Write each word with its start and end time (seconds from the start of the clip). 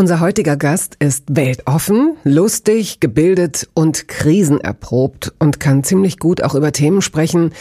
Unser 0.00 0.20
heutiger 0.20 0.56
Gast 0.56 0.96
ist 0.98 1.24
weltoffen, 1.28 2.16
lustig, 2.24 3.00
gebildet 3.00 3.68
und 3.74 4.08
krisenerprobt 4.08 5.34
und 5.38 5.60
kann 5.60 5.84
ziemlich 5.84 6.18
gut 6.18 6.42
auch 6.42 6.54
über 6.54 6.72
Themen 6.72 7.02
sprechen, 7.02 7.52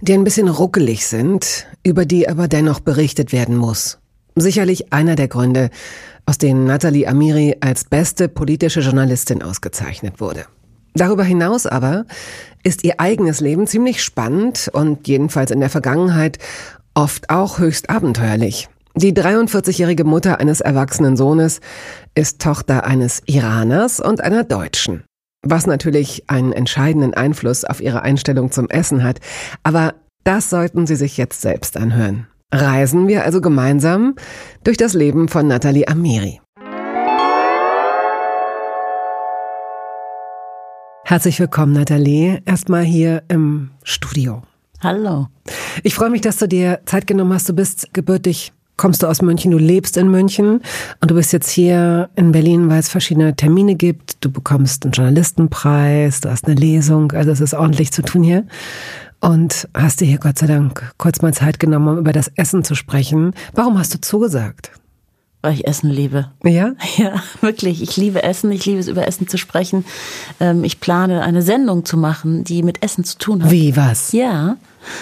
die 0.00 0.12
ein 0.14 0.24
bisschen 0.24 0.48
ruckelig 0.48 1.06
sind, 1.06 1.68
über 1.84 2.04
die 2.04 2.28
aber 2.28 2.48
dennoch 2.48 2.80
berichtet 2.80 3.32
werden 3.32 3.56
muss. 3.56 4.00
Sicherlich 4.34 4.92
einer 4.92 5.14
der 5.14 5.28
Gründe, 5.28 5.70
aus 6.26 6.36
denen 6.36 6.64
Nathalie 6.64 7.06
Amiri 7.06 7.58
als 7.60 7.84
beste 7.84 8.28
politische 8.28 8.80
Journalistin 8.80 9.40
ausgezeichnet 9.40 10.20
wurde. 10.20 10.46
Darüber 10.94 11.22
hinaus 11.22 11.64
aber 11.64 12.06
ist 12.64 12.82
ihr 12.82 12.98
eigenes 12.98 13.38
Leben 13.38 13.68
ziemlich 13.68 14.02
spannend 14.02 14.68
und 14.72 15.06
jedenfalls 15.06 15.52
in 15.52 15.60
der 15.60 15.70
Vergangenheit 15.70 16.38
oft 16.94 17.30
auch 17.30 17.60
höchst 17.60 17.88
abenteuerlich. 17.88 18.68
Die 18.96 19.12
43-jährige 19.12 20.04
Mutter 20.04 20.38
eines 20.38 20.60
erwachsenen 20.60 21.16
Sohnes 21.16 21.60
ist 22.14 22.40
Tochter 22.40 22.84
eines 22.84 23.22
Iraners 23.26 23.98
und 23.98 24.20
einer 24.20 24.44
Deutschen. 24.44 25.02
Was 25.42 25.66
natürlich 25.66 26.30
einen 26.30 26.52
entscheidenden 26.52 27.12
Einfluss 27.12 27.64
auf 27.64 27.80
ihre 27.80 28.02
Einstellung 28.02 28.52
zum 28.52 28.70
Essen 28.70 29.02
hat. 29.02 29.18
Aber 29.64 29.94
das 30.22 30.48
sollten 30.48 30.86
Sie 30.86 30.94
sich 30.94 31.16
jetzt 31.16 31.40
selbst 31.40 31.76
anhören. 31.76 32.28
Reisen 32.52 33.08
wir 33.08 33.24
also 33.24 33.40
gemeinsam 33.40 34.14
durch 34.62 34.76
das 34.76 34.94
Leben 34.94 35.26
von 35.26 35.48
Nathalie 35.48 35.88
Amiri. 35.88 36.40
Herzlich 41.04 41.40
willkommen, 41.40 41.72
Nathalie. 41.72 42.42
Erstmal 42.44 42.84
hier 42.84 43.24
im 43.26 43.70
Studio. 43.82 44.42
Hallo. 44.80 45.26
Ich 45.82 45.96
freue 45.96 46.10
mich, 46.10 46.20
dass 46.20 46.36
du 46.36 46.46
dir 46.46 46.78
Zeit 46.86 47.08
genommen 47.08 47.32
hast. 47.32 47.48
Du 47.48 47.54
bist 47.54 47.92
gebürtig 47.92 48.52
kommst 48.76 49.02
du 49.02 49.06
aus 49.06 49.22
München, 49.22 49.50
du 49.50 49.58
lebst 49.58 49.96
in 49.96 50.10
München 50.10 50.60
und 51.00 51.10
du 51.10 51.14
bist 51.14 51.32
jetzt 51.32 51.50
hier 51.50 52.08
in 52.16 52.32
Berlin, 52.32 52.68
weil 52.68 52.80
es 52.80 52.88
verschiedene 52.88 53.36
Termine 53.36 53.74
gibt. 53.74 54.24
Du 54.24 54.30
bekommst 54.30 54.84
einen 54.84 54.92
Journalistenpreis, 54.92 56.20
du 56.20 56.30
hast 56.30 56.46
eine 56.46 56.54
Lesung, 56.54 57.12
also 57.12 57.30
es 57.30 57.40
ist 57.40 57.54
ordentlich 57.54 57.92
zu 57.92 58.02
tun 58.02 58.22
hier. 58.22 58.46
Und 59.20 59.68
hast 59.74 60.00
dir 60.00 60.06
hier 60.06 60.18
Gott 60.18 60.38
sei 60.38 60.46
Dank 60.46 60.92
kurz 60.98 61.22
mal 61.22 61.32
Zeit 61.32 61.58
genommen, 61.58 61.88
um 61.88 61.98
über 61.98 62.12
das 62.12 62.30
Essen 62.34 62.62
zu 62.62 62.74
sprechen. 62.74 63.32
Warum 63.54 63.78
hast 63.78 63.94
du 63.94 64.00
zugesagt? 64.00 64.70
Weil 65.40 65.54
ich 65.54 65.66
Essen 65.66 65.90
liebe. 65.90 66.30
Ja? 66.42 66.72
Ja, 66.96 67.22
wirklich. 67.40 67.82
Ich 67.82 67.96
liebe 67.96 68.22
Essen. 68.22 68.50
Ich 68.50 68.66
liebe 68.66 68.80
es, 68.80 68.88
über 68.88 69.06
Essen 69.06 69.28
zu 69.28 69.38
sprechen. 69.38 69.84
Ähm, 70.40 70.64
ich 70.64 70.80
plane 70.80 71.22
eine 71.22 71.42
Sendung 71.42 71.84
zu 71.84 71.96
machen, 71.96 72.44
die 72.44 72.62
mit 72.62 72.82
Essen 72.82 73.04
zu 73.04 73.18
tun 73.18 73.44
hat. 73.44 73.50
Wie, 73.50 73.76
was? 73.76 74.12
Ja. 74.12 74.56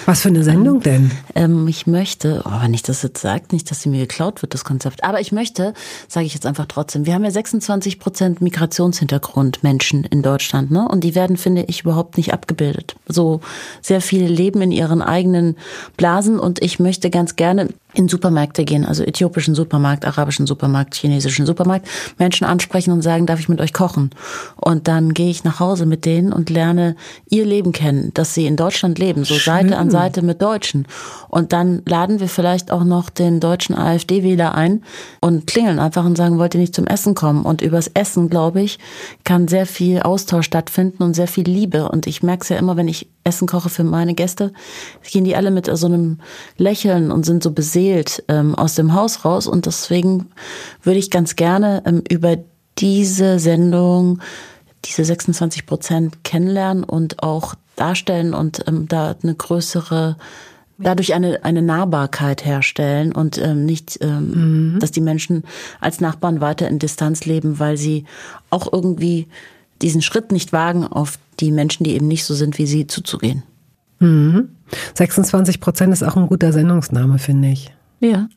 Was 0.05 0.21
für 0.21 0.29
eine 0.29 0.43
Sendung 0.43 0.81
denn? 0.81 1.11
Ähm, 1.35 1.67
ich 1.67 1.87
möchte, 1.87 2.41
oh, 2.45 2.61
wenn 2.61 2.73
ich 2.73 2.83
das 2.83 3.01
jetzt 3.03 3.21
sage, 3.21 3.45
nicht, 3.51 3.69
dass 3.69 3.81
sie 3.81 3.89
mir 3.89 4.01
geklaut 4.01 4.41
wird, 4.41 4.53
das 4.53 4.63
Konzept, 4.63 5.03
aber 5.03 5.21
ich 5.21 5.31
möchte, 5.31 5.73
sage 6.07 6.25
ich 6.25 6.33
jetzt 6.33 6.45
einfach 6.45 6.65
trotzdem, 6.67 7.05
wir 7.05 7.13
haben 7.13 7.23
ja 7.23 7.31
26 7.31 7.99
Prozent 7.99 8.41
Migrationshintergrund 8.41 9.63
Menschen 9.63 10.03
in 10.03 10.21
Deutschland, 10.21 10.71
ne? 10.71 10.87
Und 10.87 11.03
die 11.03 11.15
werden, 11.15 11.37
finde 11.37 11.63
ich, 11.63 11.81
überhaupt 11.81 12.17
nicht 12.17 12.33
abgebildet. 12.33 12.95
So 13.07 13.41
sehr 13.81 14.01
viele 14.01 14.27
leben 14.27 14.61
in 14.61 14.71
ihren 14.71 15.01
eigenen 15.01 15.55
Blasen 15.97 16.39
und 16.39 16.61
ich 16.61 16.79
möchte 16.79 17.09
ganz 17.09 17.35
gerne 17.35 17.69
in 17.93 18.07
Supermärkte 18.07 18.65
gehen, 18.65 18.85
also 18.85 19.03
äthiopischen 19.03 19.55
Supermarkt, 19.55 20.05
arabischen 20.05 20.47
Supermarkt, 20.47 20.95
chinesischen 20.95 21.45
Supermarkt, 21.45 21.87
Menschen 22.17 22.45
ansprechen 22.45 22.91
und 22.91 23.01
sagen, 23.01 23.25
darf 23.25 23.39
ich 23.39 23.49
mit 23.49 23.61
euch 23.61 23.73
kochen? 23.73 24.11
Und 24.55 24.87
dann 24.87 25.13
gehe 25.13 25.29
ich 25.29 25.43
nach 25.43 25.59
Hause 25.59 25.85
mit 25.85 26.05
denen 26.05 26.33
und 26.33 26.49
lerne 26.49 26.95
ihr 27.29 27.45
Leben 27.45 27.71
kennen, 27.71 28.11
dass 28.13 28.33
sie 28.33 28.45
in 28.45 28.55
Deutschland 28.55 28.99
leben, 28.99 29.23
so 29.23 29.35
Schön. 29.35 29.53
Seite 29.53 29.77
an 29.77 29.91
Seite 29.91 30.21
mit 30.21 30.41
Deutschen. 30.41 30.87
Und 31.29 31.53
dann 31.53 31.81
laden 31.85 32.19
wir 32.19 32.27
vielleicht 32.27 32.71
auch 32.71 32.83
noch 32.83 33.09
den 33.09 33.39
deutschen 33.39 33.75
AfD-Wähler 33.75 34.55
ein 34.55 34.83
und 35.19 35.47
klingeln 35.47 35.79
einfach 35.79 36.05
und 36.05 36.17
sagen, 36.17 36.39
wollt 36.39 36.55
ihr 36.55 36.61
nicht 36.61 36.75
zum 36.75 36.87
Essen 36.87 37.15
kommen? 37.15 37.43
Und 37.43 37.61
übers 37.61 37.87
Essen, 37.93 38.29
glaube 38.29 38.61
ich, 38.61 38.79
kann 39.23 39.47
sehr 39.47 39.65
viel 39.65 40.01
Austausch 40.01 40.45
stattfinden 40.45 41.03
und 41.03 41.13
sehr 41.13 41.27
viel 41.27 41.45
Liebe. 41.45 41.89
Und 41.89 42.07
ich 42.07 42.23
merke 42.23 42.43
es 42.43 42.49
ja 42.49 42.57
immer, 42.57 42.75
wenn 42.77 42.87
ich 42.87 43.07
Essen 43.23 43.47
koche 43.47 43.69
für 43.69 43.83
meine 43.83 44.15
Gäste, 44.15 44.51
gehen 45.09 45.23
die 45.23 45.35
alle 45.35 45.51
mit 45.51 45.69
so 45.71 45.87
einem 45.87 46.19
Lächeln 46.57 47.11
und 47.11 47.25
sind 47.25 47.41
so 47.43 47.51
beseelt 47.51 47.82
ähm, 48.27 48.55
aus 48.55 48.75
dem 48.75 48.93
Haus 48.93 49.25
raus. 49.25 49.47
Und 49.47 49.65
deswegen 49.65 50.29
würde 50.81 50.99
ich 50.99 51.09
ganz 51.09 51.35
gerne 51.35 51.83
ähm, 51.85 52.03
über 52.09 52.37
diese 52.77 53.39
Sendung 53.39 54.19
diese 54.85 55.05
26 55.05 55.65
Prozent 55.65 56.23
kennenlernen 56.23 56.83
und 56.83 57.23
auch 57.23 57.55
darstellen 57.75 58.33
und 58.33 58.63
ähm, 58.67 58.87
da 58.87 59.15
eine 59.21 59.35
größere 59.35 60.17
dadurch 60.77 61.13
eine, 61.13 61.43
eine 61.43 61.61
Nahbarkeit 61.61 62.45
herstellen 62.45 63.13
und 63.13 63.37
ähm, 63.37 63.65
nicht, 63.65 63.99
ähm, 64.01 64.73
mhm. 64.73 64.79
dass 64.79 64.91
die 64.91 65.01
Menschen 65.01 65.43
als 65.79 66.01
Nachbarn 66.01 66.41
weiter 66.41 66.67
in 66.67 66.79
Distanz 66.79 67.25
leben, 67.25 67.59
weil 67.59 67.77
sie 67.77 68.05
auch 68.49 68.71
irgendwie 68.71 69.27
diesen 69.81 70.01
Schritt 70.01 70.31
nicht 70.31 70.51
wagen, 70.51 70.85
auf 70.85 71.19
die 71.39 71.51
Menschen, 71.51 71.83
die 71.83 71.93
eben 71.93 72.07
nicht 72.07 72.25
so 72.25 72.33
sind 72.33 72.57
wie 72.57 72.65
sie, 72.65 72.87
zuzugehen. 72.87 73.43
Mhm. 73.99 74.49
26 74.95 75.59
Prozent 75.59 75.93
ist 75.93 76.03
auch 76.03 76.15
ein 76.15 76.27
guter 76.27 76.51
Sendungsname, 76.53 77.19
finde 77.19 77.49
ich. 77.49 77.71
Ja. 78.03 78.27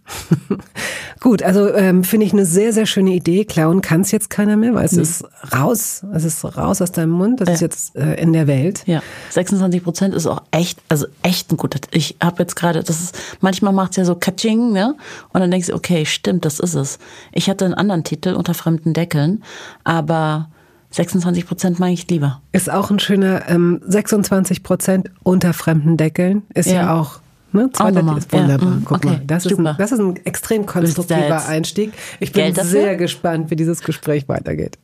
Gut, 1.20 1.42
also 1.42 1.74
ähm, 1.74 2.04
finde 2.04 2.24
ich 2.24 2.32
eine 2.32 2.46
sehr, 2.46 2.72
sehr 2.72 2.86
schöne 2.86 3.10
Idee. 3.10 3.44
Klauen 3.44 3.80
kann 3.80 4.02
es 4.02 4.12
jetzt 4.12 4.30
keiner 4.30 4.56
mehr, 4.56 4.74
weil 4.74 4.84
es 4.84 4.92
nee. 4.92 5.02
ist 5.02 5.24
raus, 5.52 6.04
es 6.14 6.24
ist 6.24 6.44
raus 6.44 6.80
aus 6.80 6.92
deinem 6.92 7.10
Mund, 7.10 7.40
das 7.40 7.48
ja. 7.48 7.54
ist 7.54 7.60
jetzt 7.62 7.96
äh, 7.96 8.14
in 8.14 8.32
der 8.32 8.46
Welt. 8.46 8.84
Ja, 8.86 9.02
26 9.30 9.82
Prozent 9.82 10.14
ist 10.14 10.28
auch 10.28 10.42
echt, 10.52 10.78
also 10.88 11.06
echt 11.24 11.50
ein 11.50 11.56
guter. 11.56 11.80
Ich 11.90 12.16
habe 12.22 12.42
jetzt 12.44 12.54
gerade, 12.54 12.84
das 12.84 13.00
ist, 13.00 13.18
manchmal 13.40 13.72
macht 13.72 13.90
es 13.92 13.96
ja 13.96 14.04
so 14.04 14.14
Katsching, 14.14 14.72
ne? 14.72 14.94
Und 15.32 15.40
dann 15.40 15.50
denkst 15.50 15.66
du, 15.68 15.74
okay, 15.74 16.06
stimmt, 16.06 16.44
das 16.44 16.60
ist 16.60 16.74
es. 16.74 16.98
Ich 17.32 17.50
hatte 17.50 17.64
einen 17.64 17.74
anderen 17.74 18.04
Titel 18.04 18.34
unter 18.34 18.54
fremden 18.54 18.92
Deckeln, 18.92 19.42
aber 19.82 20.48
26 20.90 21.46
Prozent 21.46 21.78
mag 21.78 21.90
ich 21.90 22.08
lieber. 22.08 22.40
Ist 22.52 22.70
auch 22.70 22.90
ein 22.90 22.98
schöner 22.98 23.48
ähm, 23.48 23.80
26 23.86 24.62
Prozent 24.62 25.10
unter 25.22 25.52
fremden 25.52 25.96
Deckeln. 25.96 26.42
Ist 26.54 26.68
ja, 26.68 26.74
ja 26.74 26.94
auch 26.94 27.20
Ne? 27.52 27.70
Ist 27.72 27.80
wunderbar. 27.80 28.68
Ja, 28.68 28.78
Guck 28.84 28.96
okay, 28.98 29.06
mal, 29.06 29.20
das 29.26 29.46
ist, 29.46 29.58
ein, 29.58 29.64
das 29.78 29.92
ist 29.92 29.98
ein 29.98 30.16
extrem 30.26 30.66
konstruktiver 30.66 31.46
Einstieg. 31.46 31.92
Ich 32.20 32.32
bin 32.32 32.54
sehr 32.54 32.96
gespannt, 32.96 33.50
wie 33.50 33.56
dieses 33.56 33.80
Gespräch 33.80 34.28
weitergeht. 34.28 34.78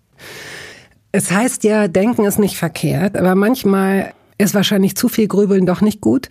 Es 1.10 1.30
heißt 1.30 1.64
ja, 1.64 1.88
denken 1.88 2.24
ist 2.24 2.38
nicht 2.38 2.56
verkehrt, 2.56 3.16
aber 3.18 3.34
manchmal 3.34 4.14
ist 4.38 4.54
wahrscheinlich 4.54 4.96
zu 4.96 5.08
viel 5.08 5.28
Grübeln 5.28 5.66
doch 5.66 5.82
nicht 5.82 6.00
gut. 6.00 6.28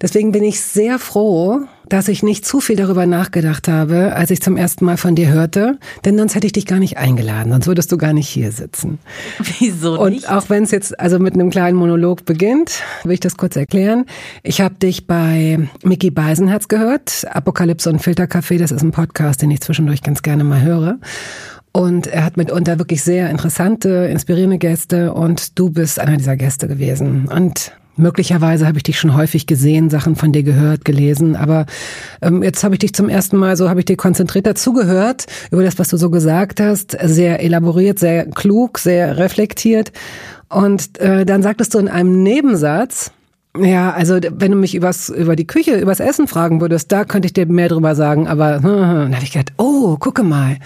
Deswegen 0.00 0.32
bin 0.32 0.42
ich 0.42 0.60
sehr 0.60 0.98
froh, 0.98 1.60
dass 1.88 2.08
ich 2.08 2.22
nicht 2.22 2.44
zu 2.44 2.60
viel 2.60 2.76
darüber 2.76 3.06
nachgedacht 3.06 3.68
habe, 3.68 4.14
als 4.14 4.30
ich 4.30 4.42
zum 4.42 4.56
ersten 4.56 4.84
Mal 4.84 4.96
von 4.96 5.14
dir 5.14 5.28
hörte, 5.28 5.78
denn 6.04 6.18
sonst 6.18 6.34
hätte 6.34 6.46
ich 6.46 6.52
dich 6.52 6.66
gar 6.66 6.78
nicht 6.78 6.96
eingeladen, 6.98 7.52
sonst 7.52 7.66
würdest 7.66 7.92
du 7.92 7.98
gar 7.98 8.12
nicht 8.12 8.28
hier 8.28 8.52
sitzen. 8.52 8.98
Wieso 9.58 10.06
nicht? 10.08 10.24
Und 10.24 10.30
auch 10.30 10.48
wenn 10.48 10.64
es 10.64 10.70
jetzt 10.70 10.98
also 10.98 11.18
mit 11.18 11.34
einem 11.34 11.50
kleinen 11.50 11.76
Monolog 11.76 12.24
beginnt, 12.24 12.82
will 13.04 13.12
ich 13.12 13.20
das 13.20 13.36
kurz 13.36 13.56
erklären. 13.56 14.06
Ich 14.42 14.60
habe 14.60 14.74
dich 14.74 15.06
bei 15.06 15.68
Mickey 15.82 16.10
Beisenherz 16.10 16.68
gehört, 16.68 17.26
Apokalypse 17.30 17.90
und 17.90 18.00
Filterkaffee, 18.00 18.58
das 18.58 18.70
ist 18.70 18.82
ein 18.82 18.92
Podcast, 18.92 19.42
den 19.42 19.50
ich 19.50 19.60
zwischendurch 19.60 20.02
ganz 20.02 20.22
gerne 20.22 20.44
mal 20.44 20.62
höre. 20.62 20.98
Und 21.72 22.06
er 22.06 22.24
hat 22.24 22.38
mitunter 22.38 22.78
wirklich 22.78 23.02
sehr 23.02 23.28
interessante, 23.28 24.08
inspirierende 24.10 24.56
Gäste 24.56 25.12
und 25.12 25.58
du 25.58 25.68
bist 25.68 26.00
einer 26.00 26.16
dieser 26.16 26.34
Gäste 26.34 26.68
gewesen. 26.68 27.28
Und 27.28 27.72
Möglicherweise 27.96 28.66
habe 28.66 28.76
ich 28.76 28.82
dich 28.82 28.98
schon 28.98 29.14
häufig 29.14 29.46
gesehen, 29.46 29.88
Sachen 29.88 30.16
von 30.16 30.32
dir 30.32 30.42
gehört, 30.42 30.84
gelesen, 30.84 31.34
aber 31.34 31.66
ähm, 32.20 32.42
jetzt 32.42 32.62
habe 32.62 32.74
ich 32.74 32.80
dich 32.80 32.92
zum 32.92 33.08
ersten 33.08 33.36
Mal 33.36 33.56
so, 33.56 33.70
habe 33.70 33.80
ich 33.80 33.86
dir 33.86 33.96
konzentriert 33.96 34.46
dazugehört 34.46 35.26
über 35.50 35.64
das, 35.64 35.78
was 35.78 35.88
du 35.88 35.96
so 35.96 36.10
gesagt 36.10 36.60
hast, 36.60 36.96
sehr 37.02 37.42
elaboriert, 37.42 37.98
sehr 37.98 38.26
klug, 38.26 38.78
sehr 38.78 39.16
reflektiert. 39.16 39.92
Und 40.48 40.98
äh, 40.98 41.24
dann 41.24 41.42
sagtest 41.42 41.74
du 41.74 41.78
in 41.78 41.88
einem 41.88 42.22
Nebensatz, 42.22 43.12
ja, 43.60 43.92
also 43.92 44.18
wenn 44.30 44.52
du 44.52 44.56
mich 44.56 44.74
übers, 44.74 45.08
über 45.08 45.36
die 45.36 45.46
Küche, 45.46 45.78
übers 45.78 46.00
Essen 46.00 46.26
fragen 46.26 46.60
würdest, 46.60 46.92
da 46.92 47.04
könnte 47.04 47.26
ich 47.26 47.32
dir 47.32 47.46
mehr 47.46 47.68
drüber 47.68 47.94
sagen. 47.94 48.26
Aber 48.26 48.56
hm, 48.62 48.62
dann 48.62 49.14
habe 49.14 49.24
ich 49.24 49.32
gedacht, 49.32 49.52
oh, 49.56 49.96
gucke 49.96 50.22
mal, 50.22 50.58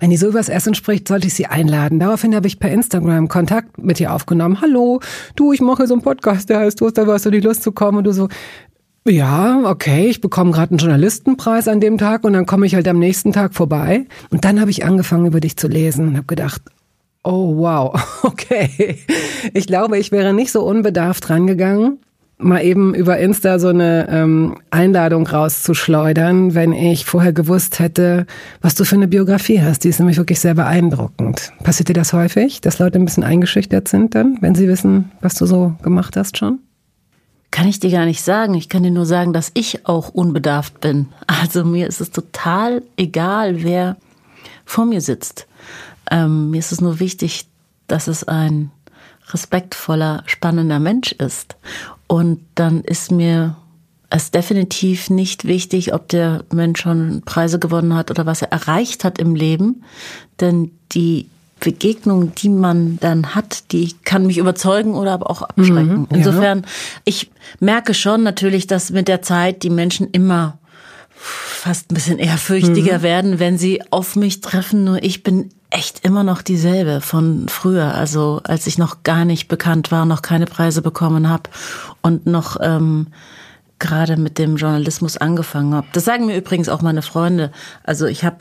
wenn 0.00 0.10
die 0.10 0.16
so 0.16 0.28
übers 0.28 0.48
Essen 0.48 0.74
spricht, 0.74 1.08
sollte 1.08 1.26
ich 1.26 1.34
sie 1.34 1.46
einladen. 1.46 2.00
Daraufhin 2.00 2.34
habe 2.34 2.46
ich 2.46 2.58
per 2.58 2.70
Instagram 2.70 3.28
Kontakt 3.28 3.78
mit 3.78 4.00
ihr 4.00 4.12
aufgenommen. 4.12 4.60
Hallo, 4.60 5.00
du, 5.36 5.52
ich 5.52 5.60
mache 5.60 5.86
so 5.86 5.94
einen 5.94 6.02
Podcast, 6.02 6.50
der 6.50 6.60
heißt, 6.60 6.80
du 6.80 6.90
hast 6.94 7.26
du 7.26 7.30
die 7.30 7.40
Lust 7.40 7.62
zu 7.62 7.72
kommen 7.72 7.98
und 7.98 8.04
du 8.04 8.12
so. 8.12 8.28
Ja, 9.06 9.60
okay, 9.64 10.06
ich 10.06 10.22
bekomme 10.22 10.52
gerade 10.52 10.70
einen 10.70 10.78
Journalistenpreis 10.78 11.68
an 11.68 11.80
dem 11.80 11.98
Tag 11.98 12.24
und 12.24 12.32
dann 12.32 12.46
komme 12.46 12.64
ich 12.64 12.74
halt 12.74 12.88
am 12.88 12.98
nächsten 12.98 13.32
Tag 13.32 13.54
vorbei. 13.54 14.06
Und 14.30 14.46
dann 14.46 14.60
habe 14.60 14.70
ich 14.70 14.86
angefangen, 14.86 15.26
über 15.26 15.40
dich 15.40 15.58
zu 15.58 15.68
lesen 15.68 16.08
und 16.08 16.16
habe 16.16 16.26
gedacht, 16.26 16.62
Oh, 17.24 17.56
wow. 17.56 17.94
Okay. 18.24 18.98
Ich 19.52 19.66
glaube, 19.66 19.98
ich 19.98 20.12
wäre 20.12 20.34
nicht 20.34 20.52
so 20.52 20.62
unbedarft 20.62 21.28
rangegangen, 21.30 21.98
mal 22.38 22.62
eben 22.62 22.94
über 22.94 23.18
Insta 23.18 23.58
so 23.58 23.68
eine 23.68 24.08
ähm, 24.10 24.56
Einladung 24.70 25.26
rauszuschleudern, 25.26 26.54
wenn 26.54 26.72
ich 26.72 27.04
vorher 27.04 27.32
gewusst 27.32 27.78
hätte, 27.78 28.26
was 28.60 28.74
du 28.74 28.84
für 28.84 28.96
eine 28.96 29.08
Biografie 29.08 29.62
hast. 29.62 29.84
Die 29.84 29.88
ist 29.88 29.98
nämlich 29.98 30.16
wirklich 30.16 30.40
sehr 30.40 30.54
beeindruckend. 30.54 31.52
Passiert 31.62 31.88
dir 31.88 31.94
das 31.94 32.12
häufig, 32.12 32.60
dass 32.60 32.78
Leute 32.78 32.98
ein 32.98 33.04
bisschen 33.04 33.24
eingeschüchtert 33.24 33.88
sind 33.88 34.14
dann, 34.14 34.38
wenn 34.40 34.54
sie 34.54 34.68
wissen, 34.68 35.12
was 35.20 35.34
du 35.34 35.46
so 35.46 35.74
gemacht 35.82 36.16
hast 36.16 36.38
schon? 36.38 36.58
Kann 37.50 37.68
ich 37.68 37.78
dir 37.78 37.92
gar 37.92 38.04
nicht 38.04 38.22
sagen. 38.22 38.54
Ich 38.54 38.68
kann 38.68 38.82
dir 38.82 38.90
nur 38.90 39.06
sagen, 39.06 39.32
dass 39.32 39.52
ich 39.54 39.86
auch 39.86 40.08
unbedarft 40.08 40.80
bin. 40.80 41.06
Also 41.28 41.64
mir 41.64 41.86
ist 41.86 42.00
es 42.00 42.10
total 42.10 42.82
egal, 42.96 43.62
wer 43.62 43.96
vor 44.64 44.86
mir 44.86 45.00
sitzt. 45.00 45.46
Ähm, 46.10 46.50
mir 46.50 46.58
ist 46.58 46.72
es 46.72 46.80
nur 46.80 46.98
wichtig, 46.98 47.46
dass 47.86 48.08
es 48.08 48.24
ein 48.24 48.72
respektvoller, 49.30 50.22
spannender 50.26 50.80
Mensch 50.80 51.12
ist. 51.12 51.56
Und 52.06 52.40
dann 52.54 52.82
ist 52.82 53.10
mir 53.10 53.56
es 54.10 54.30
definitiv 54.30 55.10
nicht 55.10 55.44
wichtig, 55.44 55.92
ob 55.92 56.08
der 56.08 56.44
Mensch 56.52 56.82
schon 56.82 57.22
Preise 57.24 57.58
gewonnen 57.58 57.94
hat 57.94 58.10
oder 58.10 58.26
was 58.26 58.42
er 58.42 58.52
erreicht 58.52 59.04
hat 59.04 59.18
im 59.18 59.34
Leben. 59.34 59.82
Denn 60.40 60.70
die 60.92 61.28
Begegnung, 61.58 62.34
die 62.34 62.48
man 62.50 62.98
dann 63.00 63.34
hat, 63.34 63.72
die 63.72 63.94
kann 64.04 64.26
mich 64.26 64.38
überzeugen 64.38 64.94
oder 64.94 65.12
aber 65.12 65.30
auch 65.30 65.42
abschrecken. 65.42 66.00
Mhm, 66.00 66.08
Insofern, 66.10 66.58
ja. 66.60 66.68
ich 67.04 67.30
merke 67.58 67.94
schon 67.94 68.22
natürlich, 68.22 68.66
dass 68.66 68.90
mit 68.90 69.08
der 69.08 69.22
Zeit 69.22 69.62
die 69.62 69.70
Menschen 69.70 70.10
immer 70.10 70.58
fast 71.24 71.90
ein 71.90 71.94
bisschen 71.94 72.18
ehrfürchtiger 72.18 72.98
mhm. 72.98 73.02
werden, 73.02 73.38
wenn 73.38 73.56
sie 73.56 73.82
auf 73.90 74.16
mich 74.16 74.40
treffen. 74.42 74.84
Nur 74.84 75.02
ich 75.02 75.22
bin 75.22 75.50
echt 75.70 76.04
immer 76.04 76.22
noch 76.22 76.42
dieselbe 76.42 77.00
von 77.00 77.48
früher, 77.48 77.94
also 77.94 78.40
als 78.44 78.66
ich 78.66 78.78
noch 78.78 79.02
gar 79.02 79.24
nicht 79.24 79.48
bekannt 79.48 79.90
war, 79.90 80.04
noch 80.04 80.22
keine 80.22 80.46
Preise 80.46 80.82
bekommen 80.82 81.28
habe 81.28 81.50
und 82.02 82.26
noch 82.26 82.58
ähm, 82.60 83.08
gerade 83.78 84.16
mit 84.16 84.38
dem 84.38 84.56
Journalismus 84.56 85.16
angefangen 85.16 85.74
habe. 85.74 85.86
Das 85.92 86.04
sagen 86.04 86.26
mir 86.26 86.36
übrigens 86.36 86.68
auch 86.68 86.82
meine 86.82 87.02
Freunde. 87.02 87.50
Also 87.82 88.06
ich 88.06 88.24
habe 88.24 88.36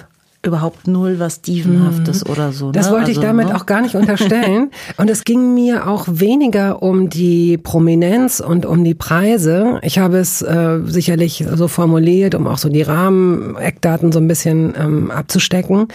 überhaupt 0.45 0.87
null 0.87 1.19
was 1.19 1.41
Dievenhaftes 1.41 2.25
mhm. 2.25 2.31
oder 2.31 2.51
so. 2.51 2.67
Ne? 2.67 2.71
Das 2.73 2.91
wollte 2.91 3.07
also, 3.07 3.19
ich 3.19 3.25
damit 3.25 3.47
ne? 3.47 3.55
auch 3.55 3.65
gar 3.65 3.81
nicht 3.81 3.95
unterstellen. 3.95 4.71
und 4.97 5.09
es 5.09 5.23
ging 5.23 5.53
mir 5.53 5.87
auch 5.87 6.05
weniger 6.09 6.83
um 6.83 7.09
die 7.09 7.57
Prominenz 7.57 8.39
und 8.39 8.65
um 8.65 8.83
die 8.83 8.93
Preise. 8.93 9.79
Ich 9.81 9.99
habe 9.99 10.17
es 10.17 10.41
äh, 10.41 10.79
sicherlich 10.85 11.45
so 11.53 11.67
formuliert, 11.67 12.35
um 12.35 12.47
auch 12.47 12.57
so 12.57 12.69
die 12.69 12.81
Rahmen, 12.81 13.55
Eckdaten 13.55 14.11
so 14.11 14.19
ein 14.19 14.27
bisschen 14.27 14.73
ähm, 14.77 15.11
abzustecken. 15.11 15.87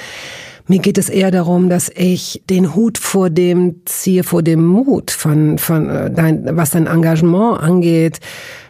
Mir 0.71 0.81
geht 0.81 0.99
es 0.99 1.09
eher 1.09 1.31
darum, 1.31 1.71
dass 1.71 1.89
ich 1.89 2.43
den 2.51 2.75
Hut 2.75 2.99
vor 2.99 3.31
dem 3.31 3.77
ziehe, 3.87 4.23
vor 4.23 4.43
dem 4.43 4.67
Mut 4.67 5.11
von, 5.11 5.57
von 5.57 5.89
äh, 5.89 6.11
dein, 6.11 6.57
was 6.59 6.71
dein 6.71 6.87
Engagement 6.87 7.59
angeht, 7.59 8.21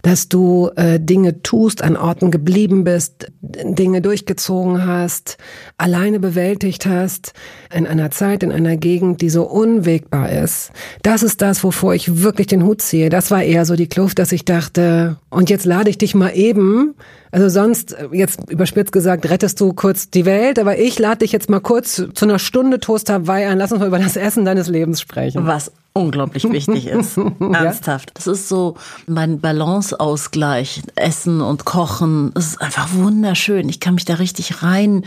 dass 0.03 0.29
du 0.29 0.71
äh, 0.77 1.01
Dinge 1.01 1.43
tust, 1.43 1.83
an 1.83 1.97
Orten 1.97 2.31
geblieben 2.31 2.85
bist, 2.85 3.33
Dinge 3.43 4.01
durchgezogen 4.01 4.87
hast, 4.87 5.39
alleine 5.77 6.21
bewältigt 6.21 6.87
hast, 6.87 7.33
in 7.75 7.85
einer 7.85 8.13
Zeit, 8.13 8.45
in 8.45 8.53
einer 8.53 8.77
Gegend, 8.77 9.21
die 9.21 9.29
so 9.29 9.43
unwegbar 9.43 10.31
ist. 10.31 10.71
Das 11.03 11.25
ist 11.25 11.43
das, 11.43 11.65
wovor 11.65 11.95
ich 11.95 12.23
wirklich 12.23 12.47
den 12.47 12.63
Hut 12.63 12.81
ziehe. 12.81 13.11
Das 13.11 13.33
war 13.33 13.43
eher 13.43 13.65
so 13.65 13.75
die 13.75 13.89
Kluft, 13.89 14.21
dass 14.21 14.31
ich 14.31 14.45
dachte, 14.45 15.17
und 15.31 15.51
jetzt 15.51 15.65
lade 15.65 15.91
ich 15.91 15.99
dich 15.99 16.15
mal 16.15 16.31
eben 16.31 16.95
also 17.31 17.49
sonst, 17.49 17.97
jetzt 18.13 18.51
überspitzt 18.51 18.93
gesagt, 18.93 19.29
rettest 19.29 19.61
du 19.61 19.73
kurz 19.73 20.11
die 20.11 20.25
Welt, 20.25 20.59
aber 20.59 20.79
ich 20.79 20.99
lade 20.99 21.19
dich 21.19 21.33
jetzt 21.33 21.51
mal 21.51 21.61
kurz 21.61 22.03
zu 22.15 22.25
einer 22.25 22.39
Stunde 22.39 22.81
Toast 22.81 23.11
Hawaii 23.11 23.45
ein. 23.45 23.59
Lass 23.59 23.73
uns 23.73 23.81
mal 23.81 23.89
über 23.89 23.99
das 23.99 24.17
Essen 24.17 24.45
deines 24.45 24.69
Lebens 24.69 25.01
sprechen. 25.01 25.47
Was 25.47 25.73
unglaublich 25.93 26.45
wichtig 26.45 26.87
ist. 26.89 27.19
Ernsthaft. 27.41 28.13
Das 28.15 28.27
ist 28.27 28.49
so 28.49 28.77
mein 29.07 29.41
Balanceausgleich. 29.41 30.83
Essen 30.95 31.41
und 31.41 31.65
Kochen. 31.65 32.33
Es 32.35 32.49
ist 32.49 32.63
einfach 32.63 32.89
wunderschön. 32.95 33.69
Ich 33.69 33.81
kann 33.81 33.95
mich 33.95 34.05
da 34.05 34.15
richtig 34.15 34.63
rein 34.63 35.05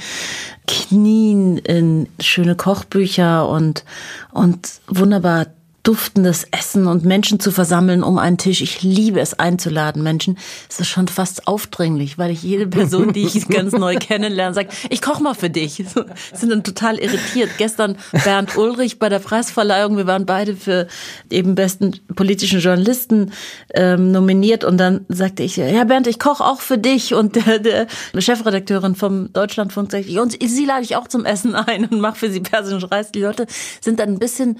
knien 0.68 1.58
in 1.58 2.08
schöne 2.20 2.56
Kochbücher 2.56 3.48
und, 3.50 3.84
und 4.32 4.82
wunderbar 4.88 5.48
duftendes 5.84 6.46
Essen 6.52 6.88
und 6.88 7.06
Menschen 7.06 7.40
zu 7.40 7.52
versammeln 7.52 8.04
um 8.04 8.18
einen 8.18 8.38
Tisch. 8.38 8.62
Ich 8.62 8.84
liebe 8.84 9.20
es 9.20 9.40
einzuladen, 9.40 10.04
Menschen. 10.04 10.38
Es 10.70 10.80
ist 10.80 10.90
schon 10.90 11.08
fast 11.08 11.48
aufdringlich, 11.48 12.18
weil 12.18 12.32
ich 12.32 12.44
jede 12.44 12.68
Person, 12.68 13.14
die 13.14 13.26
ich 13.26 13.48
ganz 13.50 13.74
neu 13.74 13.96
kennenlerne, 13.96 14.54
sage, 14.54 14.70
ich 14.90 15.02
koche 15.02 15.24
mal 15.24 15.34
für 15.34 15.50
dich. 15.50 15.84
Sind 16.34 16.52
dann 16.52 16.64
total 16.64 16.98
irritiert. 17.00 17.50
Gestern 17.58 17.98
Bernd 18.24 18.56
Ulrich 18.58 19.00
bei 19.00 19.10
der 19.10 19.20
Preisverleihung, 19.20 19.98
wir 19.98 20.08
waren 20.08 20.26
beide 20.26 20.56
für 20.56 20.88
eben 21.30 21.56
besten 21.56 22.00
politischen 22.16 22.60
Journalisten 22.60 23.32
ähm, 23.74 24.12
nominiert 24.12 24.64
und 24.64 24.78
dann 24.78 25.06
sagte 25.10 25.44
ich, 25.44 25.58
ja 25.58 25.84
Bernd, 25.84 26.08
ich 26.08 26.20
koche 26.20 26.44
auch 26.44 26.62
für 26.62 26.78
dich 26.78 27.14
und 27.14 27.36
der, 27.36 27.60
der 27.60 27.88
Chefredakteurin 28.18 28.96
vom 28.96 29.34
Deutschlandfunk 29.34 29.92
sagte, 29.92 30.22
und 30.22 30.38
sie 30.40 30.66
lade 30.66 30.84
ich 30.84 30.96
auch 30.96 31.08
zum 31.08 31.26
Essen 31.26 31.56
ein 31.56 31.86
und 31.86 32.00
mache 32.00 32.18
für 32.18 32.32
sie 32.32 32.42
persischen 32.42 32.88
Reis. 32.88 33.12
Die 33.12 33.22
Leute 33.22 33.48
sind 33.82 34.00
dann 34.00 34.10
ein 34.10 34.20
bisschen 34.20 34.60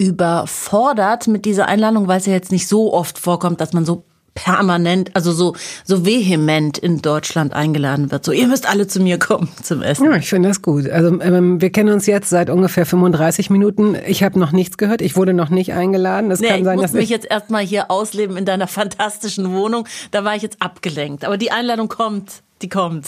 überfordert 0.00 1.28
mit 1.28 1.44
dieser 1.44 1.66
Einladung, 1.66 2.08
weil 2.08 2.18
es 2.18 2.26
ja 2.26 2.32
jetzt 2.32 2.50
nicht 2.50 2.66
so 2.66 2.92
oft 2.94 3.18
vorkommt, 3.18 3.60
dass 3.60 3.74
man 3.74 3.84
so 3.84 4.04
permanent, 4.34 5.14
also 5.14 5.32
so, 5.32 5.54
so 5.84 6.06
vehement 6.06 6.78
in 6.78 7.02
Deutschland 7.02 7.52
eingeladen 7.52 8.10
wird. 8.10 8.24
So, 8.24 8.32
ihr 8.32 8.46
müsst 8.46 8.66
alle 8.66 8.86
zu 8.86 9.00
mir 9.00 9.18
kommen 9.18 9.50
zum 9.62 9.82
Essen. 9.82 10.06
Ja, 10.06 10.16
ich 10.16 10.30
finde 10.30 10.48
das 10.48 10.62
gut. 10.62 10.88
Also 10.88 11.20
ähm, 11.20 11.60
wir 11.60 11.70
kennen 11.70 11.92
uns 11.92 12.06
jetzt 12.06 12.30
seit 12.30 12.48
ungefähr 12.48 12.86
35 12.86 13.50
Minuten. 13.50 13.94
Ich 14.06 14.22
habe 14.22 14.38
noch 14.38 14.52
nichts 14.52 14.78
gehört. 14.78 15.02
Ich 15.02 15.16
wurde 15.16 15.34
noch 15.34 15.50
nicht 15.50 15.74
eingeladen. 15.74 16.30
Das 16.30 16.40
nee, 16.40 16.48
kann 16.48 16.64
sein, 16.64 16.78
ich 16.78 16.82
muss 16.82 16.92
dass 16.92 17.00
mich 17.00 17.10
jetzt 17.10 17.26
erstmal 17.28 17.62
hier 17.62 17.90
ausleben 17.90 18.38
in 18.38 18.46
deiner 18.46 18.68
fantastischen 18.68 19.52
Wohnung. 19.52 19.86
Da 20.12 20.24
war 20.24 20.34
ich 20.34 20.42
jetzt 20.42 20.62
abgelenkt. 20.62 21.26
Aber 21.26 21.36
die 21.36 21.50
Einladung 21.50 21.88
kommt. 21.88 22.42
Die 22.62 22.68
kommt. 22.68 23.06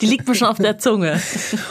Die 0.00 0.06
liegt 0.06 0.26
mir 0.26 0.34
schon 0.34 0.48
auf 0.48 0.58
der 0.58 0.78
Zunge. 0.78 1.20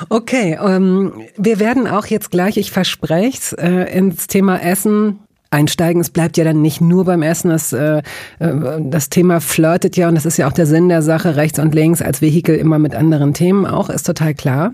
Okay, 0.07 0.57
ähm, 0.61 1.13
wir 1.37 1.59
werden 1.59 1.85
auch 1.87 2.05
jetzt 2.05 2.31
gleich, 2.31 2.57
ich 2.57 2.71
verspreche 2.71 3.57
äh, 3.57 3.97
ins 3.97 4.27
Thema 4.27 4.57
Essen 4.57 5.19
einsteigen. 5.51 6.01
Es 6.01 6.09
bleibt 6.09 6.37
ja 6.37 6.43
dann 6.43 6.61
nicht 6.61 6.79
nur 6.79 7.05
beim 7.05 7.21
Essen. 7.21 7.49
Das, 7.49 7.73
äh, 7.73 8.01
äh, 8.39 8.53
das 8.79 9.09
Thema 9.09 9.41
flirtet 9.41 9.97
ja, 9.97 10.07
und 10.07 10.15
das 10.15 10.25
ist 10.25 10.37
ja 10.37 10.47
auch 10.47 10.53
der 10.53 10.65
Sinn 10.65 10.89
der 10.89 11.01
Sache, 11.01 11.35
rechts 11.35 11.59
und 11.59 11.75
links 11.75 12.01
als 12.01 12.21
Vehikel 12.21 12.55
immer 12.55 12.79
mit 12.79 12.95
anderen 12.95 13.33
Themen 13.33 13.65
auch, 13.65 13.89
ist 13.89 14.05
total 14.05 14.33
klar. 14.33 14.73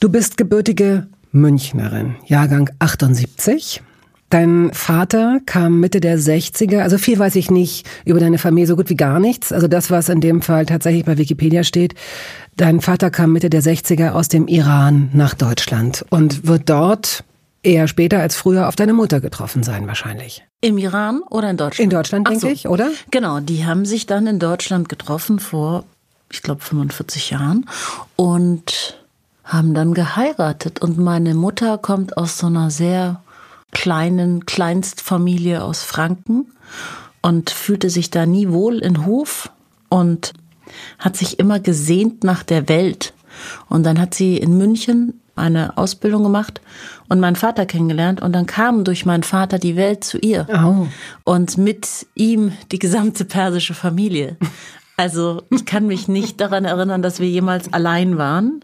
Du 0.00 0.08
bist 0.08 0.36
gebürtige 0.36 1.06
Münchnerin, 1.32 2.16
Jahrgang 2.26 2.70
78. 2.78 3.82
Dein 4.32 4.70
Vater 4.72 5.40
kam 5.44 5.78
Mitte 5.78 6.00
der 6.00 6.18
60er, 6.18 6.78
also 6.78 6.96
viel 6.96 7.18
weiß 7.18 7.36
ich 7.36 7.50
nicht 7.50 7.86
über 8.06 8.18
deine 8.18 8.38
Familie, 8.38 8.66
so 8.66 8.76
gut 8.76 8.88
wie 8.88 8.96
gar 8.96 9.20
nichts. 9.20 9.52
Also 9.52 9.68
das, 9.68 9.90
was 9.90 10.08
in 10.08 10.22
dem 10.22 10.40
Fall 10.40 10.64
tatsächlich 10.64 11.04
bei 11.04 11.18
Wikipedia 11.18 11.64
steht. 11.64 11.94
Dein 12.56 12.80
Vater 12.80 13.10
kam 13.10 13.34
Mitte 13.34 13.50
der 13.50 13.62
60er 13.62 14.12
aus 14.12 14.28
dem 14.28 14.48
Iran 14.48 15.10
nach 15.12 15.34
Deutschland 15.34 16.06
und 16.08 16.46
wird 16.46 16.70
dort 16.70 17.24
eher 17.62 17.86
später 17.88 18.20
als 18.20 18.34
früher 18.34 18.68
auf 18.68 18.74
deine 18.74 18.94
Mutter 18.94 19.20
getroffen 19.20 19.62
sein, 19.62 19.86
wahrscheinlich. 19.86 20.42
Im 20.62 20.78
Iran 20.78 21.20
oder 21.28 21.50
in 21.50 21.58
Deutschland? 21.58 21.84
In 21.84 21.90
Deutschland, 21.90 22.26
denke 22.26 22.40
so. 22.40 22.48
ich, 22.48 22.66
oder? 22.66 22.90
Genau, 23.10 23.40
die 23.40 23.66
haben 23.66 23.84
sich 23.84 24.06
dann 24.06 24.26
in 24.26 24.38
Deutschland 24.38 24.88
getroffen 24.88 25.40
vor, 25.40 25.84
ich 26.30 26.40
glaube, 26.40 26.62
45 26.62 27.28
Jahren 27.28 27.68
und 28.16 28.98
haben 29.44 29.74
dann 29.74 29.92
geheiratet. 29.92 30.80
Und 30.80 30.96
meine 30.96 31.34
Mutter 31.34 31.76
kommt 31.76 32.16
aus 32.16 32.38
so 32.38 32.46
einer 32.46 32.70
sehr 32.70 33.20
kleinen 33.72 34.46
Kleinstfamilie 34.46 35.62
aus 35.62 35.82
Franken 35.82 36.46
und 37.20 37.50
fühlte 37.50 37.90
sich 37.90 38.10
da 38.10 38.26
nie 38.26 38.48
wohl 38.50 38.78
in 38.78 39.04
Hof 39.04 39.50
und 39.88 40.32
hat 40.98 41.16
sich 41.16 41.38
immer 41.38 41.58
gesehnt 41.60 42.24
nach 42.24 42.42
der 42.42 42.68
Welt. 42.68 43.12
Und 43.68 43.84
dann 43.84 43.98
hat 43.98 44.14
sie 44.14 44.36
in 44.36 44.56
München 44.56 45.20
eine 45.34 45.78
Ausbildung 45.78 46.22
gemacht 46.22 46.60
und 47.08 47.20
meinen 47.20 47.36
Vater 47.36 47.66
kennengelernt 47.66 48.20
und 48.20 48.32
dann 48.32 48.46
kam 48.46 48.84
durch 48.84 49.06
meinen 49.06 49.22
Vater 49.22 49.58
die 49.58 49.76
Welt 49.76 50.04
zu 50.04 50.18
ihr 50.18 50.46
oh. 50.50 50.86
und 51.24 51.56
mit 51.56 52.06
ihm 52.14 52.52
die 52.70 52.78
gesamte 52.78 53.24
persische 53.24 53.74
Familie. 53.74 54.36
Also 54.96 55.42
ich 55.50 55.64
kann 55.64 55.86
mich 55.86 56.06
nicht 56.06 56.40
daran 56.40 56.66
erinnern, 56.66 57.02
dass 57.02 57.18
wir 57.18 57.28
jemals 57.28 57.72
allein 57.72 58.18
waren. 58.18 58.62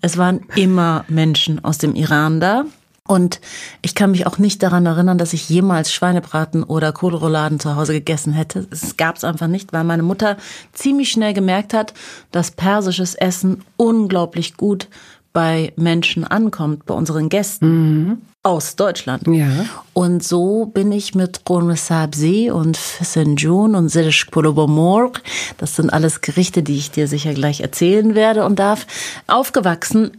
Es 0.00 0.16
waren 0.16 0.40
immer 0.56 1.04
Menschen 1.08 1.62
aus 1.64 1.78
dem 1.78 1.94
Iran 1.94 2.40
da. 2.40 2.64
Und 3.06 3.40
ich 3.82 3.94
kann 3.94 4.10
mich 4.10 4.26
auch 4.26 4.38
nicht 4.38 4.62
daran 4.62 4.86
erinnern, 4.86 5.18
dass 5.18 5.32
ich 5.32 5.48
jemals 5.48 5.92
Schweinebraten 5.92 6.62
oder 6.62 6.92
Kohlrouladen 6.92 7.60
zu 7.60 7.76
Hause 7.76 7.92
gegessen 7.92 8.32
hätte. 8.32 8.66
Es 8.70 8.96
gab 8.96 9.16
es 9.16 9.24
einfach 9.24 9.46
nicht, 9.46 9.72
weil 9.72 9.84
meine 9.84 10.02
Mutter 10.02 10.36
ziemlich 10.72 11.10
schnell 11.10 11.34
gemerkt 11.34 11.74
hat, 11.74 11.94
dass 12.32 12.50
persisches 12.50 13.14
Essen 13.14 13.62
unglaublich 13.76 14.56
gut 14.56 14.88
bei 15.36 15.74
Menschen 15.76 16.24
ankommt, 16.24 16.86
bei 16.86 16.94
unseren 16.94 17.28
Gästen 17.28 17.66
mhm. 18.06 18.18
aus 18.42 18.74
Deutschland. 18.74 19.26
Ja. 19.26 19.66
Und 19.92 20.24
so 20.24 20.64
bin 20.64 20.90
ich 20.92 21.14
mit 21.14 21.42
Sabzi 21.74 22.50
und 22.50 22.78
Fissenjun 22.78 23.74
und 23.74 23.90
Zirish 23.90 24.24
Polobomor, 24.30 25.12
das 25.58 25.76
sind 25.76 25.90
alles 25.90 26.22
Gerichte, 26.22 26.62
die 26.62 26.76
ich 26.76 26.90
dir 26.90 27.06
sicher 27.06 27.34
gleich 27.34 27.60
erzählen 27.60 28.14
werde 28.14 28.46
und 28.46 28.58
darf, 28.58 28.86
aufgewachsen, 29.26 30.12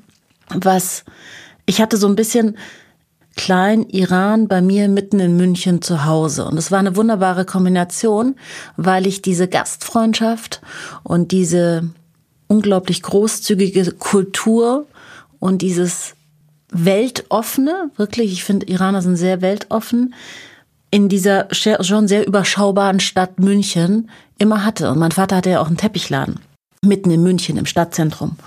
was 0.49 1.03
ich 1.67 1.79
hatte 1.79 1.97
so 1.97 2.07
ein 2.07 2.15
bisschen 2.15 2.57
Klein-Iran 3.35 4.47
bei 4.47 4.61
mir 4.61 4.89
mitten 4.89 5.19
in 5.19 5.37
München 5.37 5.83
zu 5.83 6.05
Hause. 6.05 6.45
Und 6.45 6.57
es 6.57 6.71
war 6.71 6.79
eine 6.79 6.95
wunderbare 6.95 7.45
Kombination, 7.45 8.35
weil 8.77 9.05
ich 9.05 9.21
diese 9.21 9.47
Gastfreundschaft 9.47 10.61
und 11.03 11.31
diese 11.31 11.91
unglaublich 12.47 13.03
großzügige 13.03 13.91
Kultur 13.91 14.87
und 15.39 15.61
dieses 15.61 16.15
weltoffene, 16.71 17.91
wirklich, 17.95 18.31
ich 18.31 18.43
finde, 18.43 18.65
Iraner 18.65 19.03
sind 19.03 19.17
sehr 19.17 19.41
weltoffen, 19.41 20.15
in 20.89 21.09
dieser 21.09 21.47
schon 21.51 22.07
sehr 22.07 22.25
überschaubaren 22.25 22.99
Stadt 22.99 23.39
München 23.39 24.09
immer 24.39 24.65
hatte. 24.65 24.89
Und 24.89 24.99
mein 24.99 25.11
Vater 25.11 25.35
hatte 25.35 25.51
ja 25.51 25.61
auch 25.61 25.67
einen 25.67 25.77
Teppichladen 25.77 26.39
mitten 26.81 27.11
in 27.11 27.23
München 27.23 27.57
im 27.57 27.65
Stadtzentrum. 27.65 28.37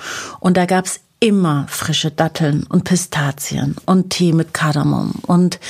Und 0.40 0.56
da 0.56 0.64
gab's 0.64 1.00
immer 1.20 1.66
frische 1.68 2.10
Datteln 2.10 2.64
und 2.68 2.84
Pistazien 2.84 3.76
und 3.84 4.08
Tee 4.10 4.32
mit 4.32 4.54
Kardamom 4.54 5.12
und 5.26 5.60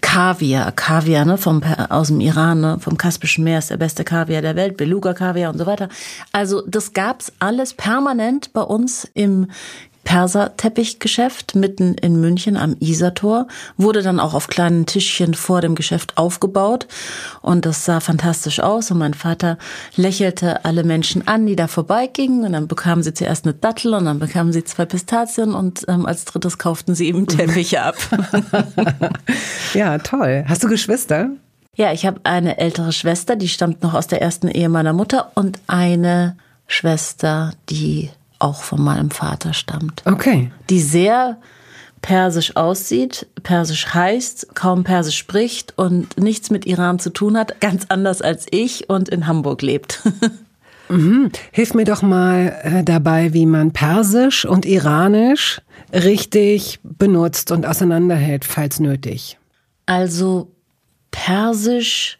Kaviar, 0.00 0.72
Kaviar 0.72 1.24
ne, 1.24 1.38
vom, 1.38 1.62
aus 1.88 2.08
dem 2.08 2.20
Iran, 2.20 2.60
ne, 2.60 2.78
vom 2.80 2.96
Kaspischen 2.96 3.44
Meer 3.44 3.58
ist 3.58 3.70
der 3.70 3.76
beste 3.76 4.04
Kaviar 4.04 4.42
der 4.42 4.56
Welt, 4.56 4.76
Beluga-Kaviar 4.76 5.52
und 5.52 5.58
so 5.58 5.66
weiter. 5.66 5.88
Also 6.32 6.62
das 6.66 6.92
gab's 6.92 7.32
alles 7.38 7.74
permanent 7.74 8.52
bei 8.52 8.62
uns 8.62 9.08
im 9.14 9.48
Perserteppichgeschäft 10.06 11.56
mitten 11.56 11.94
in 11.94 12.20
München 12.20 12.56
am 12.56 12.76
Isartor, 12.78 13.48
wurde 13.76 14.02
dann 14.02 14.20
auch 14.20 14.34
auf 14.34 14.46
kleinen 14.46 14.86
Tischchen 14.86 15.34
vor 15.34 15.60
dem 15.60 15.74
Geschäft 15.74 16.16
aufgebaut 16.16 16.86
und 17.42 17.66
das 17.66 17.84
sah 17.84 17.98
fantastisch 17.98 18.60
aus 18.60 18.92
und 18.92 18.98
mein 18.98 19.14
Vater 19.14 19.58
lächelte 19.96 20.64
alle 20.64 20.84
Menschen 20.84 21.26
an, 21.26 21.44
die 21.44 21.56
da 21.56 21.66
vorbeigingen 21.66 22.44
und 22.44 22.52
dann 22.52 22.68
bekamen 22.68 23.02
sie 23.02 23.14
zuerst 23.14 23.46
eine 23.46 23.54
Dattel 23.54 23.94
und 23.94 24.04
dann 24.04 24.20
bekamen 24.20 24.52
sie 24.52 24.62
zwei 24.62 24.84
Pistazien 24.84 25.54
und 25.54 25.84
ähm, 25.88 26.06
als 26.06 26.24
drittes 26.24 26.56
kauften 26.56 26.94
sie 26.94 27.08
eben 27.08 27.26
Teppiche 27.26 27.82
ab. 27.82 27.96
ja, 29.74 29.98
toll. 29.98 30.44
Hast 30.46 30.62
du 30.62 30.68
Geschwister? 30.68 31.30
Ja, 31.74 31.92
ich 31.92 32.06
habe 32.06 32.20
eine 32.22 32.58
ältere 32.58 32.92
Schwester, 32.92 33.34
die 33.34 33.48
stammt 33.48 33.82
noch 33.82 33.94
aus 33.94 34.06
der 34.06 34.22
ersten 34.22 34.46
Ehe 34.46 34.68
meiner 34.68 34.92
Mutter 34.92 35.32
und 35.34 35.58
eine 35.66 36.36
Schwester, 36.68 37.54
die 37.68 38.10
auch 38.38 38.62
von 38.62 38.82
meinem 38.82 39.10
Vater 39.10 39.52
stammt. 39.54 40.02
Okay. 40.04 40.50
Die 40.70 40.80
sehr 40.80 41.38
persisch 42.02 42.56
aussieht, 42.56 43.26
persisch 43.42 43.92
heißt, 43.92 44.54
kaum 44.54 44.84
persisch 44.84 45.18
spricht 45.18 45.74
und 45.76 46.18
nichts 46.18 46.50
mit 46.50 46.66
Iran 46.66 46.98
zu 46.98 47.10
tun 47.10 47.36
hat, 47.36 47.60
ganz 47.60 47.86
anders 47.88 48.22
als 48.22 48.46
ich 48.50 48.88
und 48.88 49.08
in 49.08 49.26
Hamburg 49.26 49.62
lebt. 49.62 50.02
Mhm. 50.88 51.32
Hilf 51.50 51.74
mir 51.74 51.84
doch 51.84 52.02
mal 52.02 52.60
äh, 52.62 52.84
dabei, 52.84 53.32
wie 53.32 53.46
man 53.46 53.72
persisch 53.72 54.44
und 54.44 54.64
iranisch 54.64 55.60
richtig 55.92 56.78
benutzt 56.82 57.50
und 57.50 57.66
auseinanderhält, 57.66 58.44
falls 58.44 58.78
nötig. 58.78 59.38
Also 59.86 60.52
persisch 61.10 62.18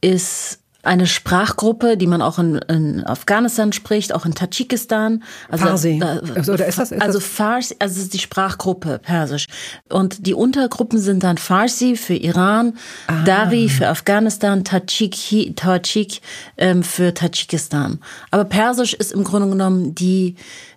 ist 0.00 0.59
eine 0.82 1.06
Sprachgruppe, 1.06 1.96
die 1.96 2.06
man 2.06 2.22
auch 2.22 2.38
in, 2.38 2.56
in 2.56 3.06
Afghanistan 3.06 3.72
spricht, 3.72 4.14
auch 4.14 4.24
in 4.24 4.34
Tadschikistan. 4.34 5.22
Also, 5.50 5.66
Farsi. 5.66 6.02
Also, 6.02 6.52
Oder 6.52 6.66
ist 6.66 6.78
das, 6.78 6.92
ist 6.92 7.02
also 7.02 7.20
Farsi, 7.20 7.76
also 7.78 7.96
es 7.96 8.02
ist 8.04 8.14
die 8.14 8.18
Sprachgruppe 8.18 8.98
Persisch. 8.98 9.46
Und 9.88 10.26
die 10.26 10.34
Untergruppen 10.34 10.98
sind 10.98 11.22
dann 11.22 11.38
Farsi 11.38 11.96
für 11.96 12.14
Iran, 12.14 12.78
ah. 13.06 13.24
Dari 13.24 13.68
für 13.68 13.88
Afghanistan, 13.88 14.64
Tadschik, 14.64 15.54
Tadschik 15.56 16.20
ähm, 16.56 16.82
für 16.82 17.12
Tadschikistan. 17.12 17.98
Aber 18.30 18.44
Persisch 18.44 18.94
ist 18.94 19.12
im 19.12 19.24
Grunde 19.24 19.50
genommen 19.50 19.94
die 19.94 20.36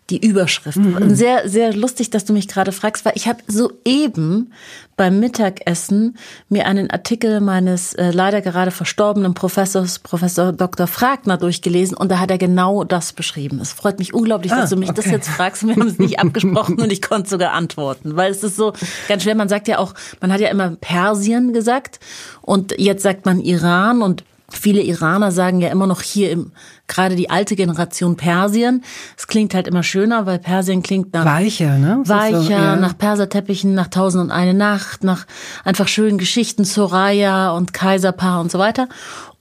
die 0.10 0.26
Überschrift. 0.26 0.78
Mhm. 0.78 1.16
Sehr, 1.16 1.48
sehr 1.48 1.74
lustig, 1.74 2.10
dass 2.10 2.26
du 2.26 2.34
mich 2.34 2.48
gerade 2.48 2.72
fragst, 2.72 3.06
weil 3.06 3.14
ich 3.16 3.28
habe 3.28 3.40
soeben 3.48 4.52
beim 4.98 5.20
Mittagessen 5.20 6.18
mir 6.50 6.68
einen 6.68 6.92
Artikel 6.92 7.40
meines 7.40 7.94
äh, 7.94 8.12
leider 8.12 8.42
gerade 8.42 8.72
verstorbenen 8.72 9.34
Professors, 9.34 10.00
Professor 10.00 10.52
Dr. 10.52 10.88
Fragner, 10.88 11.38
durchgelesen 11.38 11.96
und 11.98 12.12
da 12.12 12.20
hat 12.20 12.30
er 12.30 12.38
genau 12.38 12.84
das 12.84 13.14
beschrieben. 13.14 13.60
Es 13.62 13.72
freut 13.72 13.98
mich 13.98 14.14
unglaublich, 14.14 14.52
ah, 14.52 14.62
dass 14.62 14.70
du 14.70 14.76
mich 14.76 14.90
okay. 14.90 15.02
das 15.02 15.12
jetzt 15.12 15.30
fragst. 15.30 15.66
Wir 15.66 15.76
haben 15.76 15.88
es 15.88 15.98
nicht 15.98 16.20
abgesprochen 16.20 16.80
und 16.80 16.92
ich 16.92 17.02
konnte 17.02 17.30
sogar 17.30 17.54
antworten, 17.54 18.16
weil 18.16 18.32
es 18.32 18.44
ist 18.44 18.58
so 18.58 18.74
ganz 19.08 19.24
schwer. 19.24 19.36
Man 19.36 19.50
sagt 19.50 19.68
ja 19.68 19.80
auch, 19.80 19.94
man 20.22 20.32
hat 20.32 20.42
ja 20.42 20.50
immer 20.50 20.72
Persien 20.72 21.54
gesagt 21.54 22.00
und 22.42 22.78
jetzt 22.78 23.04
sagt 23.04 23.26
man 23.26 23.40
Iran 23.40 24.02
und 24.02 24.24
Viele 24.58 24.82
Iraner 24.82 25.32
sagen 25.32 25.60
ja 25.60 25.70
immer 25.70 25.88
noch 25.88 26.02
hier 26.02 26.32
im, 26.32 26.52
gerade 26.88 27.16
die 27.16 27.30
alte 27.30 27.56
Generation 27.56 28.16
Persien. 28.16 28.84
Es 29.18 29.28
klingt 29.28 29.54
halt 29.54 29.68
immer 29.68 29.84
schöner, 29.84 30.26
weil 30.26 30.40
Persien 30.40 30.84
klingt 30.84 31.14
nach 31.14 31.26
weicher, 31.26 31.78
ne? 31.78 32.02
Weicher, 32.06 32.42
so, 32.42 32.52
ja. 32.52 32.76
nach 32.76 32.98
Perserteppichen, 32.98 33.74
nach 33.74 33.88
Tausend 33.88 34.24
und 34.24 34.32
eine 34.32 34.54
Nacht, 34.54 35.04
nach 35.04 35.26
einfach 35.64 35.88
schönen 35.88 36.18
Geschichten, 36.18 36.66
Soraya 36.66 37.52
und 37.52 37.74
Kaiserpaar 37.74 38.42
und 38.42 38.52
so 38.52 38.60
weiter. 38.60 38.88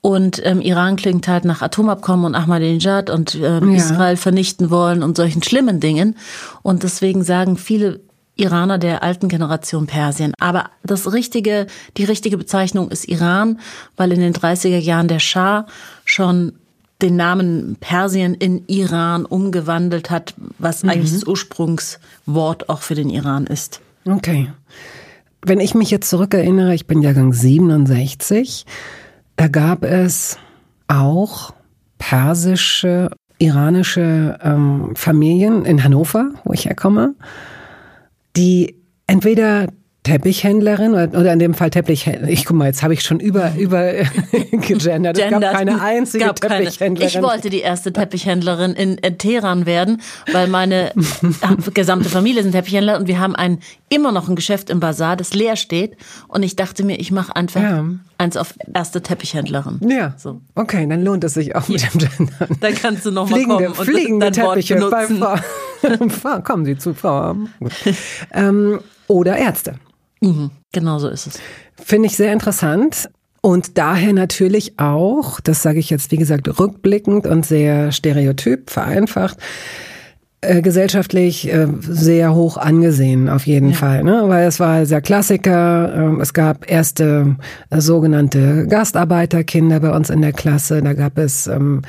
Und 0.01 0.45
ähm, 0.45 0.61
Iran 0.61 0.97
klingt 0.97 1.29
halt 1.29 1.45
nach 1.45 1.63
Atomabkommen 1.63 2.27
und 2.27 2.35
Ahmadinejad 2.35 3.09
und 3.09 3.37
ähm, 3.37 3.71
ja. 3.71 3.77
Israel 3.77 4.17
vernichten 4.17 4.71
wollen 4.71 5.03
und 5.03 5.17
solchen 5.17 5.45
schlimmen 5.45 5.79
Dingen. 5.79 6.17
Und 6.63 6.83
deswegen 6.83 7.23
sagen 7.23 7.57
viele 7.57 8.01
Iraner 8.43 8.79
der 8.79 9.03
alten 9.03 9.29
Generation 9.29 9.87
Persien. 9.87 10.35
Aber 10.39 10.71
das 10.83 11.13
richtige, 11.13 11.67
die 11.97 12.05
richtige 12.05 12.37
Bezeichnung 12.37 12.91
ist 12.91 13.09
Iran, 13.09 13.61
weil 13.97 14.13
in 14.13 14.21
den 14.21 14.35
30er 14.35 14.79
Jahren 14.79 15.09
der 15.09 15.21
Schah 15.21 15.67
schon 16.05 16.53
den 17.01 17.17
Namen 17.17 17.77
Persien 17.81 18.35
in 18.35 18.65
Iran 18.67 19.25
umgewandelt 19.25 20.11
hat, 20.11 20.35
was 20.59 20.83
mhm. 20.83 20.91
eigentlich 20.91 21.13
das 21.13 21.25
Ursprungswort 21.25 22.69
auch 22.69 22.83
für 22.83 22.95
den 22.95 23.11
Iran 23.11 23.47
ist. 23.47 23.81
Okay. 24.05 24.51
Wenn 25.45 25.61
ich 25.61 25.75
mich 25.75 25.91
jetzt 25.91 26.09
zurückerinnere, 26.09 26.75
ich 26.75 26.87
bin 26.87 27.03
Jahrgang 27.03 27.33
67, 27.33 28.65
da 29.37 29.49
gab 29.49 29.83
es 29.83 30.39
auch 30.87 31.53
persische, 31.99 33.11
iranische 33.39 34.39
ähm, 34.43 34.93
Familien 34.95 35.65
in 35.65 35.83
Hannover, 35.83 36.31
wo 36.45 36.53
ich 36.53 36.67
herkomme 36.67 37.15
die 38.37 38.77
entweder 39.07 39.69
Teppichhändlerin 40.05 40.95
oder, 40.95 41.33
in 41.33 41.39
dem 41.39 41.55
Fall 41.55 41.71
Teppichhändlerin. 41.71 42.33
Ich 42.33 42.45
guck 42.45 42.57
mal, 42.57 42.67
jetzt 42.67 42.83
habe 42.83 42.93
ich 42.93 43.03
schon 43.03 43.21
über 43.21 43.55
über 43.59 43.93
gegendert. 44.51 45.17
Es 45.17 45.31
gab 45.31 45.43
keine 45.43 45.81
einzige 45.81 46.25
gab 46.25 46.41
Teppichhändlerin. 46.41 46.97
Keine. 46.97 47.25
Ich 47.25 47.31
wollte 47.31 47.51
die 47.51 47.61
erste 47.61 47.93
Teppichhändlerin 47.93 48.73
in 48.73 49.19
Teheran 49.19 49.65
werden, 49.65 50.03
weil 50.33 50.49
meine 50.49 50.93
gesamte 51.73 52.09
Familie 52.09 52.43
sind 52.43 52.53
Teppichhändler 52.53 52.99
und 52.99 53.07
wir 53.07 53.21
haben 53.21 53.37
ein 53.37 53.61
immer 53.91 54.11
noch 54.11 54.29
ein 54.29 54.35
Geschäft 54.35 54.71
im 54.71 54.81
Bazar, 54.81 55.17
das 55.17 55.35
leer 55.35 55.55
steht 55.55 55.97
und 56.27 56.43
ich 56.43 56.57
dachte 56.57 56.85
mir, 56.85 56.99
ich 56.99 57.13
mache 57.13 57.37
einfach 57.37 57.63
ja. 57.63 57.85
Eins 58.23 58.37
auf 58.37 58.55
erste 58.73 59.03
Teppichhändlerin. 59.03 59.81
Ja. 59.87 60.15
So. 60.17 60.41
Okay, 60.55 60.87
dann 60.89 61.05
lohnt 61.05 61.25
es 61.25 61.35
sich 61.35 61.55
auch 61.55 61.69
mit 61.69 61.83
dem 61.83 61.99
Gendern. 61.99 62.57
Dann 62.61 62.75
kannst 62.75 63.05
du 63.05 63.11
noch 63.11 63.29
mal 63.29 63.43
kommen 63.45 63.67
und 63.67 63.75
fliegende 63.77 64.31
dein 64.31 64.33
Teppiche 64.33 64.81
Wort 64.81 65.09
benutzen. 65.09 65.21
bei 65.21 66.09
Frau. 66.09 66.41
Kommen 66.41 66.65
Sie 66.65 66.79
zu 66.79 66.95
Frau. 66.95 67.35
Ähm, 68.33 68.81
oder 69.09 69.37
Ärzte. 69.37 69.75
Mhm, 70.21 70.51
genau 70.73 70.99
so 70.99 71.09
ist 71.09 71.27
es. 71.27 71.41
Finde 71.75 72.07
ich 72.07 72.17
sehr 72.17 72.33
interessant. 72.33 73.11
Und 73.41 73.77
daher 73.77 74.13
natürlich 74.13 74.79
auch, 74.79 75.41
das 75.41 75.63
sage 75.63 75.81
ich 75.81 75.91
jetzt 75.91 76.13
wie 76.13 76.17
gesagt 76.17 76.61
rückblickend 76.61 77.27
und 77.27 77.45
sehr 77.45 77.91
stereotyp, 77.91 78.71
vereinfacht, 78.71 79.37
gesellschaftlich 80.43 81.53
äh, 81.53 81.69
sehr 81.81 82.35
hoch 82.35 82.57
angesehen 82.57 83.29
auf 83.29 83.47
jeden 83.47 83.71
ja. 83.71 83.77
Fall, 83.77 84.03
ne? 84.03 84.25
weil 84.27 84.47
es 84.47 84.59
war 84.59 84.85
sehr 84.87 85.01
Klassiker. 85.01 85.95
Ähm, 85.95 86.21
es 86.21 86.35
gab 86.35 86.71
erste 86.71 87.37
äh, 87.71 87.81
sogenannte 87.81 88.67
Gastarbeiterkinder 88.67 89.81
bei 89.81 89.91
uns 89.91 90.11
in 90.11 90.21
der 90.21 90.33
Klasse. 90.33 90.83
Da 90.83 90.95
gab 90.95 91.17
es 91.19 91.47
ähm, 91.47 91.83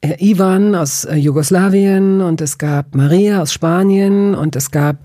äh, 0.00 0.16
Ivan 0.18 0.74
aus 0.74 1.04
äh, 1.04 1.14
Jugoslawien 1.14 2.20
und 2.20 2.40
es 2.40 2.58
gab 2.58 2.94
Maria 2.94 3.42
aus 3.42 3.52
Spanien 3.52 4.34
und 4.34 4.56
es 4.56 4.70
gab 4.70 4.96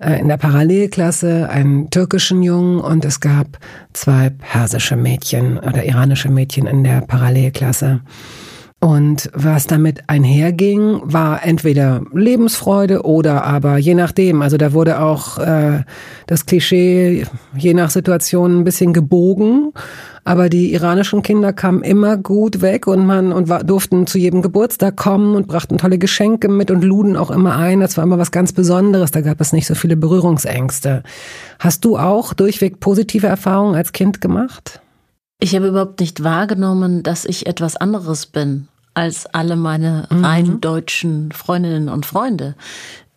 äh, 0.00 0.20
in 0.20 0.28
der 0.28 0.36
Parallelklasse 0.36 1.48
einen 1.48 1.90
türkischen 1.90 2.42
Jungen 2.42 2.80
und 2.80 3.04
es 3.04 3.20
gab 3.20 3.58
zwei 3.92 4.30
persische 4.30 4.96
Mädchen 4.96 5.58
oder 5.58 5.84
iranische 5.84 6.28
Mädchen 6.28 6.66
in 6.66 6.84
der 6.84 7.02
Parallelklasse. 7.02 8.00
Und 8.82 9.30
was 9.32 9.68
damit 9.68 10.00
einherging, 10.08 11.02
war 11.04 11.44
entweder 11.44 12.02
Lebensfreude 12.12 13.02
oder 13.02 13.44
aber 13.44 13.78
je 13.78 13.94
nachdem. 13.94 14.42
Also 14.42 14.56
da 14.56 14.72
wurde 14.72 15.00
auch 15.00 15.38
äh, 15.38 15.84
das 16.26 16.46
Klischee 16.46 17.24
je 17.56 17.74
nach 17.74 17.90
Situation 17.90 18.58
ein 18.58 18.64
bisschen 18.64 18.92
gebogen. 18.92 19.72
Aber 20.24 20.48
die 20.48 20.72
iranischen 20.72 21.22
Kinder 21.22 21.52
kamen 21.52 21.84
immer 21.84 22.16
gut 22.16 22.60
weg 22.60 22.88
und 22.88 23.06
man 23.06 23.32
und 23.32 23.48
war, 23.48 23.62
durften 23.62 24.08
zu 24.08 24.18
jedem 24.18 24.42
Geburtstag 24.42 24.96
kommen 24.96 25.36
und 25.36 25.46
brachten 25.46 25.78
tolle 25.78 25.98
Geschenke 25.98 26.48
mit 26.48 26.72
und 26.72 26.82
luden 26.82 27.16
auch 27.16 27.30
immer 27.30 27.54
ein. 27.54 27.78
Das 27.78 27.96
war 27.96 28.02
immer 28.02 28.18
was 28.18 28.32
ganz 28.32 28.52
Besonderes. 28.52 29.12
Da 29.12 29.20
gab 29.20 29.40
es 29.40 29.52
nicht 29.52 29.68
so 29.68 29.76
viele 29.76 29.96
Berührungsängste. 29.96 31.04
Hast 31.60 31.84
du 31.84 31.98
auch 31.98 32.34
durchweg 32.34 32.80
positive 32.80 33.28
Erfahrungen 33.28 33.76
als 33.76 33.92
Kind 33.92 34.20
gemacht? 34.20 34.80
Ich 35.38 35.54
habe 35.54 35.68
überhaupt 35.68 36.00
nicht 36.00 36.24
wahrgenommen, 36.24 37.04
dass 37.04 37.24
ich 37.24 37.46
etwas 37.46 37.76
anderes 37.76 38.26
bin 38.26 38.66
als 38.94 39.26
alle 39.26 39.56
meine 39.56 40.06
mhm. 40.10 40.24
rein 40.24 40.60
deutschen 40.60 41.32
Freundinnen 41.32 41.88
und 41.88 42.06
Freunde. 42.06 42.54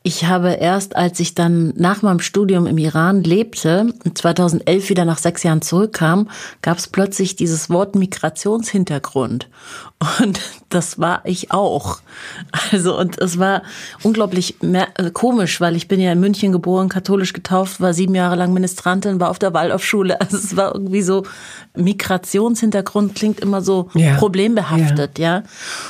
Ich 0.08 0.26
habe 0.26 0.52
erst, 0.52 0.96
als 0.96 1.20
ich 1.20 1.34
dann 1.34 1.74
nach 1.78 2.04
meinem 2.04 2.20
Studium 2.20 2.68
im 2.68 2.78
Iran 2.78 3.24
lebte, 3.24 3.92
2011 4.14 4.90
wieder 4.90 5.04
nach 5.04 5.18
sechs 5.18 5.42
Jahren 5.42 5.64
zurückkam, 5.64 6.30
gab 6.62 6.78
es 6.78 6.88
plötzlich 6.88 7.36
dieses 7.36 7.72
Wort 7.72 7.96
Migrationshintergrund. 7.96 9.50
Und 10.20 10.40
das 10.70 11.00
war 11.00 11.22
ich 11.24 11.52
auch. 11.52 12.02
Also, 12.72 12.96
und 13.00 13.20
es 13.20 13.40
war 13.40 13.64
unglaublich 14.04 14.62
äh, 14.62 15.10
komisch, 15.10 15.60
weil 15.60 15.76
ich 15.76 15.88
bin 15.88 16.00
ja 16.00 16.12
in 16.12 16.20
München 16.20 16.52
geboren, 16.52 16.88
katholisch 16.88 17.34
getauft, 17.34 17.82
war 17.82 17.96
sieben 17.96 18.14
Jahre 18.14 18.36
lang 18.36 18.54
Ministrantin, 18.54 19.20
war 19.20 19.32
auf 19.32 19.40
der 19.40 19.56
Waldorfschule. 19.56 20.20
Also 20.26 20.38
es 20.38 20.56
war 20.56 20.76
irgendwie 20.76 21.02
so, 21.02 21.24
Migrationshintergrund 21.76 23.16
klingt 23.16 23.40
immer 23.40 23.64
so 23.64 23.90
ja. 23.96 24.18
problembehaftet, 24.18 25.18
ja. 25.18 25.38
ja. 25.38 25.44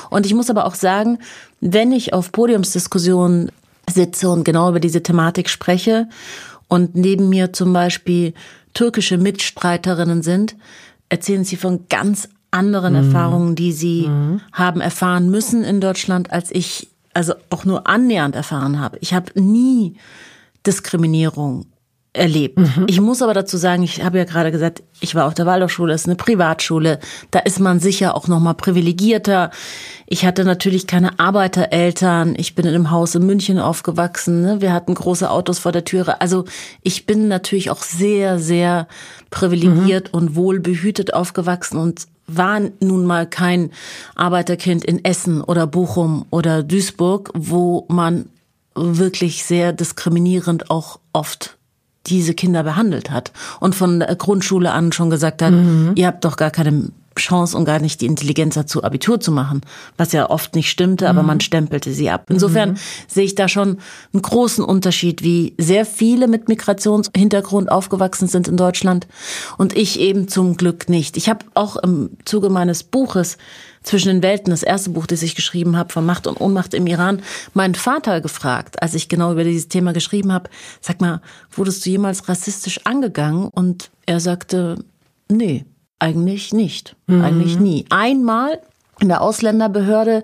Und 0.10 0.26
ich 0.26 0.34
muss 0.34 0.50
aber 0.50 0.68
auch 0.68 0.76
sagen, 0.76 1.20
wenn 1.60 1.92
ich 1.92 2.14
auf 2.14 2.32
Podiumsdiskussionen 2.32 3.52
sitze 3.90 4.30
und 4.30 4.44
genau 4.44 4.70
über 4.70 4.80
diese 4.80 5.04
Thematik 5.04 5.50
spreche 5.50 6.08
und 6.68 6.96
neben 6.96 7.30
mir 7.30 7.54
zum 7.54 7.74
Beispiel 7.74 8.34
türkische 8.74 9.18
Mitstreiterinnen 9.18 10.24
sind, 10.24 10.56
erzählen 11.10 11.44
sie 11.44 11.56
von 11.56 11.88
ganz 11.90 12.30
anderen 12.52 12.94
mhm. 12.94 13.08
Erfahrungen, 13.08 13.56
die 13.56 13.72
sie 13.72 14.08
mhm. 14.08 14.42
haben 14.52 14.82
erfahren 14.82 15.30
müssen 15.30 15.64
in 15.64 15.82
Deutschland, 15.82 16.32
als 16.32 16.52
ich 16.52 16.90
also 17.14 17.34
auch 17.50 17.66
nur 17.66 17.88
annähernd 17.88 18.36
erfahren 18.36 18.80
habe. 18.80 18.98
Ich 19.02 19.14
habe 19.14 19.40
nie 19.40 19.96
Diskriminierung 20.66 21.66
erlebt. 22.16 22.58
Mhm. 22.58 22.86
Ich 22.88 23.00
muss 23.02 23.22
aber 23.22 23.34
dazu 23.34 23.58
sagen, 23.58 23.84
ich 23.84 24.04
habe 24.04 24.18
ja 24.18 24.24
gerade 24.24 24.52
gesagt, 24.52 24.84
ich 25.00 25.16
war 25.16 25.28
auf 25.28 25.34
der 25.34 25.46
Waldorfschule, 25.46 25.92
das 25.92 26.02
ist 26.02 26.08
eine 26.08 26.16
Privatschule, 26.16 27.00
da 27.32 27.40
ist 27.40 27.60
man 27.60 27.80
sicher 27.80 28.16
auch 28.16 28.28
noch 28.28 28.40
mal 28.40 28.54
privilegierter. 28.54 29.52
Ich 30.08 30.26
hatte 30.26 30.46
natürlich 30.46 30.88
keine 30.88 31.20
Arbeitereltern, 31.20 32.36
ich 32.38 32.56
bin 32.56 32.66
in 32.66 32.76
einem 32.76 32.92
Haus 32.92 33.16
in 33.16 33.26
München 33.26 33.60
aufgewachsen, 33.60 34.42
ne? 34.42 34.62
wir 34.62 34.74
hatten 34.74 34.94
große 34.94 35.30
Autos 35.30 35.60
vor 35.60 35.72
der 35.72 35.86
Türe. 35.86 36.22
Also 36.22 36.46
ich 36.82 37.06
bin 37.06 37.28
natürlich 37.28 37.70
auch 37.70 37.84
sehr, 37.84 38.40
sehr 38.40 38.88
privilegiert 39.30 40.14
mhm. 40.14 40.20
und 40.20 40.36
wohlbehütet 40.36 41.14
aufgewachsen 41.14 41.78
und 41.78 42.08
war 42.28 42.60
nun 42.80 43.06
mal 43.06 43.28
kein 43.28 43.72
Arbeiterkind 44.16 44.84
in 44.84 45.04
Essen 45.04 45.42
oder 45.42 45.68
Bochum 45.68 46.26
oder 46.32 46.64
Duisburg, 46.64 47.30
wo 47.36 47.86
man 47.88 48.30
wirklich 48.76 49.44
sehr 49.46 49.74
diskriminierend 49.74 50.70
auch 50.70 51.00
oft 51.14 51.58
diese 52.08 52.34
Kinder 52.34 52.64
behandelt 52.64 53.12
hat 53.12 53.32
und 53.60 53.76
von 53.76 54.00
der 54.00 54.16
Grundschule 54.16 54.72
an 54.72 54.92
schon 54.92 55.10
gesagt 55.10 55.42
hat, 55.42 55.52
mhm. 55.52 55.92
ihr 55.96 56.08
habt 56.08 56.26
doch 56.26 56.38
gar 56.38 56.52
keine 56.52 56.90
Chance 57.16 57.58
und 57.58 57.66
gar 57.66 57.80
nicht 57.80 58.02
die 58.02 58.06
Intelligenz 58.06 58.56
dazu, 58.56 58.84
Abitur 58.84 59.20
zu 59.20 59.32
machen, 59.32 59.62
was 59.98 60.12
ja 60.12 60.30
oft 60.30 60.56
nicht 60.56 60.70
stimmte, 60.70 61.10
aber 61.10 61.22
mhm. 61.22 61.28
man 61.28 61.40
stempelte 61.40 61.92
sie 61.92 62.10
ab. 62.10 62.26
Insofern 62.30 62.72
mhm. 62.72 62.78
sehe 63.08 63.26
ich 63.26 63.36
da 63.36 63.48
schon 63.48 63.78
einen 64.14 64.22
großen 64.22 64.64
Unterschied, 64.64 65.24
wie 65.24 65.56
sehr 65.58 65.86
viele 65.86 66.28
mit 66.28 66.50
Migrationshintergrund 66.50 67.72
aufgewachsen 67.72 68.28
sind 68.28 68.48
in 68.48 68.58
Deutschland 68.58 69.08
und 69.58 69.76
ich 69.76 70.00
eben 70.00 70.28
zum 70.28 70.58
Glück 70.58 70.90
nicht. 70.90 71.18
Ich 71.18 71.30
habe 71.30 71.46
auch 71.54 71.78
im 71.78 72.12
Zuge 72.26 72.50
meines 72.50 72.84
Buches 72.84 73.38
zwischen 73.86 74.08
den 74.10 74.24
Welten, 74.24 74.50
das 74.50 74.64
erste 74.64 74.90
Buch, 74.90 75.06
das 75.06 75.22
ich 75.22 75.36
geschrieben 75.36 75.78
habe, 75.78 75.94
von 75.94 76.06
Macht 76.06 76.28
und 76.28 76.42
Ohnmacht 76.42 76.74
im 76.74 76.88
Iran, 76.88 77.22
meinen 77.54 77.76
Vater 77.76 78.20
gefragt, 78.20 78.82
als 78.82 78.96
ich 78.96 79.10
genau 79.10 79.32
über 79.32 79.44
dieses 79.44 79.68
Thema 79.68 79.94
geschrieben 79.94 80.34
habe, 80.34 80.50
sag 80.82 81.02
mal, 81.02 81.22
wurdest 81.52 81.86
du 81.86 81.92
jemals 81.92 82.28
rassistisch 82.28 82.82
angegangen? 82.86 83.50
Und 83.50 83.92
er 84.06 84.20
sagte, 84.20 84.84
nee, 85.30 85.66
eigentlich 86.00 86.54
nicht. 86.54 86.96
Mhm. 87.08 87.24
Eigentlich 87.24 87.60
nie. 87.60 87.86
Einmal 87.90 88.60
in 89.02 89.10
der 89.10 89.22
Ausländerbehörde 89.22 90.24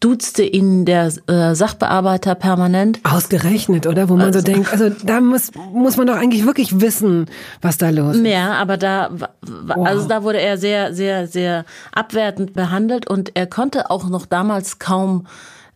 duzte 0.00 0.42
ihn 0.42 0.84
der 0.84 1.12
äh, 1.28 1.54
Sachbearbeiter 1.54 2.34
permanent. 2.34 3.00
Ausgerechnet, 3.04 3.86
oder? 3.86 4.08
Wo 4.08 4.14
man 4.14 4.26
also, 4.26 4.40
so 4.40 4.44
denkt, 4.44 4.72
also 4.72 4.90
da 4.90 5.20
muss, 5.20 5.50
muss 5.72 5.96
man 5.96 6.06
doch 6.06 6.16
eigentlich 6.16 6.44
wirklich 6.44 6.80
wissen, 6.80 7.26
was 7.60 7.78
da 7.78 7.90
los 7.90 8.16
ist. 8.16 8.26
Ja, 8.26 8.54
aber 8.54 8.76
da, 8.76 9.10
wow. 9.42 9.86
also 9.86 10.08
da 10.08 10.22
wurde 10.22 10.40
er 10.40 10.58
sehr, 10.58 10.94
sehr, 10.94 11.26
sehr 11.26 11.64
abwertend 11.92 12.54
behandelt 12.54 13.08
und 13.08 13.36
er 13.36 13.46
konnte 13.46 13.90
auch 13.90 14.08
noch 14.08 14.26
damals 14.26 14.78
kaum 14.78 15.26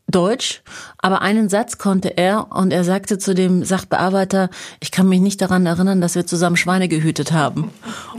Deutsch, 0.09 0.63
aber 0.99 1.23
einen 1.23 1.49
Satz 1.49 1.79
konnte 1.79 2.17
er 2.17 2.49
und 2.51 2.73
er 2.73 2.85
sagte 2.85 3.19
zu 3.19 3.35
dem 3.35 3.65
Sachbearbeiter, 3.65 4.51
ich 4.81 4.91
kann 4.91 5.09
mich 5.09 5.21
nicht 5.21 5.41
daran 5.41 5.65
erinnern, 5.65 6.01
dass 6.01 6.15
wir 6.15 6.27
zusammen 6.27 6.57
Schweine 6.57 6.89
gehütet 6.89 7.33
haben. 7.33 7.71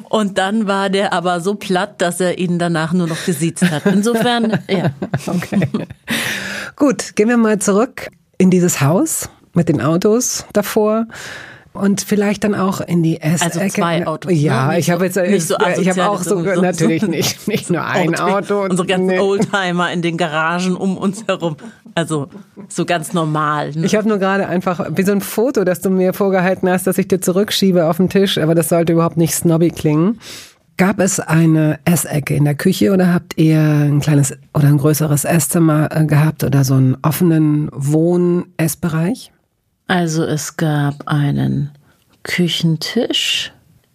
Und 0.10 0.38
dann 0.38 0.68
war 0.68 0.90
der 0.90 1.14
aber 1.14 1.40
so 1.40 1.56
platt, 1.56 2.02
dass 2.02 2.20
er 2.20 2.40
ihn 2.40 2.58
danach 2.58 2.94
nur 2.94 3.08
noch 3.08 3.26
gesiezt 3.26 3.70
hat. 3.70 3.86
Insofern, 3.86 4.60
ja. 4.68 4.92
Okay. 5.28 5.68
Gut, 6.76 7.16
gehen 7.16 7.30
wir 7.30 7.38
mal 7.38 7.60
zurück 7.60 8.10
in 8.38 8.50
dieses 8.50 8.82
Haus 8.82 9.30
mit 9.54 9.70
den 9.70 9.82
Autos 9.82 10.46
davor. 10.54 11.06
Und 11.74 12.02
vielleicht 12.02 12.44
dann 12.44 12.54
auch 12.54 12.82
in 12.82 13.02
die 13.02 13.20
S-Ecke. 13.20 13.60
Also 13.60 13.74
zwei 13.74 14.06
Autos. 14.06 14.32
Ja, 14.34 14.68
ne? 14.68 14.80
ich 14.80 14.92
habe 14.92 15.06
jetzt 15.06 15.18
nicht 15.18 15.48
so 15.48 15.56
ich 15.80 15.90
habe 15.90 16.10
auch 16.10 16.22
so, 16.22 16.40
natürlich 16.40 17.02
nicht 17.08 17.48
nicht 17.48 17.70
nur 17.72 17.84
ein 17.84 18.16
Auto. 18.16 18.64
Unsere 18.64 18.88
ganzen 18.88 19.08
nee. 19.08 19.20
Oldtimer 19.20 19.92
in 19.92 20.04
den 20.04 20.18
Garagen 20.18 20.76
um 20.76 20.98
uns 20.98 21.26
herum. 21.28 21.58
Also 21.96 22.28
so 22.70 22.86
ganz 22.86 23.14
normal. 23.14 23.72
Ne? 23.72 23.86
Ich 23.86 23.96
habe 23.96 24.08
nur 24.08 24.20
gerade 24.20 24.48
einfach 24.48 24.88
wie 24.96 25.04
so 25.04 25.12
ein 25.12 25.22
Foto, 25.22 25.64
das 25.64 25.82
du 25.82 25.90
mir 25.90 26.14
vorgehalten 26.14 26.70
hast, 26.70 26.86
dass 26.86 26.98
ich 26.98 27.08
dir 27.08 27.22
zurückschiebe 27.22 27.86
auf 27.88 27.98
den 27.98 28.10
Tisch, 28.10 28.38
aber 28.38 28.56
das 28.56 28.70
sollte 28.70 28.94
überhaupt 28.94 29.18
nicht 29.18 29.34
snobby 29.34 29.70
klingen. 29.70 30.20
Gab 30.78 31.00
es 31.00 31.20
eine 31.20 31.80
Essecke 31.86 32.36
in 32.36 32.46
der 32.46 32.56
Küche 32.56 32.92
oder 32.92 33.14
habt 33.14 33.38
ihr 33.38 33.60
ein 33.60 34.00
kleines 34.00 34.34
oder 34.56 34.68
ein 34.68 34.80
größeres 34.80 35.24
Esszimmer 35.24 35.90
äh, 35.92 36.06
gehabt 36.06 36.44
oder 36.44 36.64
so 36.64 36.74
einen 36.74 36.98
offenen 37.04 37.70
Wohn-Essbereich? 37.72 39.32
Also 39.88 40.24
es 40.24 40.58
gab 40.58 41.08
einen 41.08 41.72
Küchentisch 42.24 43.52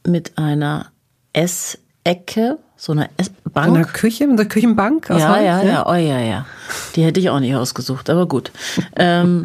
mit 0.07 0.37
einer 0.37 0.87
Essecke, 1.33 2.59
so 2.77 2.93
einer 2.93 3.09
Bank. 3.53 3.75
Eine 3.75 3.85
Küche, 3.85 4.25
eine 4.25 4.47
Küchenbank? 4.47 5.11
Aus 5.11 5.21
ja, 5.21 5.31
Holz, 5.31 5.45
ja, 5.45 5.63
ja, 5.63 5.87
oh 5.87 5.95
ja, 5.95 6.21
ja. 6.21 6.47
Die 6.95 7.03
hätte 7.03 7.21
ich 7.21 7.31
auch 7.31 7.41
nicht 7.41 7.55
ausgesucht, 7.55 8.11
aber 8.11 8.27
gut. 8.27 8.53
ähm, 8.97 9.45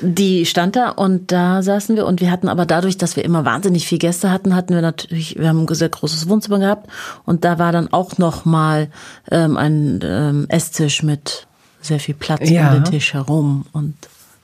die 0.00 0.44
stand 0.44 0.76
da 0.76 0.90
und 0.90 1.32
da 1.32 1.62
saßen 1.62 1.96
wir 1.96 2.06
und 2.06 2.20
wir 2.20 2.30
hatten 2.30 2.48
aber 2.48 2.66
dadurch, 2.66 2.98
dass 2.98 3.16
wir 3.16 3.24
immer 3.24 3.44
wahnsinnig 3.44 3.86
viel 3.86 3.98
Gäste 3.98 4.30
hatten, 4.30 4.54
hatten 4.54 4.74
wir 4.74 4.82
natürlich, 4.82 5.38
wir 5.38 5.48
haben 5.48 5.64
ein 5.64 5.74
sehr 5.74 5.88
großes 5.88 6.28
Wohnzimmer 6.28 6.58
gehabt 6.58 6.90
und 7.24 7.44
da 7.44 7.58
war 7.58 7.72
dann 7.72 7.92
auch 7.92 8.18
noch 8.18 8.44
mal 8.44 8.88
ähm, 9.30 9.56
ein 9.56 10.00
ähm, 10.02 10.46
Esstisch 10.48 11.02
mit 11.02 11.46
sehr 11.80 12.00
viel 12.00 12.14
Platz 12.14 12.50
ja. 12.50 12.68
um 12.68 12.74
den 12.74 12.84
Tisch 12.84 13.14
herum 13.14 13.64
und 13.72 13.94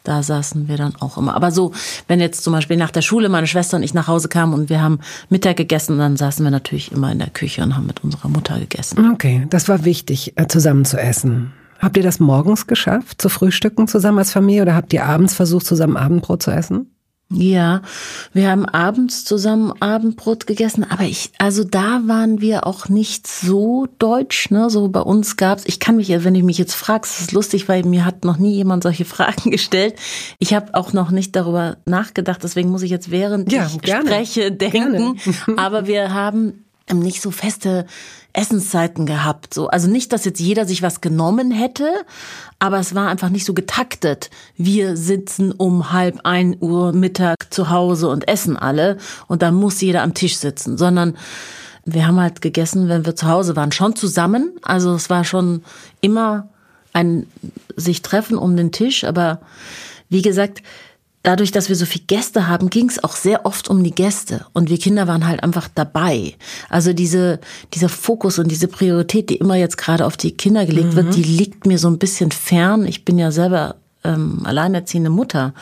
da 0.05 0.23
saßen 0.23 0.69
wir 0.69 0.77
dann 0.77 0.95
auch 1.01 1.17
immer. 1.17 1.35
Aber 1.35 1.51
so, 1.51 1.73
wenn 2.09 2.21
jetzt 2.21 2.43
zum 2.43 2.53
Beispiel 2.53 2.77
nach 2.77 2.91
der 2.91 3.03
Schule 3.03 3.29
meine 3.29 3.47
Schwester 3.47 3.77
und 3.77 3.83
ich 3.83 3.95
nach 3.95 4.09
Hause 4.09 4.29
kamen 4.29 4.55
und 4.55 4.69
wir 4.69 4.83
haben 4.83 5.01
Mittag 5.29 5.57
gegessen, 5.57 5.99
dann 5.99 6.17
saßen 6.17 6.45
wir 6.45 6.51
natürlich 6.51 6.93
immer 6.93 7.12
in 7.12 7.19
der 7.19 7.31
Küche 7.31 7.62
und 7.62 7.77
haben 7.77 7.87
mit 7.87 8.03
unserer 8.03 8.29
Mutter 8.29 8.59
gegessen. 8.59 9.12
Okay, 9.12 9.47
das 9.51 9.69
war 9.69 9.85
wichtig, 9.85 10.33
äh, 10.37 10.47
zusammen 10.47 10.85
zu 10.85 10.99
essen. 10.99 11.53
Habt 11.79 11.97
ihr 11.97 12.03
das 12.05 12.21
morgens 12.21 12.69
geschafft, 12.69 13.21
zu 13.21 13.29
frühstücken 13.29 13.88
zusammen 13.88 14.19
als 14.19 14.33
Familie 14.33 14.62
oder 14.62 14.75
habt 14.77 14.93
ihr 14.93 15.05
abends 15.05 15.35
versucht, 15.35 15.67
zusammen 15.67 15.97
Abendbrot 15.97 16.43
zu 16.43 16.53
essen? 16.53 16.95
Ja, 17.35 17.83
wir 18.33 18.51
haben 18.51 18.66
abends 18.66 19.25
zusammen 19.25 19.73
Abendbrot 19.81 20.47
gegessen, 20.47 20.85
aber 20.88 21.05
ich, 21.05 21.31
also 21.38 21.64
da 21.64 22.03
waren 22.07 22.40
wir 22.40 22.66
auch 22.66 22.88
nicht 22.88 23.27
so 23.27 23.87
deutsch, 23.99 24.51
ne? 24.51 24.71
So 24.71 24.88
bei 24.88 25.01
uns 25.01 25.37
gab's, 25.37 25.64
ich 25.66 25.81
kann 25.81 25.97
mich, 25.97 26.09
wenn 26.09 26.35
ich 26.35 26.42
mich 26.42 26.59
jetzt 26.59 26.75
fragst, 26.75 27.14
das 27.14 27.21
ist 27.23 27.33
lustig, 27.33 27.68
weil 27.68 27.85
mir 27.85 28.05
hat 28.05 28.25
noch 28.25 28.38
nie 28.38 28.55
jemand 28.55 28.83
solche 28.83 29.05
Fragen 29.12 29.51
gestellt. 29.51 29.95
Ich 30.38 30.55
habe 30.55 30.75
auch 30.75 30.92
noch 30.92 31.11
nicht 31.11 31.35
darüber 31.37 31.79
nachgedacht, 31.85 32.42
deswegen 32.42 32.71
muss 32.71 32.83
ich 32.83 32.90
jetzt 32.90 33.11
während 33.11 33.51
ja, 33.53 33.66
ich 33.66 33.81
gerne. 33.81 34.07
spreche 34.07 34.53
denken. 34.53 35.16
Gerne. 35.16 35.16
aber 35.57 35.87
wir 35.87 36.12
haben 36.12 36.64
nicht 36.92 37.23
so 37.23 37.31
feste 37.31 37.87
Essenszeiten 38.33 39.05
gehabt. 39.07 39.53
So, 39.53 39.68
also 39.68 39.88
nicht, 39.88 40.12
dass 40.12 40.25
jetzt 40.25 40.40
jeder 40.40 40.64
sich 40.64 40.83
was 40.83 41.01
genommen 41.01 41.51
hätte, 41.51 41.90
aber 42.59 42.79
es 42.79 42.95
war 42.95 43.09
einfach 43.09 43.29
nicht 43.29 43.45
so 43.45 43.55
getaktet. 43.55 44.31
Wir 44.57 44.97
sitzen 44.97 45.53
um 45.53 45.92
halb 45.92 46.21
ein 46.25 46.57
Uhr 46.61 46.92
Mittag 46.92 47.53
zu 47.53 47.71
Hause 47.71 48.09
und 48.09 48.29
essen 48.29 48.57
alle 48.57 48.97
und 49.27 49.42
dann 49.42 49.55
muss 49.55 49.81
jeder 49.81 50.03
am 50.03 50.14
Tisch 50.14 50.37
sitzen, 50.37 50.79
sondern 50.79 51.16
wir 51.85 52.07
haben 52.07 52.21
halt 52.21 52.40
gegessen, 52.40 52.88
wenn 52.88 53.05
wir 53.05 53.16
zu 53.16 53.27
Hause 53.29 53.57
waren, 53.57 53.73
schon 53.73 53.97
zusammen. 53.97 54.53
Also 54.62 54.95
es 54.95 55.11
war 55.11 55.25
schon 55.25 55.62
immer 56.01 56.49
ein 56.92 57.27
sich 57.77 58.03
treffen 58.03 58.38
um 58.38 58.57
den 58.57 58.73
Tisch, 58.73 59.05
aber 59.05 59.40
wie 60.09 60.23
gesagt, 60.23 60.62
dadurch, 61.23 61.53
dass 61.53 61.69
wir 61.69 61.77
so 61.77 61.87
viele 61.87 62.05
Gäste 62.07 62.49
haben, 62.49 62.71
ging 62.71 62.89
es 62.89 63.03
auch 63.03 63.17
sehr 63.17 63.47
oft 63.47 63.69
um 63.69 63.83
die 63.83 63.95
Gäste. 63.95 64.47
Und 64.53 64.71
wir 64.71 64.79
Kinder 64.79 65.07
waren 65.07 65.27
halt 65.27 65.43
einfach 65.43 65.69
dabei. 65.75 66.35
Also 66.69 66.93
diese, 66.93 67.41
dieser 67.75 67.89
Fokus 67.89 68.39
und 68.39 68.49
diese 68.49 68.69
Priorität, 68.69 69.31
die 69.31 69.37
immer 69.37 69.57
jetzt 69.57 69.79
gerade 69.79 70.05
auf 70.07 70.17
die 70.17 70.33
Kinder 70.33 70.67
gelegt 70.67 70.93
mhm. 70.93 70.97
wird, 70.97 71.17
die 71.17 71.23
liegt 71.23 71.67
mir 71.67 71.79
so 71.79 71.89
ein 71.89 71.99
bisschen 71.99 72.31
fern. 72.31 72.87
Ich 72.87 73.05
bin 73.05 73.19
ja 73.19 73.31
selber 73.31 73.77
ähm, 74.05 74.41
alleinerziehende 74.45 75.11
Mutter. 75.11 75.55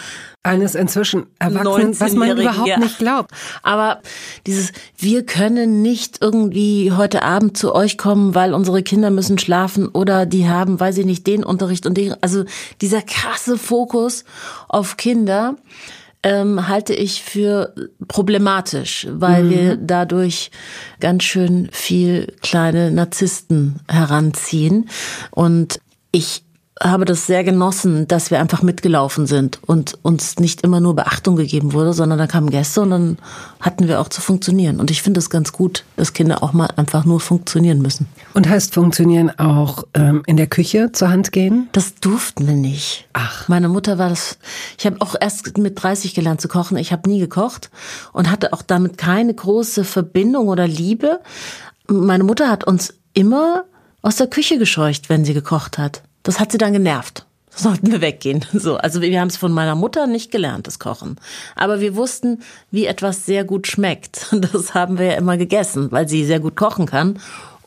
Eines 0.42 0.74
inzwischen 0.74 1.26
Erwachsenen, 1.38 1.98
was 2.00 2.14
man 2.14 2.38
überhaupt 2.38 2.68
ja. 2.68 2.78
nicht 2.78 2.98
glaubt. 2.98 3.30
Aber 3.62 4.00
dieses, 4.46 4.72
wir 4.96 5.26
können 5.26 5.82
nicht 5.82 6.18
irgendwie 6.22 6.92
heute 6.92 7.22
Abend 7.22 7.58
zu 7.58 7.74
euch 7.74 7.98
kommen, 7.98 8.34
weil 8.34 8.54
unsere 8.54 8.82
Kinder 8.82 9.10
müssen 9.10 9.38
schlafen 9.38 9.88
oder 9.88 10.24
die 10.24 10.48
haben, 10.48 10.80
weiß 10.80 10.98
ich 10.98 11.06
nicht, 11.06 11.26
den 11.26 11.44
Unterricht 11.44 11.86
und 11.86 11.96
den, 11.96 12.14
also 12.22 12.44
dieser 12.80 13.02
krasse 13.02 13.58
Fokus 13.58 14.24
auf 14.68 14.96
Kinder, 14.96 15.56
ähm, 16.22 16.68
halte 16.68 16.94
ich 16.94 17.22
für 17.22 17.74
problematisch, 18.08 19.06
weil 19.10 19.44
mhm. 19.44 19.50
wir 19.50 19.76
dadurch 19.76 20.50
ganz 21.00 21.24
schön 21.24 21.68
viel 21.72 22.34
kleine 22.42 22.90
Narzissten 22.90 23.80
heranziehen. 23.88 24.88
Und 25.30 25.80
ich 26.12 26.44
habe 26.82 27.04
das 27.04 27.26
sehr 27.26 27.44
genossen, 27.44 28.08
dass 28.08 28.30
wir 28.30 28.40
einfach 28.40 28.62
mitgelaufen 28.62 29.26
sind 29.26 29.60
und 29.66 29.98
uns 30.02 30.38
nicht 30.38 30.62
immer 30.62 30.80
nur 30.80 30.96
Beachtung 30.96 31.36
gegeben 31.36 31.74
wurde, 31.74 31.92
sondern 31.92 32.18
da 32.18 32.26
kamen 32.26 32.48
Gäste 32.48 32.80
und 32.80 32.90
dann 32.90 33.18
hatten 33.60 33.86
wir 33.86 34.00
auch 34.00 34.08
zu 34.08 34.22
funktionieren. 34.22 34.80
Und 34.80 34.90
ich 34.90 35.02
finde 35.02 35.20
es 35.20 35.28
ganz 35.28 35.52
gut, 35.52 35.84
dass 35.96 36.14
Kinder 36.14 36.42
auch 36.42 36.54
mal 36.54 36.68
einfach 36.76 37.04
nur 37.04 37.20
funktionieren 37.20 37.82
müssen. 37.82 38.06
Und 38.32 38.48
heißt 38.48 38.72
funktionieren 38.72 39.30
auch 39.38 39.84
ähm, 39.92 40.22
in 40.26 40.38
der 40.38 40.46
Küche 40.46 40.90
zur 40.92 41.10
Hand 41.10 41.32
gehen? 41.32 41.68
Das 41.72 41.96
durften 41.96 42.46
wir 42.46 42.56
nicht. 42.56 43.06
Ach. 43.12 43.46
Meine 43.48 43.68
Mutter 43.68 43.98
war 43.98 44.08
das. 44.08 44.38
Ich 44.78 44.86
habe 44.86 44.96
auch 45.00 45.14
erst 45.20 45.58
mit 45.58 45.82
30 45.82 46.14
gelernt 46.14 46.40
zu 46.40 46.48
kochen. 46.48 46.78
Ich 46.78 46.92
habe 46.92 47.08
nie 47.10 47.20
gekocht 47.20 47.70
und 48.12 48.30
hatte 48.30 48.54
auch 48.54 48.62
damit 48.62 48.96
keine 48.96 49.34
große 49.34 49.84
Verbindung 49.84 50.48
oder 50.48 50.66
Liebe. 50.66 51.20
Meine 51.88 52.24
Mutter 52.24 52.48
hat 52.48 52.64
uns 52.64 52.94
immer 53.12 53.64
aus 54.00 54.16
der 54.16 54.28
Küche 54.28 54.56
gescheucht, 54.56 55.10
wenn 55.10 55.26
sie 55.26 55.34
gekocht 55.34 55.76
hat. 55.76 56.02
Das 56.22 56.40
hat 56.40 56.52
sie 56.52 56.58
dann 56.58 56.72
genervt. 56.72 57.26
Sollten 57.54 57.90
wir 57.90 58.00
weggehen. 58.00 58.44
So, 58.52 58.76
also 58.76 59.00
wir 59.00 59.20
haben 59.20 59.28
es 59.28 59.36
von 59.36 59.52
meiner 59.52 59.74
Mutter 59.74 60.06
nicht 60.06 60.30
gelernt, 60.30 60.66
das 60.66 60.78
Kochen. 60.78 61.16
Aber 61.56 61.80
wir 61.80 61.96
wussten, 61.96 62.42
wie 62.70 62.86
etwas 62.86 63.26
sehr 63.26 63.44
gut 63.44 63.66
schmeckt. 63.66 64.34
Das 64.52 64.74
haben 64.74 64.98
wir 64.98 65.06
ja 65.06 65.14
immer 65.14 65.36
gegessen, 65.36 65.90
weil 65.90 66.08
sie 66.08 66.24
sehr 66.24 66.40
gut 66.40 66.56
kochen 66.56 66.86
kann. 66.86 67.18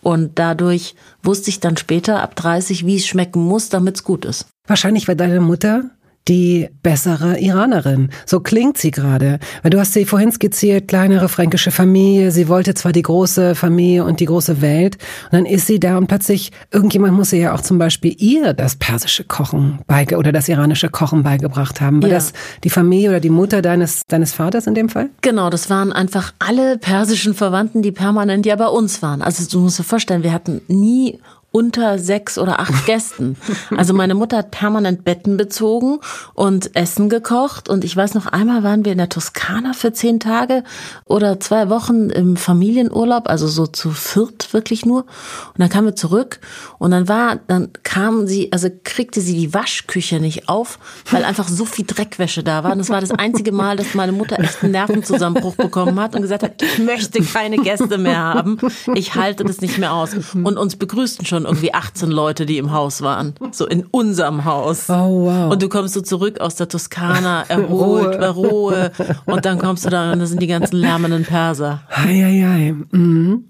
Und 0.02 0.38
dadurch 0.38 0.96
wusste 1.22 1.50
ich 1.50 1.60
dann 1.60 1.78
später 1.78 2.22
ab 2.22 2.36
30, 2.36 2.86
wie 2.86 2.98
es 2.98 3.08
schmecken 3.08 3.42
muss, 3.42 3.70
damit 3.70 3.96
es 3.96 4.04
gut 4.04 4.26
ist. 4.26 4.48
Wahrscheinlich 4.68 5.08
war 5.08 5.16
deine 5.16 5.40
Mutter 5.40 5.86
die 6.28 6.70
bessere 6.82 7.40
Iranerin. 7.40 8.10
So 8.26 8.40
klingt 8.40 8.78
sie 8.78 8.92
gerade. 8.92 9.40
Weil 9.62 9.72
du 9.72 9.80
hast 9.80 9.94
sie 9.94 10.06
vorhin 10.06 10.32
skizziert, 10.32 10.88
kleinere 10.88 11.28
fränkische 11.28 11.72
Familie. 11.72 12.32
Sie 12.32 12.48
wollte 12.48 12.74
zwar 12.74 12.92
die 12.92 13.02
große 13.02 13.56
Familie 13.56 14.06
und 14.06 14.20
die 14.20 14.26
große 14.26 14.62
Welt. 14.62 14.98
Und 15.26 15.34
dann 15.34 15.46
ist 15.46 15.68
sie 15.68 15.80
da 15.80 15.98
und 15.98 16.08
plötzlich, 16.08 16.52
irgendjemand 16.72 17.14
muss 17.14 17.34
ihr 17.34 17.40
ja 17.40 17.54
auch 17.54 17.62
zum 17.62 17.78
Beispiel 17.78 18.16
ihr 18.18 18.54
das 18.54 18.76
persische 18.76 19.24
Kochen 19.24 19.80
beige 19.88 20.18
oder 20.18 20.32
das 20.32 20.48
iranische 20.48 20.90
Kochen 20.90 21.24
beigebracht 21.24 21.82
haben. 21.82 22.02
War 22.02 22.10
ja. 22.10 22.16
das 22.16 22.34
die 22.64 22.70
Familie 22.70 23.10
oder 23.10 23.20
die 23.20 23.30
Mutter 23.30 23.62
deines, 23.62 24.04
deines 24.08 24.34
Vaters 24.34 24.68
in 24.68 24.76
dem 24.76 24.90
Fall? 24.90 25.10
Genau, 25.22 25.50
das 25.50 25.70
waren 25.70 25.92
einfach 25.92 26.34
alle 26.40 26.78
persischen 26.78 27.34
Verwandten, 27.34 27.82
die 27.82 27.92
permanent 27.92 28.46
ja 28.46 28.56
bei 28.56 28.68
uns 28.68 29.02
waren. 29.02 29.22
Also 29.22 29.46
du 29.50 29.60
musst 29.60 29.80
dir 29.80 29.84
vorstellen, 29.84 30.24
wir 30.24 30.34
hatten 30.34 30.62
nie 30.68 31.20
unter 31.54 32.00
sechs 32.00 32.40
oder 32.40 32.60
acht 32.60 32.86
Gästen. 32.88 33.38
Also 33.78 33.94
meine 33.94 34.16
Mutter 34.16 34.38
hat 34.38 34.52
permanent 34.52 35.06
Betten 35.06 35.38
bezogen 35.38 36.00
und 36.34 36.76
Essen 36.76 37.10
gekocht. 37.10 37.70
Und 37.70 37.86
ich 37.86 37.96
weiß 37.96 38.16
noch, 38.16 38.26
einmal 38.26 38.64
waren 38.64 38.84
wir 38.84 38.92
in 38.92 38.98
der 38.98 39.08
Toskana 39.08 39.74
für 39.74 39.94
zehn 39.94 40.20
Tage 40.20 40.64
oder 41.06 41.40
zwei 41.40 41.70
Wochen 41.70 42.10
im 42.10 42.38
Familienurlaub, 42.38 43.30
also 43.30 43.48
so 43.48 43.68
zu 43.68 43.92
viert 43.92 44.52
wirklich 44.52 44.84
nur. 44.84 45.02
Und 45.02 45.60
dann 45.60 45.70
kamen 45.70 45.88
wir 45.88 45.96
zurück 45.96 46.40
und 46.80 46.90
dann 46.90 47.08
war, 47.08 47.40
dann 47.48 47.70
kam 47.84 48.26
sie, 48.26 48.52
also 48.52 48.70
kriegte 48.84 49.22
sie 49.22 49.36
die 49.36 49.54
Waschküche 49.54 50.20
nicht 50.20 50.50
auf, 50.50 50.80
weil 51.12 51.24
einfach 51.24 51.48
so 51.48 51.66
viel 51.66 51.86
Dreckwäsche 51.86 52.44
da 52.44 52.64
war. 52.64 52.72
Und 52.72 52.80
das 52.80 52.90
war 52.90 53.00
das 53.00 53.12
einzige 53.12 53.52
Mal, 53.52 53.78
dass 53.78 53.94
meine 53.94 54.12
Mutter 54.12 54.40
echt 54.40 54.64
einen 54.64 54.72
Nervenzusammenbruch 54.72 55.56
bekommen 55.56 56.00
hat 56.00 56.16
und 56.16 56.24
gesagt 56.24 56.42
hat, 56.42 56.62
ich 56.64 56.80
möchte 56.80 57.22
keine 57.22 57.58
Gäste 57.58 58.00
mehr 58.00 58.18
haben. 58.18 58.58
Ich 58.96 59.14
halte 59.14 59.44
das 59.44 59.62
nicht 59.62 59.78
mehr 59.78 59.94
aus. 59.94 60.16
Und 60.34 60.58
uns 60.58 60.78
begrüßten 60.78 61.28
schon 61.28 61.43
schon 61.44 61.46
irgendwie 61.46 61.74
18 61.74 62.10
Leute, 62.10 62.46
die 62.46 62.58
im 62.58 62.72
Haus 62.72 63.02
waren. 63.02 63.34
So 63.52 63.68
in 63.68 63.86
unserem 63.86 64.46
Haus. 64.46 64.90
Oh, 64.90 65.26
wow. 65.26 65.52
Und 65.52 65.62
du 65.62 65.70
kommst 65.70 65.94
so 65.94 66.02
zurück 66.02 66.40
aus 66.40 66.56
der 66.56 66.68
Toskana, 66.68 67.44
erholt, 67.48 68.20
Ruhe. 68.20 68.30
Ruhe. 68.30 68.92
Und 69.26 69.46
dann 69.46 69.60
kommst 69.60 69.86
du 69.86 69.90
da 69.90 70.14
und 70.14 70.20
das 70.20 70.30
sind 70.30 70.42
die 70.42 70.48
ganzen 70.48 70.78
lärmenden 70.78 71.24
Perser. 71.24 71.82
Hei, 71.90 72.22
hei, 72.22 72.46
hei. 72.48 72.76
Mhm. 72.92 73.46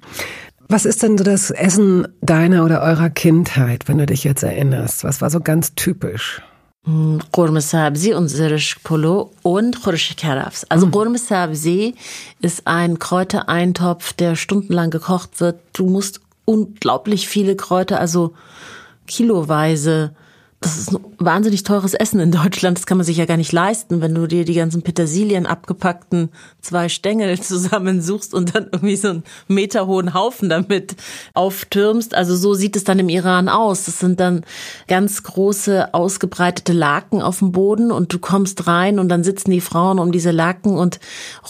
Was 0.69 0.85
ist 0.85 1.03
denn 1.03 1.17
so 1.17 1.23
das 1.23 1.51
Essen 1.51 2.07
deiner 2.21 2.65
oder 2.65 2.81
eurer 2.81 3.09
Kindheit, 3.09 3.87
wenn 3.87 3.99
du 3.99 4.05
dich 4.05 4.23
jetzt 4.23 4.43
erinnerst? 4.43 5.03
Was 5.03 5.21
war 5.21 5.29
so 5.29 5.39
ganz 5.39 5.75
typisch? 5.75 6.41
Qurme 7.31 7.61
Sabzi 7.61 8.13
und 8.13 8.27
Sirish 8.27 8.79
Polo 8.83 9.31
und 9.41 9.81
Khurish 9.81 10.17
Karafs. 10.17 10.65
Also 10.65 10.87
Qurme 10.87 11.17
Sabzi 11.17 11.95
ist 12.41 12.67
ein 12.67 12.99
Kräutereintopf, 12.99 14.11
der 14.11 14.35
stundenlang 14.35 14.89
gekocht 14.89 15.39
wird. 15.39 15.61
Du 15.71 15.85
musst 15.85 16.22
unglaublich 16.45 17.27
viele 17.27 17.55
Kräuter, 17.55 17.99
also 17.99 18.33
kiloweise 19.07 20.15
das 20.63 20.77
ist 20.77 20.93
ein 20.93 21.03
wahnsinnig 21.17 21.63
teures 21.63 21.93
Essen 21.93 22.19
in 22.19 22.31
Deutschland. 22.31 22.77
Das 22.77 22.85
kann 22.85 22.97
man 22.97 23.05
sich 23.05 23.17
ja 23.17 23.25
gar 23.25 23.37
nicht 23.37 23.51
leisten, 23.51 24.01
wenn 24.01 24.15
du 24.15 24.27
dir 24.27 24.45
die 24.45 24.53
ganzen 24.53 24.81
Petersilien 24.81 25.45
abgepackten 25.45 26.29
zwei 26.63 26.89
Stängel 26.89 27.39
zusammensuchst 27.41 28.33
und 28.33 28.55
dann 28.55 28.67
irgendwie 28.71 28.95
so 28.95 29.09
einen 29.09 29.23
meterhohen 29.47 30.13
Haufen 30.13 30.49
damit 30.49 30.95
auftürmst. 31.33 32.15
Also 32.15 32.35
so 32.35 32.53
sieht 32.53 32.75
es 32.75 32.83
dann 32.83 32.99
im 32.99 33.09
Iran 33.09 33.49
aus. 33.49 33.85
Das 33.85 33.99
sind 33.99 34.19
dann 34.19 34.43
ganz 34.87 35.23
große, 35.23 35.93
ausgebreitete 35.93 36.73
Laken 36.73 37.21
auf 37.21 37.39
dem 37.39 37.51
Boden 37.51 37.91
und 37.91 38.13
du 38.13 38.19
kommst 38.19 38.67
rein 38.67 38.99
und 38.99 39.09
dann 39.09 39.23
sitzen 39.23 39.51
die 39.51 39.61
Frauen 39.61 39.99
um 39.99 40.11
diese 40.11 40.31
Laken 40.31 40.77
und 40.77 40.99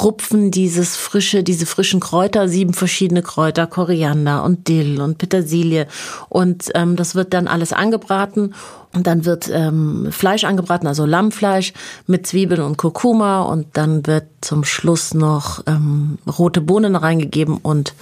rupfen 0.01 0.51
dieses 0.51 0.95
frische, 0.95 1.43
diese 1.43 1.65
frischen 1.65 1.99
Kräuter, 1.99 2.47
sieben 2.47 2.73
verschiedene 2.73 3.21
Kräuter, 3.21 3.67
Koriander 3.67 4.43
und 4.43 4.67
Dill 4.67 4.99
und 4.99 5.17
Petersilie. 5.17 5.87
Und 6.29 6.69
ähm, 6.75 6.95
das 6.95 7.15
wird 7.15 7.33
dann 7.33 7.47
alles 7.47 7.73
angebraten 7.73 8.53
und 8.93 9.07
dann 9.07 9.25
wird 9.25 9.49
ähm, 9.51 10.09
Fleisch 10.11 10.43
angebraten, 10.43 10.87
also 10.87 11.05
Lammfleisch 11.05 11.73
mit 12.05 12.27
Zwiebeln 12.27 12.61
und 12.61 12.77
Kurkuma. 12.77 13.41
Und 13.41 13.67
dann 13.73 14.05
wird 14.05 14.25
zum 14.41 14.63
Schluss 14.63 15.02
noch 15.13 15.63
ähm, 15.67 16.17
rote 16.27 16.61
Bohnen 16.61 16.95
reingegeben 16.95 17.57
und 17.57 17.93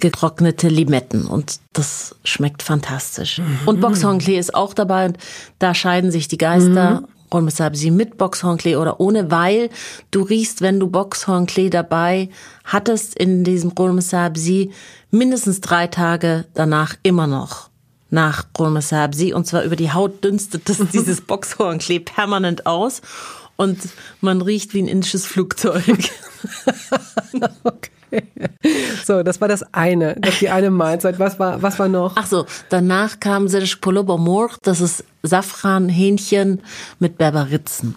getrocknete 0.00 0.68
Limetten. 0.68 1.26
Und 1.26 1.60
das 1.72 2.16
schmeckt 2.24 2.62
fantastisch. 2.62 3.38
Mhm. 3.38 3.58
Und 3.66 3.80
Boxhornklee 3.80 4.38
ist 4.38 4.54
auch 4.54 4.74
dabei. 4.74 5.06
Und 5.06 5.18
da 5.58 5.74
scheiden 5.74 6.10
sich 6.10 6.28
die 6.28 6.38
Geister. 6.38 7.00
Mhm. 7.00 7.06
Und 7.30 7.46
weshalb 7.46 7.76
sie 7.76 7.90
mit 7.90 8.16
Boxhornklee 8.16 8.76
oder 8.76 9.00
ohne, 9.00 9.30
weil 9.30 9.68
du 10.10 10.22
riechst, 10.22 10.62
wenn 10.62 10.80
du 10.80 10.88
Boxhornklee 10.88 11.68
dabei 11.68 12.30
hattest 12.64 13.14
in 13.18 13.44
diesem 13.44 13.72
Rolmesabsi, 13.72 14.70
mindestens 15.10 15.60
drei 15.60 15.88
Tage 15.88 16.46
danach 16.54 16.94
immer 17.02 17.26
noch 17.26 17.68
nach 18.10 18.46
Qurmasabsi 18.54 19.34
und 19.34 19.46
zwar 19.46 19.62
über 19.64 19.76
die 19.76 19.92
Haut 19.92 20.24
dünstet 20.24 20.68
das, 20.68 20.78
dieses 20.92 21.20
Boxhornklee 21.20 22.00
permanent 22.00 22.66
aus 22.66 23.02
und 23.58 23.78
man 24.20 24.40
riecht 24.40 24.72
wie 24.72 24.82
ein 24.82 24.88
indisches 24.88 25.26
Flugzeug. 25.26 25.84
okay. 27.64 28.22
So, 29.04 29.22
das 29.22 29.40
war 29.40 29.48
das 29.48 29.74
eine, 29.74 30.16
das 30.18 30.38
die 30.38 30.48
eine 30.48 30.70
Mahlzeit. 30.70 31.18
Was 31.18 31.38
war, 31.38 31.60
was 31.60 31.78
war 31.78 31.88
noch? 31.88 32.14
Ach 32.16 32.26
so, 32.26 32.46
danach 32.70 33.20
kam 33.20 33.48
Serish 33.48 33.76
Polobomor, 33.76 34.50
das 34.62 34.80
ist 34.80 35.04
Safran, 35.22 35.88
Hähnchen 35.90 36.62
mit 36.98 37.18
Berberitzen. 37.18 37.96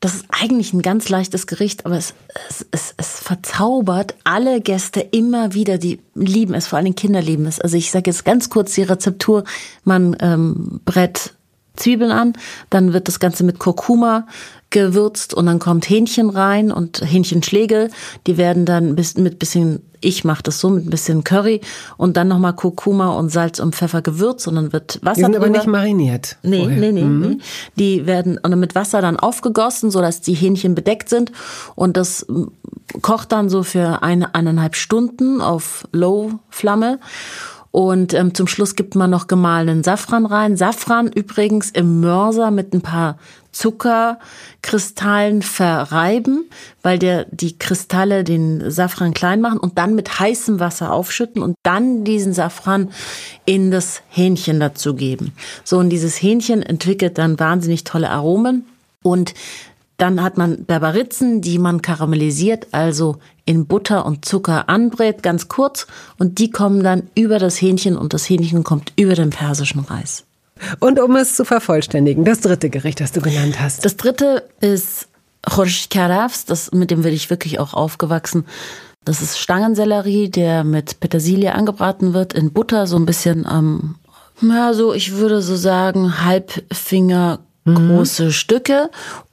Das 0.00 0.16
ist 0.16 0.24
eigentlich 0.30 0.72
ein 0.72 0.82
ganz 0.82 1.08
leichtes 1.08 1.46
Gericht, 1.46 1.86
aber 1.86 1.96
es, 1.96 2.14
es, 2.50 2.66
es, 2.72 2.94
es 2.96 3.20
verzaubert 3.20 4.16
alle 4.24 4.60
Gäste 4.60 5.00
immer 5.00 5.54
wieder. 5.54 5.78
Die 5.78 6.00
lieben 6.16 6.54
es, 6.54 6.66
vor 6.66 6.80
allem 6.80 6.96
Kinder 6.96 7.22
lieben 7.22 7.46
es. 7.46 7.60
Also 7.60 7.76
ich 7.76 7.92
sage 7.92 8.10
jetzt 8.10 8.24
ganz 8.24 8.50
kurz 8.50 8.74
die 8.74 8.82
Rezeptur. 8.82 9.44
Man 9.84 10.16
ähm, 10.20 10.80
brett 10.84 11.34
Zwiebeln 11.76 12.10
an, 12.10 12.34
dann 12.70 12.92
wird 12.92 13.08
das 13.08 13.20
Ganze 13.20 13.44
mit 13.44 13.58
Kurkuma 13.58 14.26
gewürzt 14.72 15.34
und 15.34 15.46
dann 15.46 15.58
kommt 15.58 15.88
Hähnchen 15.88 16.30
rein 16.30 16.72
und 16.72 17.02
Hähnchenschläge. 17.04 17.90
Die 18.26 18.36
werden 18.36 18.64
dann 18.64 18.94
mit 18.94 19.38
bisschen, 19.38 19.82
ich 20.00 20.24
mache 20.24 20.42
das 20.42 20.58
so 20.58 20.70
mit 20.70 20.86
ein 20.86 20.90
bisschen 20.90 21.24
Curry 21.24 21.60
und 21.96 22.16
dann 22.16 22.28
nochmal 22.28 22.54
Kurkuma 22.54 23.10
und 23.16 23.28
Salz 23.28 23.60
und 23.60 23.74
Pfeffer 23.74 24.02
gewürzt 24.02 24.48
und 24.48 24.56
dann 24.56 24.72
wird 24.72 24.98
Wasser 25.02 25.14
Die 25.14 25.20
sind 25.22 25.32
drüber. 25.34 25.46
aber 25.46 25.56
nicht 25.56 25.66
mariniert. 25.66 26.36
Nee, 26.42 26.60
vorher. 26.62 26.78
nee, 26.78 26.92
nee, 26.92 27.04
mhm. 27.04 27.20
nee. 27.20 27.38
Die 27.76 28.06
werden 28.06 28.40
mit 28.56 28.74
Wasser 28.74 29.00
dann 29.02 29.18
aufgegossen, 29.18 29.90
sodass 29.90 30.22
die 30.22 30.34
Hähnchen 30.34 30.74
bedeckt 30.74 31.08
sind 31.08 31.32
und 31.74 31.96
das 31.96 32.26
kocht 33.02 33.32
dann 33.32 33.48
so 33.48 33.62
für 33.62 34.02
eine, 34.02 34.34
eineinhalb 34.34 34.74
Stunden 34.74 35.40
auf 35.40 35.86
Low 35.92 36.40
Flamme 36.48 36.98
Und 37.72 38.12
ähm, 38.12 38.34
zum 38.34 38.46
Schluss 38.46 38.76
gibt 38.76 38.94
man 38.94 39.10
noch 39.10 39.26
gemahlenen 39.26 39.82
Safran 39.82 40.26
rein. 40.26 40.58
Safran 40.58 41.10
übrigens 41.10 41.70
im 41.70 42.00
Mörser 42.00 42.50
mit 42.50 42.74
ein 42.74 42.82
paar 42.82 43.16
Zuckerkristallen 43.50 45.40
verreiben, 45.40 46.44
weil 46.82 46.98
der 46.98 47.24
die 47.30 47.58
Kristalle 47.58 48.24
den 48.24 48.70
Safran 48.70 49.14
klein 49.14 49.40
machen 49.40 49.58
und 49.58 49.78
dann 49.78 49.94
mit 49.94 50.20
heißem 50.20 50.60
Wasser 50.60 50.92
aufschütten 50.92 51.42
und 51.42 51.56
dann 51.62 52.04
diesen 52.04 52.34
Safran 52.34 52.90
in 53.46 53.70
das 53.70 54.02
Hähnchen 54.10 54.60
dazu 54.60 54.94
geben. 54.94 55.32
So 55.64 55.78
und 55.78 55.88
dieses 55.88 56.20
Hähnchen 56.20 56.62
entwickelt 56.62 57.16
dann 57.16 57.38
wahnsinnig 57.38 57.84
tolle 57.84 58.10
Aromen 58.10 58.66
und 59.02 59.32
dann 60.02 60.20
hat 60.20 60.36
man 60.36 60.64
Berberitzen, 60.64 61.42
die 61.42 61.60
man 61.60 61.80
karamellisiert, 61.80 62.66
also 62.72 63.18
in 63.44 63.66
Butter 63.66 64.04
und 64.04 64.24
Zucker 64.24 64.68
anbrät, 64.68 65.22
ganz 65.22 65.46
kurz. 65.46 65.86
Und 66.18 66.40
die 66.40 66.50
kommen 66.50 66.82
dann 66.82 67.04
über 67.14 67.38
das 67.38 67.62
Hähnchen 67.62 67.96
und 67.96 68.12
das 68.12 68.28
Hähnchen 68.28 68.64
kommt 68.64 68.92
über 68.96 69.14
den 69.14 69.30
persischen 69.30 69.78
Reis. 69.78 70.24
Und 70.80 70.98
um 70.98 71.14
es 71.14 71.36
zu 71.36 71.44
vervollständigen, 71.44 72.24
das 72.24 72.40
dritte 72.40 72.68
Gericht, 72.68 73.00
das 73.00 73.12
du 73.12 73.20
genannt 73.20 73.60
hast. 73.60 73.84
Das 73.84 73.96
dritte 73.96 74.48
ist 74.60 75.06
Karafs, 75.88 76.46
das, 76.46 76.72
mit 76.72 76.90
dem 76.90 77.02
bin 77.02 77.14
ich 77.14 77.30
wirklich 77.30 77.60
auch 77.60 77.72
aufgewachsen. 77.72 78.44
Das 79.04 79.22
ist 79.22 79.38
Stangensellerie, 79.38 80.30
der 80.30 80.64
mit 80.64 80.98
Petersilie 80.98 81.54
angebraten 81.54 82.12
wird, 82.12 82.32
in 82.32 82.52
Butter, 82.52 82.88
so 82.88 82.96
ein 82.96 83.06
bisschen, 83.06 83.46
ähm, 83.48 83.94
ja, 84.40 84.74
so, 84.74 84.94
ich 84.94 85.12
würde 85.12 85.42
so 85.42 85.54
sagen, 85.54 86.24
Halbfinger 86.24 87.38
große 87.64 88.24
mhm. 88.24 88.30
Stücke 88.32 88.90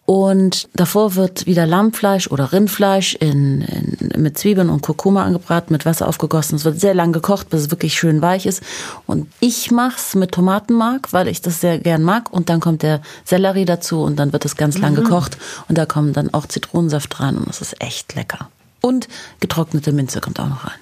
und 0.10 0.70
davor 0.74 1.14
wird 1.14 1.46
wieder 1.46 1.68
Lammfleisch 1.68 2.32
oder 2.32 2.52
Rindfleisch 2.52 3.14
in, 3.14 3.62
in, 3.62 4.20
mit 4.20 4.40
Zwiebeln 4.40 4.72
und 4.72 4.82
Kurkuma 4.82 5.24
angebraten, 5.24 5.72
mit 5.72 5.86
Wasser 5.86 6.08
aufgegossen. 6.08 6.56
Es 6.56 6.66
wird 6.66 6.80
sehr 6.80 6.96
lang 6.96 7.14
gekocht, 7.14 7.52
bis 7.52 7.62
es 7.62 7.70
wirklich 7.70 7.94
schön 7.94 8.20
weich 8.20 8.48
ist. 8.48 8.64
Und 9.06 9.32
ich 9.40 9.70
mach's 9.70 10.16
mit 10.16 10.32
Tomatenmark, 10.32 11.14
weil 11.14 11.28
ich 11.28 11.44
das 11.44 11.62
sehr 11.62 11.78
gern 11.78 12.02
mag. 12.02 12.34
Und 12.34 12.50
dann 12.50 12.60
kommt 12.60 12.82
der 12.82 13.02
Sellerie 13.24 13.66
dazu 13.66 14.02
und 14.02 14.16
dann 14.16 14.34
wird 14.34 14.46
es 14.46 14.56
ganz 14.56 14.80
lang 14.80 14.94
mhm. 14.94 15.04
gekocht. 15.04 15.38
Und 15.68 15.78
da 15.78 15.86
kommen 15.86 16.12
dann 16.12 16.34
auch 16.34 16.48
Zitronensaft 16.48 17.20
rein 17.20 17.38
und 17.38 17.48
das 17.48 17.62
ist 17.62 17.80
echt 17.80 18.16
lecker. 18.16 18.50
Und 18.82 19.08
getrocknete 19.42 19.92
Minze 19.92 20.22
kommt 20.22 20.40
auch 20.40 20.50
noch 20.50 20.66
rein. 20.66 20.80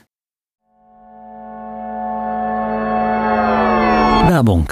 Werbung 4.30 4.72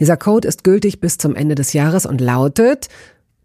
Dieser 0.00 0.16
Code 0.16 0.48
ist 0.48 0.64
gültig 0.64 1.00
bis 1.00 1.18
zum 1.18 1.34
Ende 1.34 1.54
des 1.54 1.72
Jahres 1.72 2.06
und 2.06 2.20
lautet 2.20 2.88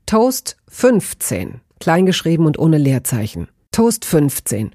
Toast 0.05 0.57
15, 0.69 1.61
kleingeschrieben 1.79 2.45
und 2.45 2.57
ohne 2.57 2.77
Leerzeichen. 2.77 3.47
Toast 3.71 4.05
15. 4.05 4.71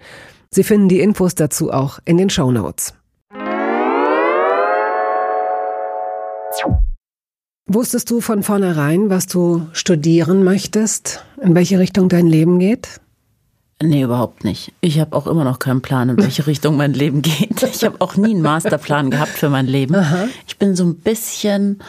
Sie 0.51 0.63
finden 0.63 0.89
die 0.89 1.01
Infos 1.01 1.35
dazu 1.35 1.73
auch 1.73 1.99
in 2.05 2.17
den 2.17 2.31
Show 2.31 2.53
Notes. 2.53 2.95
Wusstest 7.67 8.11
du 8.11 8.21
von 8.21 8.43
vornherein, 8.43 9.11
was 9.11 9.27
du 9.27 9.67
studieren 9.73 10.45
möchtest, 10.45 11.25
in 11.43 11.55
welche 11.55 11.79
Richtung 11.79 12.09
dein 12.09 12.27
Leben 12.27 12.59
geht? 12.59 13.01
Nee, 13.89 14.03
überhaupt 14.03 14.45
nicht. 14.45 14.73
Ich 14.81 14.99
habe 15.01 15.17
auch 15.17 15.27
immer 15.27 15.45
noch 15.45 15.59
keinen 15.59 15.83
Plan, 15.83 16.09
in 16.09 16.17
welche 16.17 16.47
Richtung 16.47 16.77
mein 16.77 16.95
Leben 16.95 17.23
geht. 17.23 17.63
Ich 17.63 17.85
habe 17.85 18.01
auch 18.01 18.17
nie 18.17 18.31
einen 18.31 18.43
Masterplan 18.43 19.11
gehabt 19.11 19.33
für 19.33 19.49
mein 19.49 19.67
Leben. 19.67 19.95
Aha. 19.95 20.27
Ich 20.47 20.59
bin 20.59 20.75
so 20.77 20.85
ein 20.85 20.97
bisschen, 20.97 21.81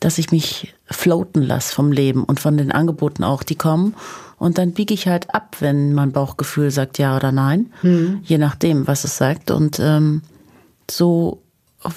dass 0.00 0.18
ich 0.18 0.30
mich 0.30 0.74
floaten 0.86 1.42
lasse 1.42 1.74
vom 1.74 1.92
Leben 1.92 2.24
und 2.24 2.40
von 2.40 2.56
den 2.56 2.72
Angeboten 2.72 3.24
auch, 3.24 3.42
die 3.42 3.56
kommen. 3.56 3.94
Und 4.38 4.58
dann 4.58 4.72
biege 4.72 4.92
ich 4.92 5.06
halt 5.06 5.34
ab, 5.34 5.56
wenn 5.60 5.94
mein 5.94 6.12
Bauchgefühl 6.12 6.70
sagt 6.70 6.98
ja 6.98 7.16
oder 7.16 7.32
nein. 7.32 7.72
Mhm. 7.82 8.20
Je 8.24 8.38
nachdem, 8.38 8.86
was 8.86 9.04
es 9.04 9.16
sagt. 9.16 9.50
Und 9.50 9.78
ähm, 9.80 10.22
so 10.90 11.40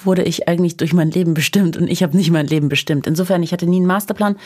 wurde 0.04 0.22
ich 0.22 0.48
eigentlich 0.48 0.76
durch 0.76 0.92
mein 0.92 1.10
Leben 1.10 1.34
bestimmt 1.34 1.76
und 1.76 1.88
ich 1.88 2.02
habe 2.02 2.16
nicht 2.16 2.30
mein 2.30 2.46
Leben 2.46 2.68
bestimmt. 2.68 3.06
Insofern, 3.06 3.42
ich 3.42 3.52
hatte 3.52 3.66
nie 3.66 3.76
einen 3.76 3.86
Masterplan. 3.86 4.36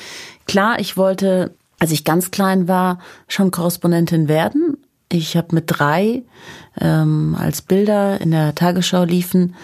Klar, 0.46 0.78
ich 0.78 0.96
wollte, 0.96 1.54
als 1.78 1.90
ich 1.90 2.04
ganz 2.04 2.30
klein 2.30 2.68
war, 2.68 2.98
schon 3.28 3.50
Korrespondentin 3.50 4.28
werden. 4.28 4.78
Ich 5.12 5.36
habe 5.36 5.54
mit 5.54 5.64
drei, 5.66 6.22
ähm, 6.80 7.36
als 7.38 7.62
Bilder 7.62 8.20
in 8.20 8.30
der 8.30 8.54
Tagesschau 8.54 9.04
liefen, 9.04 9.54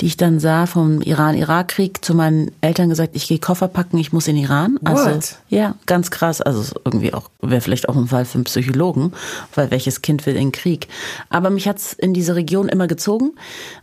die 0.00 0.06
ich 0.06 0.16
dann 0.16 0.40
sah 0.40 0.66
vom 0.66 1.00
Iran-Irak-Krieg, 1.00 2.04
zu 2.04 2.14
meinen 2.14 2.50
Eltern 2.60 2.88
gesagt, 2.88 3.14
ich 3.14 3.28
gehe 3.28 3.38
Koffer 3.38 3.68
packen, 3.68 3.98
ich 3.98 4.12
muss 4.12 4.26
in 4.26 4.36
Iran. 4.36 4.78
Also 4.84 5.04
What? 5.04 5.38
ja, 5.48 5.74
ganz 5.86 6.10
krass. 6.10 6.40
Also 6.40 6.74
irgendwie 6.84 7.12
auch 7.12 7.30
wäre 7.40 7.60
vielleicht 7.60 7.88
auch 7.88 7.96
ein 7.96 8.06
Fall 8.06 8.24
für 8.24 8.36
einen 8.36 8.44
Psychologen, 8.44 9.12
weil 9.54 9.70
welches 9.70 10.02
Kind 10.02 10.24
will 10.26 10.34
in 10.34 10.46
den 10.46 10.52
Krieg? 10.52 10.88
Aber 11.30 11.50
mich 11.50 11.68
hat's 11.68 11.92
in 11.92 12.14
diese 12.14 12.34
Region 12.34 12.68
immer 12.68 12.86
gezogen 12.86 13.32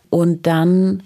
und 0.10 0.47
dann 0.47 1.03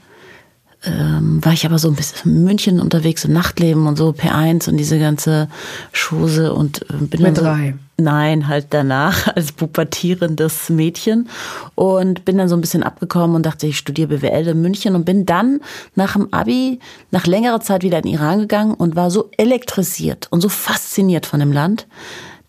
ähm, 0.86 1.43
war 1.43 1.54
ich 1.54 1.65
aber 1.65 1.80
so 1.80 1.88
ein 1.88 1.96
bisschen 1.96 2.36
in 2.36 2.43
München 2.43 2.80
unterwegs, 2.80 3.24
im 3.24 3.34
Nachtleben 3.34 3.88
und 3.88 3.98
so, 3.98 4.10
P1 4.10 4.69
und 4.69 4.78
diese 4.78 5.00
ganze 5.00 5.48
Chose 5.93 6.54
und 6.54 6.82
äh, 6.89 6.96
bin 6.98 7.22
Mit 7.22 7.24
dann 7.24 7.36
so, 7.36 7.41
drei? 7.43 7.76
Nein, 7.98 8.48
halt 8.48 8.67
danach 8.72 9.28
als 9.36 9.52
pubertierendes 9.54 10.69
Mädchen 10.69 11.30
und 11.76 12.26
bin 12.26 12.38
dann 12.38 12.50
so 12.50 12.56
ein 12.56 12.62
bisschen 12.62 12.84
abgekommen 12.84 13.36
und 13.36 13.46
dachte, 13.46 13.67
ich 13.67 13.78
studiere 13.78 14.10
BWL 14.10 14.48
in 14.48 14.62
München 14.62 14.96
und 14.96 15.06
bin 15.06 15.26
dann 15.26 15.62
nach 15.96 16.13
dem 16.13 16.34
Abi 16.34 16.80
nach 17.12 17.28
längerer 17.28 17.62
Zeit 17.62 17.84
wieder 17.84 17.98
in 17.98 18.04
den 18.04 18.13
Iran 18.13 18.39
gegangen 18.39 18.74
und 18.74 18.96
war 18.96 19.10
so 19.10 19.30
elektrisiert 19.38 20.28
und 20.32 20.41
so 20.41 20.50
fasziniert 20.50 21.26
von 21.26 21.39
dem 21.39 21.54
Land, 21.54 21.88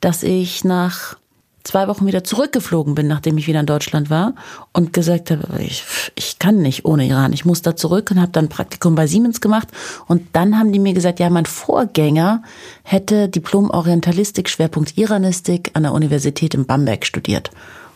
dass 0.00 0.22
ich 0.22 0.64
nach 0.64 1.16
zwei 1.64 1.88
Wochen 1.88 2.06
wieder 2.06 2.22
zurückgeflogen 2.22 2.94
bin, 2.94 3.08
nachdem 3.08 3.38
ich 3.38 3.46
wieder 3.46 3.60
in 3.60 3.66
Deutschland 3.66 4.10
war 4.10 4.34
und 4.72 4.92
gesagt 4.92 5.30
habe, 5.30 5.42
ich, 5.60 5.82
ich 6.14 6.38
kann 6.38 6.58
nicht 6.58 6.84
ohne 6.84 7.06
Iran, 7.06 7.32
ich 7.32 7.44
muss 7.44 7.62
da 7.62 7.74
zurück 7.74 8.10
und 8.10 8.20
habe 8.20 8.32
dann 8.32 8.48
Praktikum 8.48 8.94
bei 8.94 9.06
Siemens 9.06 9.40
gemacht 9.40 9.68
und 10.06 10.28
dann 10.34 10.58
haben 10.58 10.72
die 10.72 10.78
mir 10.78 10.92
gesagt, 10.92 11.18
ja, 11.20 11.30
mein 11.30 11.46
Vorgänger 11.46 12.42
hätte 12.82 13.28
Diplom 13.28 13.70
Orientalistik, 13.70 14.48
Schwerpunkt 14.48 14.96
Iranistik 14.98 15.70
an 15.72 15.84
der 15.84 15.92
Universität 15.92 16.54
in 16.54 16.66
Bamberg 16.66 17.06
studiert. 17.06 17.50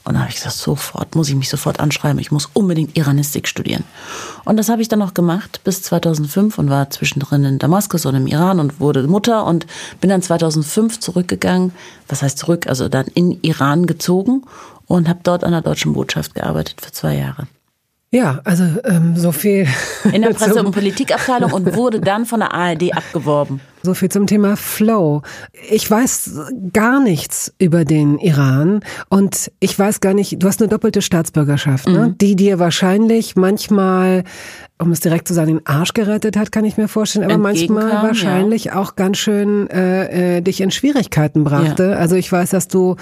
Und 0.09 0.14
da 0.14 0.21
habe 0.21 0.31
ich 0.31 0.37
gesagt, 0.37 0.57
sofort, 0.57 1.14
muss 1.16 1.29
ich 1.29 1.35
mich 1.35 1.51
sofort 1.51 1.81
anschreiben, 1.81 2.18
ich 2.18 2.31
muss 2.31 2.49
unbedingt 2.55 2.97
Iranistik 2.97 3.47
studieren. 3.47 3.85
Und 4.47 4.57
das 4.57 4.71
habe 4.71 4.81
ich 4.81 4.88
dann 4.88 5.01
noch 5.01 5.12
gemacht 5.12 5.61
bis 5.64 5.83
2005 5.83 6.57
und 6.57 6.71
war 6.71 6.88
zwischendrin 6.88 7.44
in 7.44 7.59
Damaskus 7.59 8.07
und 8.07 8.14
im 8.14 8.27
Iran 8.27 8.59
und 8.59 8.81
wurde 8.81 9.07
Mutter 9.07 9.44
und 9.44 9.66
bin 10.01 10.09
dann 10.09 10.23
2005 10.23 10.99
zurückgegangen, 10.99 11.73
was 12.09 12.23
heißt 12.23 12.38
zurück, 12.38 12.68
also 12.68 12.88
dann 12.88 13.09
in 13.09 13.38
Iran 13.42 13.87
gezogen 13.87 14.44
und 14.87 15.11
habe 15.11 15.21
dort 15.25 15.44
an 15.44 15.53
der 15.53 15.61
deutschen 15.61 15.92
Botschaft 15.92 16.35
gearbeitet 16.35 16.81
für 16.81 16.90
zwei 16.90 17.14
Jahre. 17.14 17.47
Ja, 18.11 18.40
also 18.44 18.64
ähm, 18.85 19.16
so 19.16 19.33
viel. 19.33 19.66
In 20.12 20.23
der 20.23 20.31
Presse- 20.31 20.62
und 20.62 20.73
Politikabteilung 20.73 21.53
und 21.53 21.75
wurde 21.75 22.01
dann 22.01 22.25
von 22.25 22.40
der 22.40 22.55
ARD 22.55 22.97
abgeworben. 22.97 23.61
So 23.83 23.94
viel 23.94 24.09
zum 24.09 24.27
Thema 24.27 24.57
Flow. 24.57 25.23
Ich 25.71 25.88
weiß 25.88 26.40
gar 26.73 27.01
nichts 27.01 27.53
über 27.59 27.85
den 27.85 28.18
Iran 28.18 28.81
und 29.09 29.53
ich 29.61 29.79
weiß 29.79 30.01
gar 30.01 30.14
nicht, 30.14 30.42
du 30.42 30.49
hast 30.49 30.61
eine 30.61 30.68
doppelte 30.68 31.01
Staatsbürgerschaft, 31.01 31.87
ne? 31.87 32.14
die 32.21 32.35
dir 32.35 32.59
wahrscheinlich 32.59 33.37
manchmal, 33.37 34.25
um 34.79 34.90
es 34.90 35.01
direkt 35.01 35.29
zu 35.29 35.35
sagen, 35.35 35.59
den 35.59 35.66
Arsch 35.66 35.92
gerettet 35.92 36.37
hat, 36.37 36.51
kann 36.51 36.64
ich 36.64 36.77
mir 36.77 36.88
vorstellen, 36.88 37.27
aber 37.27 37.38
manchmal 37.38 38.03
wahrscheinlich 38.03 38.73
auch 38.73 38.97
ganz 38.97 39.18
schön 39.18 39.71
äh, 39.71 40.38
äh, 40.38 40.40
dich 40.40 40.61
in 40.61 40.71
Schwierigkeiten 40.71 41.44
brachte. 41.44 41.97
Also 41.97 42.16
ich 42.16 42.33
weiß, 42.33 42.51
dass 42.51 42.68
du 42.68 42.97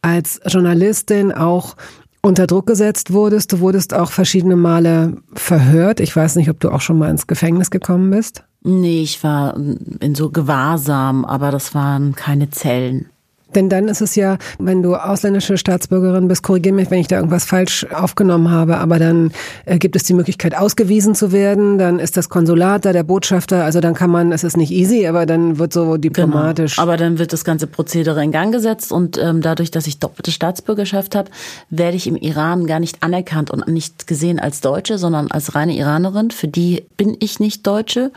als 0.00 0.40
Journalistin 0.46 1.32
auch 1.32 1.76
unter 2.22 2.46
Druck 2.46 2.66
gesetzt 2.66 3.12
wurdest. 3.12 3.52
Du 3.52 3.60
wurdest 3.60 3.94
auch 3.94 4.10
verschiedene 4.10 4.56
Male 4.56 5.16
verhört. 5.34 6.00
Ich 6.00 6.14
weiß 6.14 6.36
nicht, 6.36 6.50
ob 6.50 6.60
du 6.60 6.70
auch 6.70 6.80
schon 6.80 6.98
mal 6.98 7.10
ins 7.10 7.26
Gefängnis 7.26 7.70
gekommen 7.70 8.10
bist. 8.10 8.44
Nee, 8.62 9.02
ich 9.02 9.22
war 9.22 9.56
in 9.56 10.14
so 10.14 10.30
Gewahrsam, 10.30 11.24
aber 11.24 11.50
das 11.50 11.74
waren 11.74 12.14
keine 12.14 12.50
Zellen. 12.50 13.09
Denn 13.54 13.68
dann 13.68 13.88
ist 13.88 14.00
es 14.00 14.14
ja, 14.16 14.38
wenn 14.58 14.82
du 14.82 14.94
ausländische 14.94 15.58
Staatsbürgerin 15.58 16.28
bist, 16.28 16.42
korrigier 16.42 16.72
mich, 16.72 16.90
wenn 16.90 17.00
ich 17.00 17.08
da 17.08 17.16
irgendwas 17.16 17.44
falsch 17.44 17.86
aufgenommen 17.92 18.50
habe, 18.50 18.78
aber 18.78 18.98
dann 18.98 19.32
äh, 19.64 19.78
gibt 19.78 19.96
es 19.96 20.04
die 20.04 20.14
Möglichkeit, 20.14 20.56
ausgewiesen 20.56 21.14
zu 21.14 21.32
werden, 21.32 21.78
dann 21.78 21.98
ist 21.98 22.16
das 22.16 22.28
Konsulat 22.28 22.84
da, 22.84 22.92
der 22.92 23.02
Botschafter, 23.02 23.64
also 23.64 23.80
dann 23.80 23.94
kann 23.94 24.10
man, 24.10 24.32
es 24.32 24.44
ist 24.44 24.56
nicht 24.56 24.70
easy, 24.70 25.06
aber 25.06 25.26
dann 25.26 25.58
wird 25.58 25.72
so 25.72 25.96
diplomatisch. 25.96 26.76
Genau. 26.76 26.82
Aber 26.82 26.96
dann 26.96 27.18
wird 27.18 27.32
das 27.32 27.44
ganze 27.44 27.66
Prozedere 27.66 28.22
in 28.22 28.32
Gang 28.32 28.52
gesetzt 28.52 28.92
und 28.92 29.18
ähm, 29.18 29.40
dadurch, 29.40 29.70
dass 29.70 29.86
ich 29.86 29.98
doppelte 29.98 30.30
Staatsbürgerschaft 30.30 31.14
habe, 31.14 31.30
werde 31.70 31.96
ich 31.96 32.06
im 32.06 32.16
Iran 32.16 32.66
gar 32.66 32.80
nicht 32.80 33.02
anerkannt 33.02 33.50
und 33.50 33.66
nicht 33.68 34.06
gesehen 34.06 34.38
als 34.38 34.60
Deutsche, 34.60 34.98
sondern 34.98 35.30
als 35.30 35.54
reine 35.54 35.76
Iranerin. 35.76 36.30
Für 36.30 36.48
die 36.48 36.84
bin 36.96 37.16
ich 37.20 37.40
nicht 37.40 37.66
Deutsche. 37.66 38.12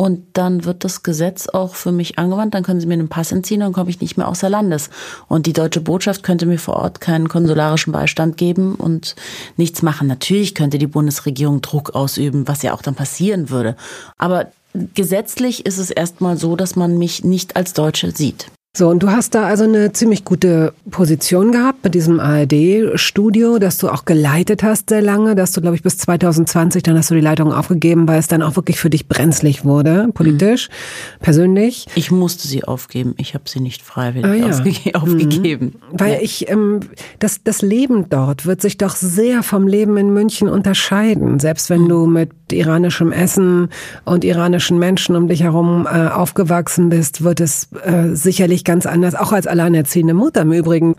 Und 0.00 0.22
dann 0.32 0.64
wird 0.64 0.82
das 0.82 1.02
Gesetz 1.02 1.46
auch 1.46 1.74
für 1.74 1.92
mich 1.92 2.18
angewandt. 2.18 2.54
Dann 2.54 2.62
können 2.62 2.80
sie 2.80 2.86
mir 2.86 2.94
einen 2.94 3.10
Pass 3.10 3.32
entziehen, 3.32 3.60
dann 3.60 3.74
komme 3.74 3.90
ich 3.90 4.00
nicht 4.00 4.16
mehr 4.16 4.28
außer 4.28 4.48
Landes. 4.48 4.88
Und 5.28 5.44
die 5.44 5.52
deutsche 5.52 5.82
Botschaft 5.82 6.22
könnte 6.22 6.46
mir 6.46 6.58
vor 6.58 6.76
Ort 6.76 7.02
keinen 7.02 7.28
konsularischen 7.28 7.92
Beistand 7.92 8.38
geben 8.38 8.76
und 8.76 9.14
nichts 9.58 9.82
machen. 9.82 10.08
Natürlich 10.08 10.54
könnte 10.54 10.78
die 10.78 10.86
Bundesregierung 10.86 11.60
Druck 11.60 11.94
ausüben, 11.94 12.48
was 12.48 12.62
ja 12.62 12.72
auch 12.72 12.80
dann 12.80 12.94
passieren 12.94 13.50
würde. 13.50 13.76
Aber 14.16 14.50
gesetzlich 14.94 15.66
ist 15.66 15.76
es 15.76 15.90
erstmal 15.90 16.38
so, 16.38 16.56
dass 16.56 16.76
man 16.76 16.96
mich 16.96 17.22
nicht 17.22 17.56
als 17.56 17.74
Deutsche 17.74 18.10
sieht. 18.10 18.46
So, 18.76 18.88
und 18.88 19.02
du 19.02 19.10
hast 19.10 19.34
da 19.34 19.46
also 19.46 19.64
eine 19.64 19.92
ziemlich 19.92 20.24
gute 20.24 20.72
Position 20.92 21.50
gehabt 21.50 21.82
bei 21.82 21.88
diesem 21.88 22.20
ARD-Studio, 22.20 23.58
das 23.58 23.78
du 23.78 23.88
auch 23.88 24.04
geleitet 24.04 24.62
hast 24.62 24.90
sehr 24.90 25.02
lange, 25.02 25.34
dass 25.34 25.50
du, 25.50 25.60
glaube 25.60 25.74
ich, 25.74 25.82
bis 25.82 25.98
2020, 25.98 26.84
dann 26.84 26.96
hast 26.96 27.10
du 27.10 27.16
die 27.16 27.20
Leitung 27.20 27.52
aufgegeben, 27.52 28.06
weil 28.06 28.20
es 28.20 28.28
dann 28.28 28.42
auch 28.44 28.54
wirklich 28.54 28.78
für 28.78 28.88
dich 28.88 29.08
brenzlig 29.08 29.64
wurde, 29.64 30.08
politisch, 30.14 30.68
Mhm. 30.68 31.24
persönlich. 31.24 31.86
Ich 31.96 32.12
musste 32.12 32.46
sie 32.46 32.62
aufgeben. 32.62 33.14
Ich 33.16 33.34
habe 33.34 33.42
sie 33.48 33.58
nicht 33.58 33.82
freiwillig 33.82 34.24
Ah, 34.30 34.34
ja. 34.34 34.46
ausge- 34.46 34.94
aufgegeben. 34.94 35.72
Weil 35.90 36.20
ich, 36.22 36.48
ähm, 36.48 36.78
das, 37.18 37.42
das 37.42 37.62
Leben 37.62 38.08
dort 38.08 38.46
wird 38.46 38.62
sich 38.62 38.78
doch 38.78 38.94
sehr 38.94 39.42
vom 39.42 39.66
Leben 39.66 39.96
in 39.96 40.14
München 40.14 40.48
unterscheiden. 40.48 41.40
Selbst 41.40 41.70
wenn 41.70 41.88
du 41.88 42.06
mit 42.06 42.30
iranischem 42.52 43.10
Essen 43.10 43.68
und 44.04 44.24
iranischen 44.24 44.78
Menschen 44.78 45.16
um 45.16 45.26
dich 45.26 45.42
herum 45.42 45.88
äh, 45.90 46.06
aufgewachsen 46.08 46.88
bist, 46.88 47.24
wird 47.24 47.40
es 47.40 47.68
äh, 47.84 48.14
sicherlich 48.14 48.59
ganz 48.64 48.86
anders, 48.86 49.14
auch 49.14 49.32
als 49.32 49.46
alleinerziehende 49.46 50.14
Mutter 50.14 50.42
im 50.42 50.52
Übrigen. 50.52 50.96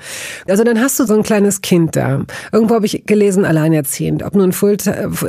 Also 0.48 0.64
dann 0.64 0.80
hast 0.80 1.00
du 1.00 1.06
so 1.06 1.16
ein 1.16 1.24
kleines 1.24 1.62
Kind 1.62 1.96
da. 1.96 2.22
Irgendwo 2.52 2.76
habe 2.76 2.86
ich 2.86 3.04
gelesen, 3.06 3.46
alleinerziehend. 3.46 4.24
Ob 4.24 4.36
nun 4.36 4.52
Full, 4.52 4.78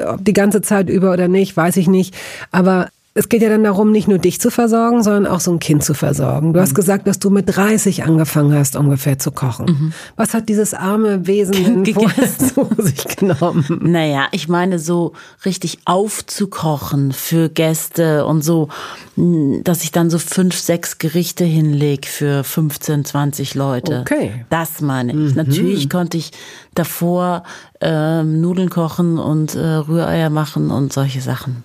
ob 0.06 0.24
die 0.24 0.32
ganze 0.32 0.62
Zeit 0.62 0.88
über 0.88 1.12
oder 1.12 1.28
nicht, 1.28 1.56
weiß 1.56 1.76
ich 1.76 1.88
nicht. 1.88 2.14
Aber 2.50 2.88
es 3.14 3.28
geht 3.28 3.42
ja 3.42 3.50
dann 3.50 3.62
darum, 3.62 3.92
nicht 3.92 4.08
nur 4.08 4.16
dich 4.16 4.40
zu 4.40 4.50
versorgen, 4.50 5.02
sondern 5.02 5.26
auch 5.26 5.40
so 5.40 5.52
ein 5.52 5.58
Kind 5.58 5.84
zu 5.84 5.92
versorgen. 5.92 6.54
Du 6.54 6.60
hast 6.60 6.74
gesagt, 6.74 7.06
dass 7.06 7.18
du 7.18 7.28
mit 7.28 7.44
30 7.54 8.04
angefangen 8.04 8.54
hast, 8.54 8.74
ungefähr 8.74 9.18
zu 9.18 9.32
kochen. 9.32 9.92
Was 10.16 10.32
hat 10.32 10.48
dieses 10.48 10.72
arme 10.72 11.26
Wesen 11.26 11.84
denn 11.84 11.84
zu 12.38 12.68
sich 12.78 13.04
genommen? 13.16 13.80
Naja, 13.82 14.28
ich 14.32 14.48
meine, 14.48 14.78
so 14.78 15.12
richtig 15.44 15.80
aufzukochen 15.84 17.12
für 17.12 17.50
Gäste 17.50 18.24
und 18.24 18.42
so, 18.42 18.68
mh, 19.16 19.60
dass 19.62 19.84
ich 19.84 19.92
dann 19.92 20.08
so 20.08 20.18
fünf, 20.18 20.56
sechs 20.56 20.96
Gerichte 20.96 21.44
hinleg 21.44 22.06
für 22.06 22.44
15, 22.44 23.04
20 23.04 23.54
Leute. 23.54 24.00
Okay. 24.00 24.46
Das 24.48 24.80
meine 24.80 25.12
ich. 25.12 25.34
Natürlich 25.34 25.90
konnte 25.90 26.16
ich 26.16 26.32
davor 26.74 27.42
ähm, 27.82 28.40
Nudeln 28.40 28.70
kochen 28.70 29.18
und 29.18 29.54
äh, 29.54 29.60
Rühreier 29.60 30.30
machen 30.30 30.70
und 30.70 30.94
solche 30.94 31.20
Sachen. 31.20 31.64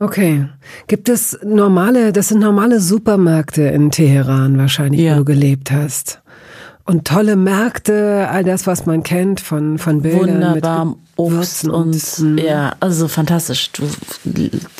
Okay. 0.00 0.46
Gibt 0.86 1.08
es 1.08 1.38
normale, 1.44 2.12
das 2.12 2.28
sind 2.28 2.40
normale 2.40 2.80
Supermärkte 2.80 3.62
in 3.62 3.90
Teheran 3.90 4.56
wahrscheinlich, 4.58 5.00
Ja. 5.00 5.14
wo 5.14 5.18
du 5.18 5.24
gelebt 5.24 5.70
hast. 5.70 6.20
Und 6.84 7.06
tolle 7.06 7.36
Märkte, 7.36 8.28
all 8.30 8.44
das, 8.44 8.66
was 8.66 8.86
man 8.86 9.02
kennt 9.02 9.40
von, 9.40 9.76
von 9.76 10.00
Bildern. 10.00 10.40
Wunderbar, 10.40 10.84
mit 10.86 10.96
Obst 11.16 11.62
Gewürzen 11.64 11.70
und, 11.70 12.18
Mhm. 12.20 12.38
ja, 12.38 12.76
also 12.80 13.08
fantastisch. 13.08 13.70
Du 13.72 13.82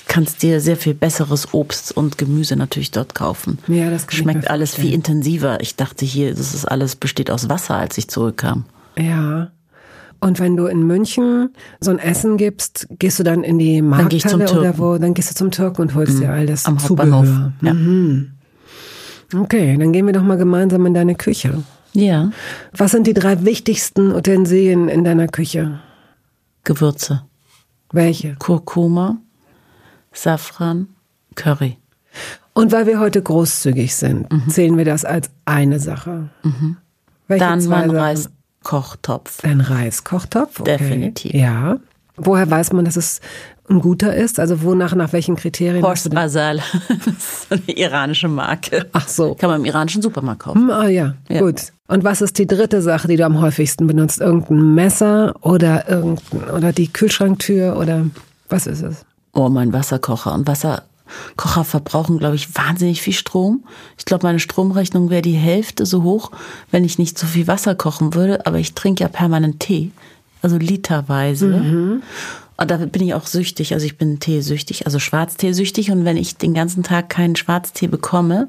kannst 0.07 0.43
dir 0.43 0.61
sehr 0.63 0.77
viel 0.79 0.95
besseres 0.95 1.53
Obst 1.53 1.95
und 1.95 2.17
Gemüse 2.17 2.57
natürlich 2.57 2.93
dort 2.93 3.15
kaufen. 3.15 3.59
Ja, 3.67 3.91
das 3.91 4.07
Schmeckt 4.09 4.49
alles 4.49 4.75
viel 4.75 4.95
intensiver. 4.95 5.61
Ich 5.61 5.77
dachte 5.77 6.07
hier, 6.07 6.31
das 6.35 6.55
ist 6.55 6.65
alles 6.65 6.97
besteht 6.97 7.31
aus 7.31 7.51
Wasser, 7.51 7.75
als 7.75 7.99
ich 7.99 8.09
zurückkam. 8.09 8.65
Ja. 8.97 9.51
Und 10.21 10.41
wenn 10.41 10.57
du 10.57 10.67
in 10.67 10.87
München 10.87 11.51
so 11.81 11.91
ein 11.93 11.99
Essen 11.99 12.37
gibst, 12.39 12.89
gehst 12.99 13.19
du 13.21 13.23
dann 13.23 13.45
in 13.45 13.59
die 13.59 13.83
Markthalle 13.83 14.51
oder 14.51 14.77
wo? 14.79 14.99
Dann 14.99 15.15
gehst 15.15 15.31
du 15.31 15.35
zum 15.35 15.51
Türken 15.51 15.83
und 15.83 15.95
holst 15.95 16.19
dir 16.19 16.33
all 16.33 16.47
das 16.47 16.67
Am 16.67 16.79
Hauptbahnhof. 16.83 17.27
Zubehör. 17.27 17.53
Ja. 17.63 19.41
Okay, 19.41 19.77
dann 19.79 19.93
gehen 19.93 20.07
wir 20.07 20.13
doch 20.13 20.23
mal 20.23 20.37
gemeinsam 20.39 20.87
in 20.87 20.95
deine 20.95 21.15
Küche. 21.15 21.63
ja, 21.93 22.31
Was 22.77 22.93
sind 22.93 23.07
die 23.07 23.15
drei 23.15 23.45
wichtigsten 23.45 24.13
Utensilien 24.13 24.89
in 24.89 25.05
deiner 25.05 25.29
Küche? 25.29 25.81
Gewürze. 26.65 27.23
Welche? 27.93 28.37
Kurkuma, 28.39 29.19
Safran, 30.13 30.89
Curry. 31.35 31.77
Und 32.55 32.73
weil 32.73 32.87
wir 32.87 32.99
heute 32.99 33.23
großzügig 33.23 33.95
sind, 33.95 34.27
zählen 34.49 34.77
wir 34.77 34.85
das 34.85 35.05
als 35.05 35.31
eine 35.45 35.79
Sache. 35.79 36.31
Welche 37.29 37.45
Dann 37.45 37.61
zwei 37.61 37.87
mein 37.87 38.17
Sachen? 38.17 38.33
Reiskochtopf. 38.65 39.45
Ein 39.45 39.61
Reiskochtopf. 39.61 40.61
Okay. 40.61 40.77
Definitiv. 40.77 41.35
Ja. 41.35 41.79
Woher 42.17 42.51
weiß 42.51 42.73
man, 42.73 42.85
dass 42.85 42.97
es 42.97 43.21
ein 43.71 43.81
guter 43.81 44.15
ist? 44.15 44.41
Also 44.41 44.63
wonach, 44.63 44.95
nach 44.95 45.13
welchen 45.13 45.37
Kriterien? 45.37 45.83
Horst 45.83 46.11
Basal. 46.13 46.57
das 46.89 47.07
ist 47.07 47.53
eine 47.53 47.77
iranische 47.77 48.29
Marke. 48.29 48.87
Ach 48.93 49.07
so. 49.07 49.35
Kann 49.35 49.51
man 49.51 49.61
im 49.61 49.67
iranischen 49.67 50.03
Supermarkt 50.03 50.43
kaufen. 50.43 50.63
Hm, 50.63 50.71
ah 50.71 50.89
ja, 50.89 51.15
ja, 51.29 51.41
gut. 51.41 51.73
Und 51.87 52.05
was 52.05 52.21
ist 52.21 52.39
die 52.39 52.47
dritte 52.47 52.83
Sache, 52.83 53.09
die 53.09 53.17
du 53.17 53.25
am 53.25 53.41
häufigsten 53.41 53.87
benutzt? 53.87 54.21
Irgendein 54.21 54.75
Messer 54.75 55.35
oder 55.41 55.89
irgendein, 55.89 56.51
oder 56.51 56.73
die 56.73 56.93
Kühlschranktür 56.93 57.77
oder 57.79 58.07
was 58.49 58.67
ist 58.67 58.83
es? 58.83 59.05
Oh, 59.33 59.49
mein 59.49 59.73
Wasserkocher. 59.73 60.35
Und 60.35 60.49
Wasserkocher 61.37 61.65
verbrauchen, 61.65 62.19
glaube 62.19 62.37
ich, 62.37 62.55
wahnsinnig 62.55 63.03
viel 63.03 63.13
Strom. 63.13 63.65
Ich 63.97 64.05
glaube, 64.05 64.27
meine 64.27 64.39
Stromrechnung 64.39 65.11
wäre 65.11 65.23
die 65.23 65.33
Hälfte 65.33 65.87
so 65.87 66.03
hoch, 66.03 66.31
wenn 66.71 66.85
ich 66.85 66.99
nicht 66.99 67.19
so 67.19 67.27
viel 67.27 67.47
Wasser 67.47 67.75
kochen 67.75 68.15
würde. 68.15 68.47
Aber 68.47 68.59
ich 68.59 68.75
trinke 68.75 69.03
ja 69.03 69.09
permanent 69.09 69.61
Tee. 69.61 69.91
Also 70.43 70.57
literweise. 70.57 71.47
Mhm. 71.47 72.03
Und 72.57 72.71
da 72.71 72.77
bin 72.77 73.03
ich 73.03 73.15
auch 73.15 73.27
süchtig. 73.27 73.73
Also 73.73 73.87
ich 73.87 73.99
bin 73.99 74.21
teesüchtig, 74.21 74.87
also 74.87 74.99
Schwarzteesüchtig. 74.99 75.91
Und 75.91 76.05
wenn 76.05 76.17
ich 76.17 76.37
den 76.37 76.55
ganzen 76.55 76.83
Tag 76.83 77.09
keinen 77.09 77.37
Schwarztee 77.37 77.87
bekomme, 77.87 78.49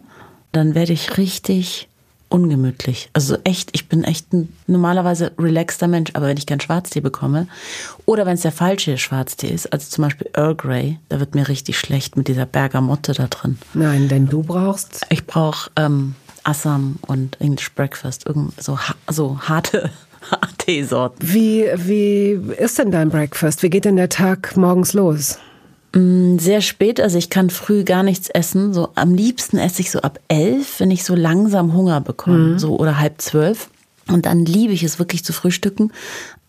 dann 0.51 0.73
werde 0.75 0.93
ich 0.93 1.17
richtig 1.17 1.88
ungemütlich. 2.29 3.09
Also 3.13 3.37
echt, 3.43 3.71
ich 3.73 3.89
bin 3.89 4.03
echt 4.03 4.31
ein 4.33 4.53
normalerweise 4.67 5.31
relaxter 5.37 5.87
Mensch, 5.87 6.11
aber 6.13 6.27
wenn 6.27 6.37
ich 6.37 6.45
keinen 6.45 6.61
Schwarztee 6.61 7.01
bekomme 7.01 7.47
oder 8.05 8.25
wenn 8.25 8.35
es 8.35 8.41
der 8.41 8.51
falsche 8.51 8.97
Schwarztee 8.97 9.49
ist, 9.49 9.71
also 9.73 9.89
zum 9.89 10.03
Beispiel 10.03 10.29
Earl 10.33 10.55
Grey, 10.55 10.99
da 11.09 11.19
wird 11.19 11.35
mir 11.35 11.47
richtig 11.47 11.79
schlecht 11.79 12.15
mit 12.15 12.27
dieser 12.27 12.45
Bergamotte 12.45 13.13
da 13.13 13.27
drin. 13.27 13.57
Nein, 13.73 14.07
denn 14.07 14.27
du 14.27 14.43
brauchst? 14.43 15.05
Ich 15.09 15.25
brauche 15.25 15.71
ähm, 15.75 16.15
Assam 16.43 16.97
und 17.07 17.39
English 17.41 17.73
Breakfast, 17.73 18.25
irgend 18.25 18.61
so, 18.61 18.79
so 19.09 19.39
harte 19.47 19.89
Teesorten. 20.57 21.27
Wie, 21.27 21.65
wie 21.75 22.53
ist 22.57 22.77
denn 22.77 22.91
dein 22.91 23.09
Breakfast? 23.09 23.63
Wie 23.63 23.69
geht 23.69 23.85
denn 23.85 23.95
der 23.95 24.09
Tag 24.09 24.55
morgens 24.55 24.93
los? 24.93 25.39
Mm, 25.93 26.37
sehr 26.37 26.61
spät, 26.61 26.99
also 26.99 27.17
ich 27.17 27.29
kann 27.29 27.49
früh 27.49 27.83
gar 27.83 28.03
nichts 28.03 28.29
essen. 28.29 28.73
So 28.73 28.89
am 28.95 29.15
liebsten 29.15 29.57
esse 29.57 29.81
ich 29.81 29.91
so 29.91 30.01
ab 30.01 30.19
elf, 30.27 30.79
wenn 30.79 30.91
ich 30.91 31.03
so 31.03 31.15
langsam 31.15 31.73
Hunger 31.73 32.01
bekomme, 32.01 32.37
mhm. 32.37 32.59
so 32.59 32.77
oder 32.77 32.99
halb 32.99 33.21
zwölf. 33.21 33.69
Und 34.07 34.25
dann 34.25 34.45
liebe 34.45 34.73
ich 34.73 34.83
es 34.83 34.99
wirklich 34.99 35.23
zu 35.23 35.33
frühstücken. 35.33 35.91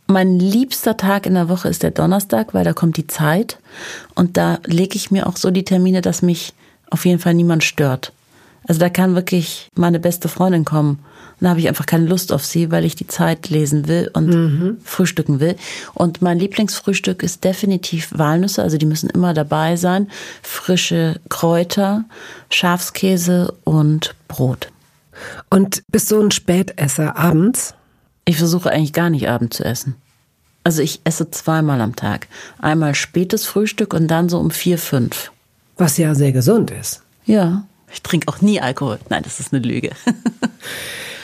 Mein 0.06 0.38
liebster 0.38 0.96
Tag 0.96 1.26
in 1.26 1.34
der 1.34 1.48
Woche 1.48 1.68
ist 1.68 1.82
der 1.82 1.92
Donnerstag, 1.92 2.52
weil 2.52 2.64
da 2.64 2.72
kommt 2.72 2.96
die 2.96 3.06
Zeit. 3.06 3.58
Und 4.14 4.36
da 4.36 4.58
lege 4.66 4.96
ich 4.96 5.10
mir 5.10 5.26
auch 5.26 5.36
so 5.36 5.50
die 5.50 5.64
Termine, 5.64 6.00
dass 6.00 6.22
mich 6.22 6.52
auf 6.90 7.04
jeden 7.06 7.20
Fall 7.20 7.34
niemand 7.34 7.62
stört. 7.62 8.12
Also 8.66 8.78
da 8.78 8.88
kann 8.88 9.14
wirklich 9.14 9.68
meine 9.74 9.98
beste 9.98 10.28
Freundin 10.28 10.64
kommen 10.64 11.00
dann 11.40 11.50
habe 11.50 11.60
ich 11.60 11.68
einfach 11.68 11.86
keine 11.86 12.06
Lust 12.06 12.32
auf 12.32 12.44
sie, 12.44 12.70
weil 12.70 12.84
ich 12.84 12.94
die 12.94 13.06
Zeit 13.06 13.48
lesen 13.48 13.88
will 13.88 14.10
und 14.12 14.28
mhm. 14.28 14.78
frühstücken 14.84 15.40
will. 15.40 15.56
Und 15.94 16.20
mein 16.20 16.38
Lieblingsfrühstück 16.38 17.22
ist 17.22 17.44
definitiv 17.44 18.10
Walnüsse, 18.14 18.62
also 18.62 18.76
die 18.76 18.86
müssen 18.86 19.08
immer 19.08 19.32
dabei 19.32 19.76
sein. 19.76 20.08
Frische 20.42 21.18
Kräuter, 21.30 22.04
Schafskäse 22.50 23.54
und 23.64 24.14
Brot. 24.28 24.68
Und 25.48 25.82
bist 25.90 26.10
du 26.10 26.20
ein 26.20 26.30
Spätesser 26.30 27.16
abends? 27.16 27.74
Ich 28.26 28.36
versuche 28.36 28.70
eigentlich 28.70 28.92
gar 28.92 29.10
nicht 29.10 29.28
abends 29.28 29.56
zu 29.56 29.64
essen. 29.64 29.96
Also 30.62 30.82
ich 30.82 31.00
esse 31.04 31.30
zweimal 31.30 31.80
am 31.80 31.96
Tag. 31.96 32.28
Einmal 32.58 32.94
spätes 32.94 33.46
Frühstück 33.46 33.94
und 33.94 34.08
dann 34.08 34.28
so 34.28 34.38
um 34.38 34.50
vier, 34.50 34.76
fünf. 34.76 35.32
Was 35.78 35.96
ja 35.96 36.14
sehr 36.14 36.32
gesund 36.32 36.70
ist. 36.70 37.02
Ja. 37.24 37.64
Ich 37.92 38.02
trinke 38.02 38.28
auch 38.28 38.40
nie 38.40 38.60
Alkohol. 38.60 38.98
Nein, 39.08 39.22
das 39.22 39.40
ist 39.40 39.52
eine 39.52 39.62
Lüge. 39.62 39.90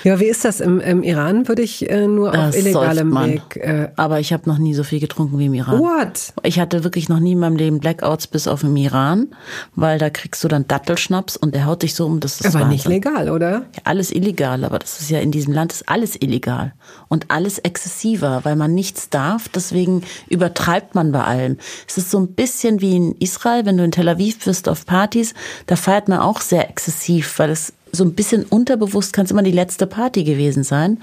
Ja, 0.07 0.21
wie 0.21 0.27
ist 0.27 0.45
das 0.45 0.61
im, 0.61 0.79
im 0.79 1.03
Iran? 1.03 1.49
Würde 1.49 1.63
ich 1.63 1.91
äh, 1.91 2.07
nur 2.07 2.31
das 2.31 2.55
auf 2.55 2.57
illegalem 2.57 3.13
Weg. 3.13 3.57
Äh 3.57 3.89
Aber 3.97 4.21
ich 4.21 4.33
habe 4.33 4.49
noch 4.49 4.57
nie 4.57 4.73
so 4.73 4.85
viel 4.85 5.01
getrunken 5.01 5.37
wie 5.41 5.47
im 5.47 5.55
Iran. 5.55 5.81
What? 5.81 6.33
Ich 6.45 6.61
hatte 6.61 6.85
wirklich 6.85 7.09
noch 7.09 7.19
nie 7.19 7.33
in 7.33 7.41
meinem 7.41 7.57
Leben 7.57 7.81
Blackouts 7.81 8.29
bis 8.29 8.47
auf 8.47 8.63
im 8.63 8.77
Iran, 8.77 9.27
weil 9.75 9.99
da 9.99 10.09
kriegst 10.09 10.45
du 10.45 10.49
dann 10.49 10.69
Dattelschnaps 10.69 11.37
und 11.37 11.57
der 11.57 11.67
haut 11.67 11.83
dich 11.83 11.97
so 11.97 12.07
um, 12.07 12.21
das 12.21 12.41
ist 12.41 12.47
Aber 12.47 12.55
Wahnsinn. 12.55 12.69
nicht 12.69 12.87
legal, 12.87 13.29
oder? 13.31 13.51
Ja, 13.51 13.83
alles 13.83 14.13
illegal, 14.13 14.63
aber 14.63 14.79
das 14.79 15.01
ist 15.01 15.11
ja 15.11 15.19
in 15.19 15.33
diesem 15.33 15.53
Land 15.53 15.73
ist 15.73 15.89
alles 15.89 16.15
illegal 16.15 16.73
und 17.09 17.33
alles 17.33 17.59
exzessiver, 17.59 18.43
weil 18.45 18.55
man 18.55 18.75
nichts 18.75 19.11
darf. 19.11 19.49
Deswegen 19.49 20.05
übertreibt 20.29 20.95
man 20.95 21.11
bei 21.11 21.25
allem. 21.25 21.57
Es 21.89 21.99
ist 21.99 22.13
so 22.13 22.21
ein 22.21 22.29
bisschen 22.29 22.81
wie 22.81 22.95
in 22.95 23.17
Israel, 23.19 23.67
wenn 23.67 23.77
du 23.77 23.83
in 23.83 23.91
Tel 23.91 24.09
Aviv 24.09 24.45
bist 24.45 24.69
auf 24.69 24.87
Partys, 24.87 25.35
da 25.67 25.75
feiert 25.75 26.07
man 26.07 26.21
auch 26.21 26.43
sehr 26.43 26.71
exzessiv, 26.71 27.41
weil 27.41 27.51
es 27.51 27.73
so 27.93 28.05
ein 28.05 28.15
bisschen 28.15 28.45
unterbewusst 28.45 29.13
kann 29.13 29.25
es 29.25 29.31
immer 29.31 29.43
die 29.43 29.53
letzte 29.53 29.87
Party 29.87 30.25
gewesen 30.25 30.65
sein. 30.65 31.01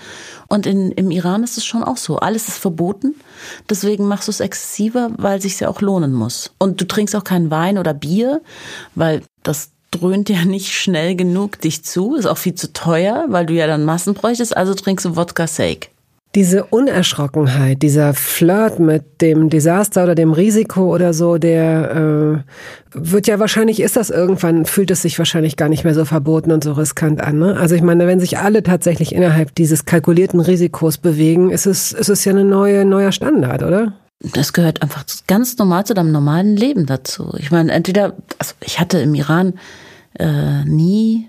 Und 0.48 0.66
in, 0.66 0.92
im 0.92 1.12
Iran 1.12 1.44
ist 1.44 1.58
es 1.58 1.66
schon 1.66 1.84
auch 1.84 1.98
so. 1.98 2.18
Alles 2.18 2.48
ist 2.48 2.58
verboten. 2.58 3.16
Deswegen 3.70 4.06
machst 4.06 4.28
du 4.28 4.32
es 4.32 4.40
exzessiver, 4.40 5.12
weil 5.18 5.38
es 5.38 5.44
sich 5.44 5.60
ja 5.60 5.70
auch 5.70 5.82
lohnen 5.82 6.14
muss. 6.14 6.52
Und 6.60 6.80
du 6.80 6.86
trinkst 6.86 7.16
auch 7.16 7.24
keinen 7.24 7.52
Wein 7.52 7.78
oder 7.78 7.94
Bier, 7.94 8.42
weil 8.96 9.24
das 9.44 9.72
dröhnt 9.92 10.30
ja 10.30 10.46
nicht 10.46 10.74
schnell 10.74 11.16
genug 11.16 11.60
dich 11.62 11.84
zu. 11.84 12.16
Ist 12.16 12.26
auch 12.26 12.38
viel 12.38 12.56
zu 12.56 12.74
teuer, 12.74 13.26
weil 13.30 13.46
du 13.46 13.54
ja 13.54 13.68
dann 13.68 13.86
Massen 13.86 14.14
bräuchtest. 14.14 14.56
Also 14.56 14.74
trinkst 14.74 15.06
du 15.06 15.16
Wodka 15.16 15.48
Sake. 15.48 15.88
Diese 16.36 16.64
Unerschrockenheit, 16.66 17.84
dieser 17.84 18.16
Flirt 18.16 18.80
mit 18.80 19.22
dem 19.22 19.50
Desaster 19.52 20.04
oder 20.04 20.16
dem 20.16 20.34
Risiko 20.34 20.92
oder 20.94 21.14
so, 21.14 21.38
der 21.38 22.44
äh, 22.96 23.00
wird 23.00 23.28
ja 23.28 23.40
wahrscheinlich, 23.40 23.80
ist 23.80 23.98
das 23.98 24.10
irgendwann, 24.10 24.66
fühlt 24.66 24.90
es 24.90 25.04
sich 25.04 25.20
wahrscheinlich 25.20 25.58
gar 25.58 25.70
nicht 25.70 25.84
mehr 25.84 25.94
so 25.94 26.06
verboten 26.06 26.52
und 26.52 26.64
so 26.64 26.72
riskant 26.72 27.22
an. 27.22 27.38
Ne? 27.38 27.56
Also 27.56 27.76
ich 27.76 27.84
meine, 27.84 28.08
wenn 28.08 28.20
sich 28.20 28.40
alle 28.40 28.64
tatsächlich 28.64 29.14
innerhalb 29.14 29.54
dieses 29.54 29.86
kalkulierten 29.86 30.40
Risikos 30.40 30.98
bewegen, 30.98 31.52
ist 31.52 31.68
es, 31.68 31.92
ist 31.92 32.10
es 32.10 32.26
ja 32.26 32.32
eine 32.32 32.46
neue, 32.46 32.84
neuer 32.84 33.12
Standard, 33.12 33.62
oder? 33.62 33.94
Das 34.34 34.54
gehört 34.54 34.82
einfach 34.82 35.06
ganz 35.28 35.58
normal 35.58 35.86
zu 35.86 35.94
deinem 35.94 36.12
normalen 36.12 36.56
Leben 36.56 36.86
dazu. 36.86 37.36
Ich 37.38 37.52
meine, 37.52 37.72
entweder, 37.72 38.16
also 38.40 38.56
ich 38.62 38.80
hatte 38.80 39.00
im 39.00 39.14
Iran 39.14 39.54
äh, 40.18 40.64
nie 40.66 41.28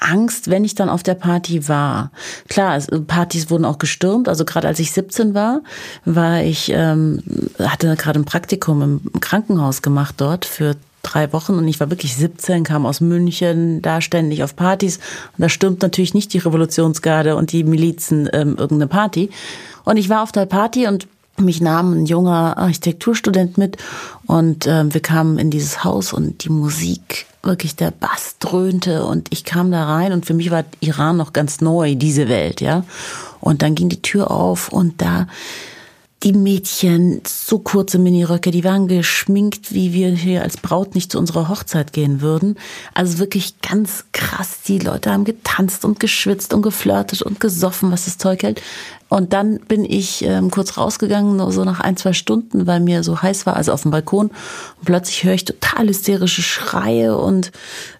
Angst, 0.00 0.50
wenn 0.50 0.64
ich 0.64 0.74
dann 0.74 0.88
auf 0.88 1.02
der 1.02 1.14
Party 1.14 1.68
war. 1.68 2.10
Klar, 2.48 2.80
Partys 3.06 3.50
wurden 3.50 3.64
auch 3.64 3.78
gestürmt. 3.78 4.28
Also 4.28 4.44
gerade 4.44 4.66
als 4.66 4.80
ich 4.80 4.92
17 4.92 5.34
war, 5.34 5.60
war 6.04 6.42
ich 6.42 6.72
ähm, 6.74 7.22
hatte 7.58 7.94
gerade 7.96 8.18
ein 8.18 8.24
Praktikum 8.24 8.82
im 8.82 9.20
Krankenhaus 9.20 9.82
gemacht 9.82 10.16
dort 10.18 10.44
für 10.44 10.76
drei 11.02 11.32
Wochen 11.32 11.54
und 11.54 11.66
ich 11.66 11.80
war 11.80 11.90
wirklich 11.90 12.14
17, 12.16 12.64
kam 12.64 12.84
aus 12.86 13.00
München, 13.00 13.80
da 13.82 14.00
ständig 14.00 14.42
auf 14.42 14.56
Partys 14.56 14.98
und 15.36 15.42
da 15.42 15.48
stürmt 15.48 15.82
natürlich 15.82 16.14
nicht 16.14 16.32
die 16.32 16.38
Revolutionsgarde 16.38 17.36
und 17.36 17.52
die 17.52 17.64
Milizen 17.64 18.28
ähm, 18.32 18.56
irgendeine 18.58 18.86
Party. 18.86 19.30
Und 19.84 19.96
ich 19.96 20.08
war 20.08 20.22
auf 20.22 20.32
der 20.32 20.46
Party 20.46 20.86
und 20.86 21.08
mich 21.40 21.60
nahm 21.60 21.92
ein 21.92 22.06
junger 22.06 22.56
Architekturstudent 22.58 23.58
mit 23.58 23.76
und 24.26 24.66
äh, 24.66 24.92
wir 24.92 25.00
kamen 25.00 25.38
in 25.38 25.50
dieses 25.50 25.84
Haus 25.84 26.12
und 26.12 26.44
die 26.44 26.50
Musik 26.50 27.26
wirklich 27.42 27.76
der 27.76 27.90
Bass 27.90 28.36
dröhnte 28.38 29.04
und 29.04 29.28
ich 29.30 29.44
kam 29.44 29.70
da 29.70 29.84
rein 29.84 30.12
und 30.12 30.26
für 30.26 30.34
mich 30.34 30.50
war 30.50 30.64
Iran 30.80 31.16
noch 31.16 31.32
ganz 31.32 31.60
neu, 31.60 31.94
diese 31.94 32.28
Welt, 32.28 32.60
ja. 32.60 32.84
Und 33.40 33.62
dann 33.62 33.74
ging 33.74 33.88
die 33.88 34.02
Tür 34.02 34.30
auf 34.30 34.70
und 34.70 35.00
da 35.00 35.26
die 36.22 36.34
Mädchen, 36.34 37.22
so 37.26 37.58
kurze 37.58 37.98
Miniröcke, 37.98 38.50
die 38.50 38.62
waren 38.62 38.88
geschminkt, 38.88 39.72
wie 39.72 39.94
wir 39.94 40.10
hier 40.10 40.42
als 40.42 40.58
Braut 40.58 40.94
nicht 40.94 41.12
zu 41.12 41.18
unserer 41.18 41.48
Hochzeit 41.48 41.94
gehen 41.94 42.20
würden. 42.20 42.58
Also 42.92 43.18
wirklich 43.18 43.62
ganz 43.62 44.04
krass. 44.12 44.60
Die 44.66 44.78
Leute 44.78 45.12
haben 45.12 45.24
getanzt 45.24 45.84
und 45.86 45.98
geschwitzt 45.98 46.52
und 46.52 46.60
geflirtet 46.60 47.22
und 47.22 47.40
gesoffen, 47.40 47.90
was 47.90 48.04
das 48.04 48.18
Zeug 48.18 48.42
hält. 48.42 48.60
Und 49.10 49.32
dann 49.32 49.58
bin 49.58 49.84
ich 49.84 50.24
ähm, 50.24 50.52
kurz 50.52 50.78
rausgegangen, 50.78 51.36
nur 51.36 51.50
so 51.50 51.64
nach 51.64 51.80
ein, 51.80 51.96
zwei 51.96 52.12
Stunden, 52.12 52.68
weil 52.68 52.78
mir 52.78 53.02
so 53.02 53.20
heiß 53.20 53.44
war, 53.44 53.56
also 53.56 53.72
auf 53.72 53.82
dem 53.82 53.90
Balkon. 53.90 54.28
Und 54.28 54.84
plötzlich 54.84 55.24
höre 55.24 55.34
ich 55.34 55.44
total 55.44 55.88
hysterische 55.88 56.42
Schreie 56.42 57.18
und 57.18 57.50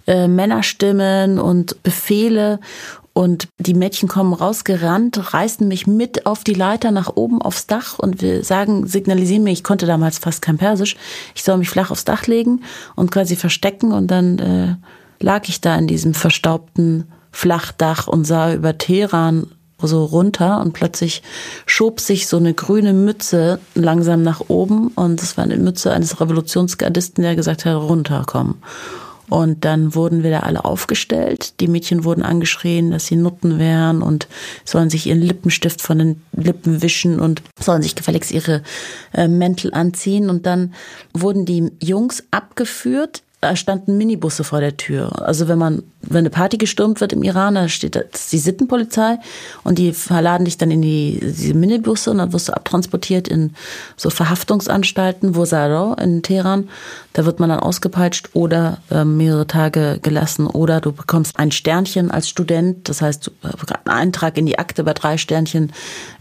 äh, 0.06 0.28
Männerstimmen 0.28 1.40
und 1.40 1.82
Befehle. 1.82 2.61
Und 3.12 3.48
die 3.58 3.74
Mädchen 3.74 4.08
kommen 4.08 4.32
rausgerannt, 4.32 5.34
reißen 5.34 5.66
mich 5.66 5.88
mit 5.88 6.26
auf 6.26 6.44
die 6.44 6.54
Leiter 6.54 6.92
nach 6.92 7.16
oben 7.16 7.42
aufs 7.42 7.66
Dach 7.66 7.98
und 7.98 8.22
wir 8.22 8.44
sagen, 8.44 8.86
signalisieren 8.86 9.42
mir, 9.42 9.50
ich 9.50 9.64
konnte 9.64 9.86
damals 9.86 10.18
fast 10.18 10.42
kein 10.42 10.58
Persisch, 10.58 10.96
ich 11.34 11.42
soll 11.42 11.58
mich 11.58 11.70
flach 11.70 11.90
aufs 11.90 12.04
Dach 12.04 12.28
legen 12.28 12.62
und 12.94 13.11
quasi 13.11 13.34
verstecken. 13.34 13.90
Und 13.90 14.12
dann 14.12 14.38
äh, 14.38 14.76
lag 15.24 15.48
ich 15.48 15.61
da 15.61 15.74
in 15.74 15.88
diesem 15.88 16.14
verstaubten 16.14 17.11
Flachdach 17.32 18.06
und 18.06 18.24
sah 18.24 18.54
über 18.54 18.78
Teheran 18.78 19.48
so 19.86 20.04
runter 20.04 20.60
und 20.60 20.72
plötzlich 20.72 21.22
schob 21.66 22.00
sich 22.00 22.26
so 22.26 22.36
eine 22.36 22.54
grüne 22.54 22.92
Mütze 22.92 23.60
langsam 23.74 24.22
nach 24.22 24.42
oben 24.48 24.88
und 24.88 25.20
das 25.22 25.36
war 25.36 25.44
eine 25.44 25.56
Mütze 25.56 25.92
eines 25.92 26.20
Revolutionsgardisten, 26.20 27.22
der 27.22 27.36
gesagt 27.36 27.64
hat, 27.64 27.76
runterkommen. 27.76 28.56
Und 29.30 29.64
dann 29.64 29.94
wurden 29.94 30.24
wir 30.24 30.32
da 30.32 30.40
alle 30.40 30.64
aufgestellt. 30.64 31.60
Die 31.60 31.68
Mädchen 31.68 32.02
wurden 32.02 32.24
angeschrien, 32.24 32.90
dass 32.90 33.06
sie 33.06 33.14
Nutten 33.14 33.60
wären 33.60 34.02
und 34.02 34.26
sollen 34.64 34.90
sich 34.90 35.06
ihren 35.06 35.20
Lippenstift 35.20 35.80
von 35.80 35.98
den 35.98 36.22
Lippen 36.32 36.82
wischen 36.82 37.20
und 37.20 37.40
sollen 37.58 37.80
sich 37.80 37.94
gefälligst 37.94 38.32
ihre 38.32 38.62
äh, 39.14 39.28
Mäntel 39.28 39.72
anziehen. 39.72 40.28
Und 40.30 40.46
dann 40.46 40.74
wurden 41.14 41.46
die 41.46 41.70
Jungs 41.80 42.24
abgeführt 42.32 43.22
standen 43.55 43.97
Minibusse 43.97 44.45
vor 44.45 44.61
der 44.61 44.76
Tür. 44.76 45.26
Also 45.26 45.49
wenn 45.49 45.59
man, 45.59 45.82
wenn 46.03 46.18
eine 46.18 46.30
Party 46.30 46.59
gestürmt 46.59 47.01
wird 47.01 47.14
im 47.14 47.22
Iran, 47.22 47.55
da 47.55 47.68
steht 47.68 47.97
da 47.97 48.01
die 48.30 48.38
Sittenpolizei 48.38 49.18
und 49.64 49.78
die 49.78 49.93
verladen 49.95 50.45
dich 50.45 50.59
dann 50.59 50.70
in 50.70 50.82
die 50.82 51.18
diese 51.22 51.55
Minibusse 51.55 52.11
und 52.11 52.18
dann 52.18 52.34
wirst 52.34 52.49
du 52.49 52.53
abtransportiert 52.53 53.28
in 53.28 53.55
so 53.97 54.11
Verhaftungsanstalten, 54.11 55.34
Wosaro 55.34 55.95
in 55.95 56.22
Teheran. 56.22 56.68
Da 57.14 57.24
wird 57.24 57.41
man 57.41 57.49
dann 57.49 57.61
ausgepeitscht 57.61 58.30
oder 58.34 58.78
äh, 58.91 59.05
mehrere 59.05 59.47
Tage 59.47 59.99
gelassen 60.03 60.47
oder 60.47 60.82
du 60.82 60.93
bekommst 60.93 61.38
ein 61.38 61.51
Sternchen 61.51 62.11
als 62.11 62.28
Student. 62.28 62.91
Das 62.91 63.01
heißt, 63.01 63.30
äh, 63.43 63.49
einen 63.84 64.01
Eintrag 64.01 64.36
in 64.36 64.45
die 64.45 64.59
Akte 64.59 64.84
bei 64.84 64.93
drei 64.93 65.16
Sternchen 65.16 65.72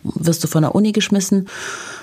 wirst 0.03 0.43
du 0.43 0.47
von 0.47 0.63
der 0.63 0.73
Uni 0.73 0.93
geschmissen. 0.93 1.49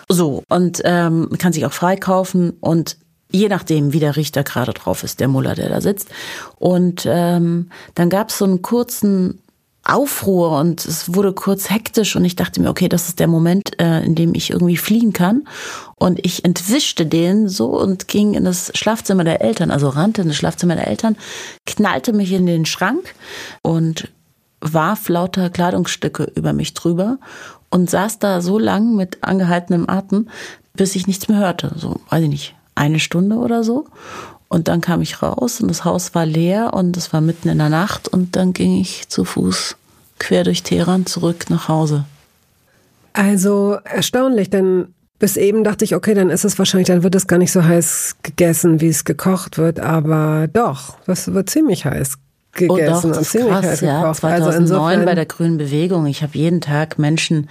So, 0.09 0.45
und 0.51 0.83
ähm, 0.85 1.31
kann 1.39 1.53
sich 1.53 1.64
auch 1.67 1.73
freikaufen 1.73 2.51
und 2.61 2.97
je 3.31 3.49
nachdem, 3.49 3.93
wie 3.93 4.01
der 4.01 4.16
Richter 4.16 4.45
gerade 4.45 4.72
drauf 4.72 5.03
ist, 5.03 5.20
der 5.20 5.29
Muller, 5.29 5.55
der 5.55 5.68
da 5.68 5.81
sitzt. 5.81 6.09
Und 6.59 7.07
ähm, 7.09 7.70
dann 7.95 8.11
gab 8.11 8.31
es 8.31 8.39
so 8.39 8.45
einen 8.45 8.62
kurzen 8.62 9.41
Aufruhr 9.89 10.59
und 10.59 10.85
es 10.85 11.14
wurde 11.14 11.33
kurz 11.33 11.70
hektisch 11.70 12.16
und 12.16 12.24
ich 12.24 12.35
dachte 12.35 12.61
mir, 12.61 12.70
okay, 12.70 12.89
das 12.89 13.09
ist 13.09 13.20
der 13.20 13.29
Moment, 13.29 13.81
äh, 13.81 14.05
in 14.05 14.14
dem 14.16 14.35
ich 14.35 14.51
irgendwie 14.51 14.77
fliehen 14.77 15.12
kann. 15.12 15.47
Und 15.95 16.24
ich 16.24 16.45
entwischte 16.45 17.07
den 17.07 17.49
so 17.49 17.68
und 17.79 18.09
ging 18.09 18.35
in 18.35 18.45
das 18.45 18.72
Schlafzimmer 18.74 19.24
der 19.24 19.43
Eltern, 19.43 19.70
also 19.70 19.89
rannte 19.89 20.22
in 20.22 20.29
das 20.29 20.37
Schlafzimmer 20.37 20.74
der 20.74 20.89
Eltern, 20.89 21.16
knallte 21.66 22.12
mich 22.12 22.33
in 22.33 22.47
den 22.47 22.66
Schrank 22.66 23.14
und 23.62 24.09
warf 24.61 25.09
lauter 25.09 25.51
Kleidungsstücke 25.51 26.33
über 26.35 26.53
mich 26.53 26.74
drüber 26.74 27.18
und 27.70 27.89
saß 27.89 28.18
da 28.18 28.41
so 28.41 28.59
lang 28.59 28.97
mit 28.97 29.22
angehaltenem 29.22 29.89
Atem, 29.89 30.29
bis 30.74 30.97
ich 30.97 31.07
nichts 31.07 31.29
mehr 31.29 31.39
hörte. 31.39 31.72
So, 31.77 32.01
weiß 32.11 32.24
ich 32.24 32.29
nicht, 32.29 32.55
eine 32.77 33.01
Stunde 33.01 33.37
oder 33.37 33.64
so. 33.64 33.87
Und 34.49 34.68
dann 34.68 34.81
kam 34.81 35.03
ich 35.03 35.22
raus 35.22 35.61
und 35.61 35.68
das 35.68 35.85
Haus 35.85 36.14
war 36.14 36.24
leer 36.24 36.72
und 36.72 36.97
es 36.97 37.12
war 37.12 37.20
mitten 37.20 37.49
in 37.49 37.59
der 37.59 37.68
Nacht 37.68 38.07
und 38.07 38.37
dann 38.37 38.53
ging 38.53 38.81
ich 38.81 39.09
zu 39.09 39.24
Fuß 39.24 39.77
quer 40.20 40.45
durch 40.45 40.62
Teheran 40.62 41.05
zurück 41.05 41.51
nach 41.51 41.68
Hause. 41.68 42.05
Also 43.12 43.79
erstaunlich, 43.85 44.51
denn 44.51 44.95
bis 45.18 45.37
eben 45.37 45.64
dachte 45.64 45.85
ich, 45.85 45.97
okay, 45.97 46.14
dann 46.14 46.31
ist 46.31 46.45
es 46.45 46.59
wahrscheinlich, 46.59 46.87
dann 46.87 47.03
wird 47.03 47.14
es 47.14 47.27
gar 47.27 47.39
nicht 47.39 47.51
so 47.51 47.64
heiß 47.64 48.16
gegessen, 48.22 48.81
wie 48.81 48.89
es 48.89 49.05
gekocht 49.05 49.59
wird, 49.59 49.81
aber 49.81 50.47
doch, 50.53 50.97
das 51.07 51.33
wird 51.33 51.51
ziemlich 51.51 51.85
heiß 51.87 52.18
gegessen 52.57 53.11
oh 53.11 53.14
doch, 53.14 53.18
das 53.18 53.34
und 53.34 53.40
ist 53.40 53.48
krass, 53.48 53.80
ja. 53.80 54.12
2009 54.12 54.80
also 54.80 55.04
bei 55.07 55.14
der 55.14 55.26
Grünen 55.26 55.59
Bewegung. 55.59 56.07
Ich 56.07 56.22
habe 56.22 56.36
jeden 56.36 56.61
Tag 56.61 56.98
Menschen 56.98 57.48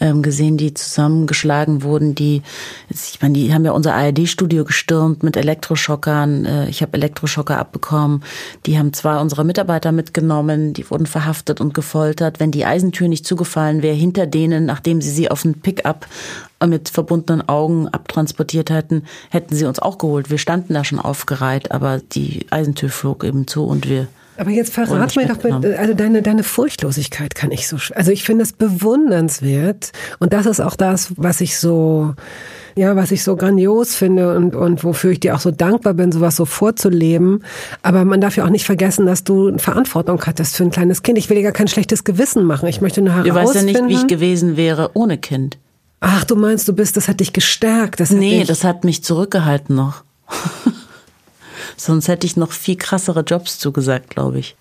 ähm, 0.00 0.22
gesehen, 0.22 0.56
die 0.56 0.74
zusammengeschlagen 0.74 1.82
wurden, 1.82 2.14
die, 2.14 2.42
ich 2.88 3.18
meine, 3.20 3.34
die 3.34 3.52
haben 3.52 3.64
ja 3.64 3.72
unser 3.72 3.94
ARD-Studio 3.94 4.64
gestürmt 4.64 5.22
mit 5.22 5.36
Elektroschockern. 5.36 6.44
Äh, 6.44 6.68
ich 6.68 6.82
habe 6.82 6.94
Elektroschocker 6.94 7.58
abbekommen. 7.58 8.22
Die 8.66 8.78
haben 8.78 8.92
zwei 8.92 9.18
unserer 9.18 9.44
Mitarbeiter 9.44 9.92
mitgenommen, 9.92 10.72
die 10.72 10.90
wurden 10.90 11.06
verhaftet 11.06 11.60
und 11.60 11.74
gefoltert. 11.74 12.40
Wenn 12.40 12.50
die 12.50 12.64
Eisentür 12.64 13.08
nicht 13.08 13.26
zugefallen 13.26 13.82
wäre, 13.82 13.94
hinter 13.94 14.26
denen, 14.26 14.66
nachdem 14.66 15.00
sie 15.00 15.10
sie 15.10 15.30
auf 15.30 15.44
ein 15.44 15.60
Pickup 15.60 16.06
mit 16.66 16.88
verbundenen 16.88 17.48
Augen 17.48 17.88
abtransportiert 17.88 18.70
hätten, 18.70 19.04
hätten 19.30 19.54
sie 19.54 19.64
uns 19.64 19.78
auch 19.78 19.98
geholt. 19.98 20.30
Wir 20.30 20.38
standen 20.38 20.74
da 20.74 20.84
schon 20.84 20.98
aufgereiht, 20.98 21.72
aber 21.72 22.00
die 22.12 22.46
Eisentür 22.50 22.90
flog 22.90 23.24
eben 23.24 23.46
zu 23.46 23.64
und 23.64 23.88
wir 23.88 24.08
aber 24.40 24.50
jetzt 24.50 24.72
verrat 24.72 25.14
mir 25.16 25.26
doch, 25.26 25.42
mit, 25.42 25.78
also 25.78 25.92
deine, 25.92 26.22
deine 26.22 26.42
Furchtlosigkeit 26.42 27.34
kann 27.34 27.50
ich 27.50 27.68
so, 27.68 27.76
also 27.94 28.10
ich 28.10 28.24
finde 28.24 28.42
es 28.42 28.54
bewundernswert 28.54 29.92
und 30.18 30.32
das 30.32 30.46
ist 30.46 30.60
auch 30.60 30.76
das, 30.76 31.12
was 31.18 31.42
ich 31.42 31.58
so, 31.58 32.14
ja, 32.74 32.96
was 32.96 33.10
ich 33.10 33.22
so 33.22 33.36
grandios 33.36 33.94
finde 33.94 34.34
und, 34.34 34.54
und 34.54 34.82
wofür 34.82 35.10
ich 35.10 35.20
dir 35.20 35.34
auch 35.34 35.40
so 35.40 35.50
dankbar 35.50 35.92
bin, 35.92 36.10
sowas 36.10 36.36
so 36.36 36.46
vorzuleben. 36.46 37.44
Aber 37.82 38.06
man 38.06 38.22
darf 38.22 38.36
ja 38.36 38.46
auch 38.46 38.50
nicht 38.50 38.64
vergessen, 38.64 39.04
dass 39.04 39.24
du 39.24 39.58
Verantwortung 39.58 40.18
hattest 40.24 40.56
für 40.56 40.64
ein 40.64 40.70
kleines 40.70 41.02
Kind. 41.02 41.18
Ich 41.18 41.28
will 41.28 41.36
dir 41.36 41.42
gar 41.42 41.52
kein 41.52 41.68
schlechtes 41.68 42.04
Gewissen 42.04 42.44
machen. 42.44 42.66
Ich 42.66 42.80
möchte 42.80 43.02
nur 43.02 43.12
herausfinden. 43.12 43.34
Du 43.34 43.44
weißt 43.44 43.54
ja 43.56 43.62
nicht, 43.62 43.88
wie 43.88 43.94
ich 43.94 44.06
gewesen 44.06 44.56
wäre 44.56 44.92
ohne 44.94 45.18
Kind. 45.18 45.58
Ach, 46.00 46.24
du 46.24 46.34
meinst, 46.34 46.66
du 46.66 46.72
bist, 46.72 46.96
das 46.96 47.08
hat 47.08 47.20
dich 47.20 47.34
gestärkt. 47.34 48.00
Das 48.00 48.10
nee, 48.10 48.44
das 48.44 48.64
hat 48.64 48.84
mich 48.84 49.04
zurückgehalten 49.04 49.76
noch. 49.76 50.02
Sonst 51.76 52.08
hätte 52.08 52.26
ich 52.26 52.36
noch 52.36 52.52
viel 52.52 52.76
krassere 52.76 53.20
Jobs 53.20 53.58
zugesagt, 53.58 54.10
glaube 54.10 54.38
ich. 54.38 54.56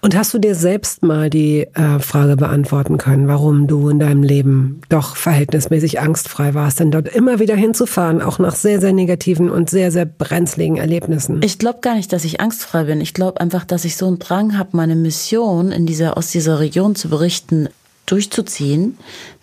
Und 0.00 0.16
hast 0.16 0.32
du 0.34 0.38
dir 0.38 0.54
selbst 0.54 1.02
mal 1.02 1.30
die 1.30 1.66
äh, 1.74 1.98
Frage 2.00 2.36
beantworten 2.36 2.98
können, 2.98 3.28
warum 3.28 3.66
du 3.66 3.88
in 3.88 3.98
deinem 3.98 4.22
Leben 4.22 4.80
doch 4.88 5.16
verhältnismäßig 5.16 6.00
angstfrei 6.00 6.54
warst, 6.54 6.80
denn 6.80 6.90
dort 6.90 7.08
immer 7.08 7.38
wieder 7.38 7.56
hinzufahren, 7.56 8.22
auch 8.22 8.38
nach 8.38 8.54
sehr, 8.54 8.80
sehr 8.80 8.92
negativen 8.92 9.50
und 9.50 9.70
sehr, 9.70 9.90
sehr 9.90 10.06
brenzligen 10.06 10.76
Erlebnissen? 10.76 11.40
Ich 11.42 11.58
glaube 11.58 11.80
gar 11.80 11.94
nicht, 11.94 12.12
dass 12.12 12.24
ich 12.24 12.40
angstfrei 12.40 12.84
bin. 12.84 13.00
Ich 13.00 13.14
glaube 13.14 13.40
einfach, 13.40 13.64
dass 13.64 13.84
ich 13.84 13.96
so 13.96 14.06
einen 14.06 14.18
Drang 14.18 14.58
habe, 14.58 14.70
meine 14.72 14.96
Mission 14.96 15.72
in 15.72 15.86
dieser, 15.86 16.16
aus 16.16 16.30
dieser 16.30 16.60
Region 16.60 16.94
zu 16.94 17.08
berichten, 17.08 17.68
durchzuziehen, 18.06 18.98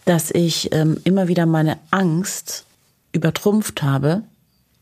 dass 0.05 0.31
ich 0.31 0.73
ähm, 0.73 0.97
immer 1.03 1.27
wieder 1.27 1.45
meine 1.45 1.77
Angst 1.91 2.65
übertrumpft 3.11 3.83
habe, 3.83 4.23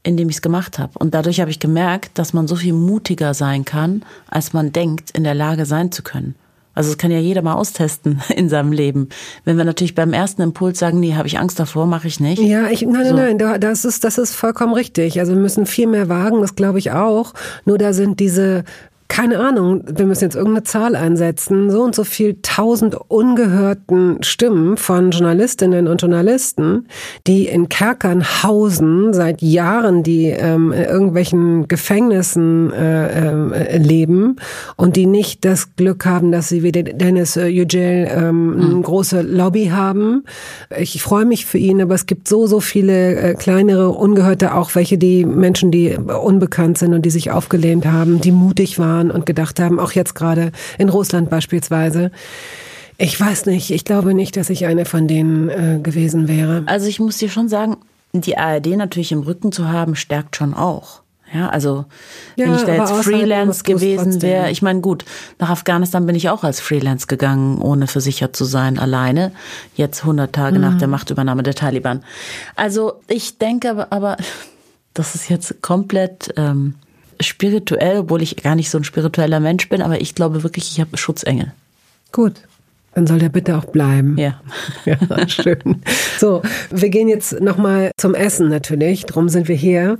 indem 0.05 0.29
ich 0.29 0.37
es 0.37 0.41
gemacht 0.41 0.79
habe. 0.79 0.93
Und 0.99 1.13
dadurch 1.13 1.41
habe 1.41 1.51
ich 1.51 1.59
gemerkt, 1.59 2.17
dass 2.17 2.33
man 2.33 2.47
so 2.47 2.55
viel 2.55 2.73
mutiger 2.73 3.33
sein 3.33 3.65
kann, 3.65 4.03
als 4.29 4.53
man 4.53 4.71
denkt, 4.71 5.11
in 5.11 5.23
der 5.23 5.35
Lage 5.35 5.65
sein 5.65 5.91
zu 5.91 6.03
können. 6.03 6.35
Also 6.75 6.91
es 6.91 6.97
kann 6.97 7.09
ja 7.09 7.19
jeder 7.19 7.41
mal 7.41 7.53
austesten 7.53 8.21
in 8.35 8.49
seinem 8.49 8.71
Leben. 8.71 9.09
Wenn 9.45 9.57
wir 9.57 9.63
natürlich 9.63 9.95
beim 9.95 10.13
ersten 10.13 10.41
Impuls 10.41 10.77
sagen, 10.77 10.99
nee, 10.99 11.15
habe 11.15 11.27
ich 11.27 11.39
Angst 11.39 11.59
davor, 11.59 11.87
mache 11.87 12.07
ich 12.07 12.19
nicht. 12.19 12.41
Ja, 12.41 12.67
ich, 12.67 12.83
nein, 12.83 13.07
so. 13.07 13.15
nein, 13.15 13.37
nein, 13.37 13.61
das 13.61 13.85
ist, 13.85 14.03
das 14.03 14.17
ist 14.17 14.35
vollkommen 14.35 14.73
richtig. 14.73 15.19
Also 15.19 15.33
wir 15.33 15.41
müssen 15.41 15.65
viel 15.65 15.87
mehr 15.87 16.09
wagen, 16.09 16.41
das 16.41 16.55
glaube 16.55 16.79
ich 16.79 16.91
auch. 16.91 17.33
Nur 17.63 17.77
da 17.77 17.93
sind 17.93 18.19
diese 18.19 18.65
keine 19.07 19.39
Ahnung, 19.39 19.83
wir 19.85 20.07
müssen 20.07 20.23
jetzt 20.23 20.35
irgendeine 20.35 20.63
Zahl 20.63 20.95
einsetzen, 20.95 21.69
so 21.69 21.83
und 21.83 21.93
so 21.93 22.03
viel 22.03 22.37
tausend 22.41 22.97
ungehörten 23.07 24.17
Stimmen 24.23 24.77
von 24.77 25.11
Journalistinnen 25.11 25.87
und 25.87 26.01
Journalisten, 26.01 26.87
die 27.27 27.47
in 27.47 27.69
Kerkern 27.69 28.25
hausen 28.43 29.13
seit 29.13 29.43
Jahren, 29.43 30.01
die 30.01 30.25
ähm, 30.25 30.71
in 30.71 30.83
irgendwelchen 30.83 31.67
Gefängnissen 31.67 32.73
äh, 32.73 33.29
äh, 33.29 33.77
leben 33.77 34.37
und 34.75 34.95
die 34.95 35.05
nicht 35.05 35.45
das 35.45 35.75
Glück 35.75 36.05
haben, 36.05 36.31
dass 36.31 36.49
sie 36.49 36.63
wie 36.63 36.71
Dennis 36.71 37.37
äh, 37.37 37.45
Yücel 37.45 38.09
ähm, 38.09 38.55
eine 38.57 38.71
hm. 38.71 38.83
große 38.83 39.21
Lobby 39.21 39.67
haben. 39.67 40.23
Ich 40.77 41.01
freue 41.01 41.25
mich 41.25 41.45
für 41.45 41.59
ihn, 41.59 41.79
aber 41.79 41.93
es 41.93 42.07
gibt 42.07 42.27
so, 42.27 42.47
so 42.47 42.59
viele 42.59 43.15
äh, 43.15 43.33
kleinere 43.35 43.89
Ungehörte, 43.89 44.55
auch 44.55 44.73
welche, 44.73 44.97
die 44.97 45.25
Menschen, 45.25 45.69
die 45.69 45.95
unbekannt 45.95 46.79
sind 46.79 46.93
und 46.93 47.05
die 47.05 47.11
sich 47.11 47.29
aufgelehnt 47.29 47.85
haben, 47.85 48.19
die 48.19 48.31
mutig 48.31 48.79
waren 48.79 48.94
waren 48.95 49.11
und 49.11 49.25
gedacht 49.25 49.59
haben, 49.59 49.79
auch 49.79 49.91
jetzt 49.91 50.15
gerade 50.15 50.51
in 50.77 50.89
Russland 50.89 51.29
beispielsweise. 51.29 52.11
Ich 52.97 53.19
weiß 53.19 53.45
nicht, 53.47 53.71
ich 53.71 53.83
glaube 53.83 54.13
nicht, 54.13 54.37
dass 54.37 54.49
ich 54.49 54.65
eine 54.65 54.85
von 54.85 55.07
denen 55.07 55.49
äh, 55.49 55.79
gewesen 55.81 56.27
wäre. 56.27 56.63
Also 56.65 56.87
ich 56.87 56.99
muss 56.99 57.17
dir 57.17 57.29
schon 57.29 57.49
sagen, 57.49 57.77
die 58.13 58.37
ARD 58.37 58.67
natürlich 58.77 59.11
im 59.11 59.21
Rücken 59.21 59.51
zu 59.51 59.67
haben, 59.67 59.95
stärkt 59.95 60.37
schon 60.37 60.53
auch. 60.53 61.01
Ja, 61.33 61.49
also 61.49 61.85
ja, 62.37 62.45
wenn 62.45 62.55
ich 62.55 62.61
da 62.61 62.75
jetzt 62.75 63.03
Freelance 63.03 63.63
gewesen 63.63 64.21
wäre, 64.21 64.51
ich 64.51 64.61
meine, 64.61 64.79
gut, 64.79 65.03
nach 65.39 65.49
Afghanistan 65.49 66.05
bin 66.05 66.15
ich 66.15 66.29
auch 66.29 66.43
als 66.43 66.61
Freelance 66.61 67.07
gegangen, 67.07 67.59
ohne 67.59 67.87
versichert 67.87 68.35
zu 68.35 68.45
sein, 68.45 68.79
alleine. 68.79 69.31
Jetzt 69.75 70.01
100 70.01 70.31
Tage 70.31 70.57
mhm. 70.57 70.61
nach 70.61 70.77
der 70.77 70.87
Machtübernahme 70.87 71.43
der 71.43 71.55
Taliban. 71.55 72.03
Also 72.55 73.01
ich 73.07 73.37
denke 73.37 73.71
aber, 73.71 73.91
aber 73.91 74.17
das 74.93 75.15
ist 75.15 75.27
jetzt 75.27 75.61
komplett 75.61 76.33
ähm, 76.37 76.75
spirituell, 77.19 77.99
obwohl 77.99 78.21
ich 78.21 78.35
gar 78.37 78.55
nicht 78.55 78.69
so 78.69 78.77
ein 78.77 78.83
spiritueller 78.83 79.39
Mensch 79.39 79.69
bin, 79.69 79.81
aber 79.81 80.01
ich 80.01 80.15
glaube 80.15 80.43
wirklich, 80.43 80.71
ich 80.71 80.79
habe 80.79 80.97
Schutzengel. 80.97 81.53
Gut. 82.11 82.33
Dann 82.93 83.07
soll 83.07 83.19
der 83.19 83.29
bitte 83.29 83.57
auch 83.57 83.65
bleiben. 83.65 84.17
Ja. 84.17 84.39
Ja, 84.85 85.27
schön. 85.27 85.81
So, 86.17 86.41
wir 86.69 86.89
gehen 86.89 87.07
jetzt 87.07 87.41
nochmal 87.41 87.91
zum 87.97 88.13
Essen 88.13 88.49
natürlich. 88.49 89.05
Drum 89.05 89.29
sind 89.29 89.47
wir 89.47 89.55
hier. 89.55 89.97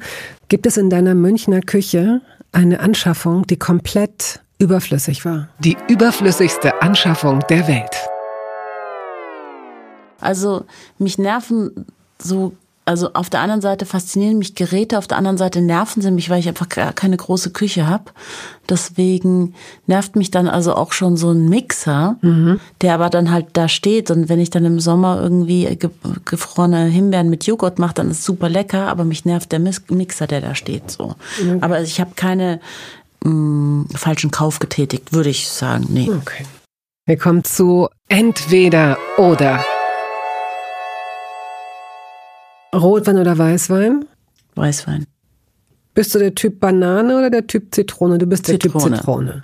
Gibt 0.48 0.66
es 0.66 0.78
in 0.78 0.90
deiner 0.90 1.16
Münchner 1.16 1.60
Küche 1.60 2.22
eine 2.52 2.80
Anschaffung, 2.80 3.46
die 3.48 3.58
komplett 3.58 4.40
überflüssig 4.60 5.26
war? 5.26 5.50
Die 5.60 5.76
überflüssigste 5.90 6.82
Anschaffung 6.82 7.44
der 7.50 7.68
Welt. 7.68 7.96
Also, 10.22 10.66
mich 10.98 11.18
nerven 11.18 11.86
so 12.20 12.54
also 12.86 13.14
auf 13.14 13.32
der 13.32 13.40
anderen 13.40 13.62
Seite 13.62 13.88
faszinieren 13.88 14.38
mich 14.38 14.54
Geräte, 14.54 15.00
auf 15.00 15.08
der 15.08 15.18
anderen 15.18 15.40
Seite 15.40 15.60
nerven 15.60 16.04
sie 16.04 16.12
mich, 16.12 16.30
weil 16.30 16.40
ich 16.40 16.48
einfach 16.48 16.70
gar 16.70 16.94
keine 16.94 17.18
große 17.18 17.50
Küche 17.50 17.88
habe. 17.88 18.12
Deswegen 18.70 19.56
nervt 19.88 20.16
mich 20.16 20.30
dann 20.30 20.48
also 20.48 20.76
auch 20.76 20.94
schon 20.94 21.18
so 21.18 21.32
ein 21.32 21.50
Mixer, 21.50 22.18
mhm. 22.22 22.60
der 22.82 22.94
aber 22.94 23.10
dann 23.10 23.32
halt 23.32 23.48
da 23.54 23.68
steht. 23.68 24.12
Und 24.12 24.30
wenn 24.30 24.40
ich 24.40 24.52
dann 24.52 24.66
im 24.66 24.80
Sommer 24.80 25.20
irgendwie 25.20 25.78
gefrorene 26.26 26.86
Himbeeren 26.86 27.30
mit 27.30 27.48
Joghurt 27.48 27.80
mache, 27.80 27.96
dann 27.96 28.12
ist 28.12 28.20
es 28.20 28.26
super 28.26 28.50
lecker, 28.50 28.88
aber 28.88 29.04
mich 29.04 29.26
nervt 29.26 29.52
der 29.52 29.60
Mixer, 29.60 30.28
der 30.28 30.42
da 30.42 30.54
steht. 30.54 30.92
So. 30.92 31.16
Mhm. 31.42 31.58
Aber 31.62 31.82
ich 31.82 32.00
habe 32.00 32.12
keine 32.16 32.60
mh, 33.24 33.32
mm, 33.32 33.88
falschen 33.96 34.30
Kauf 34.30 34.60
getätigt, 34.60 35.12
würde 35.12 35.30
ich 35.30 35.50
sagen. 35.50 35.88
Nee. 35.90 36.12
Okay. 36.12 36.46
Wir 37.08 37.18
kommen 37.18 37.44
zu 37.44 37.90
entweder 38.10 38.98
oder. 39.18 39.64
Rotwein 42.76 43.18
oder 43.18 43.38
Weißwein? 43.38 44.06
Weißwein. 44.56 45.06
Bist 45.94 46.14
du 46.14 46.20
der 46.20 46.36
Typ 46.36 46.60
Banane 46.60 47.18
oder 47.18 47.30
der 47.30 47.48
Typ 47.48 47.74
Zitrone? 47.74 48.18
Du 48.18 48.26
bist 48.26 48.48
der 48.48 48.60
Zitrone. 48.60 48.86
Typ 48.86 48.98
Zitrone. 48.98 49.44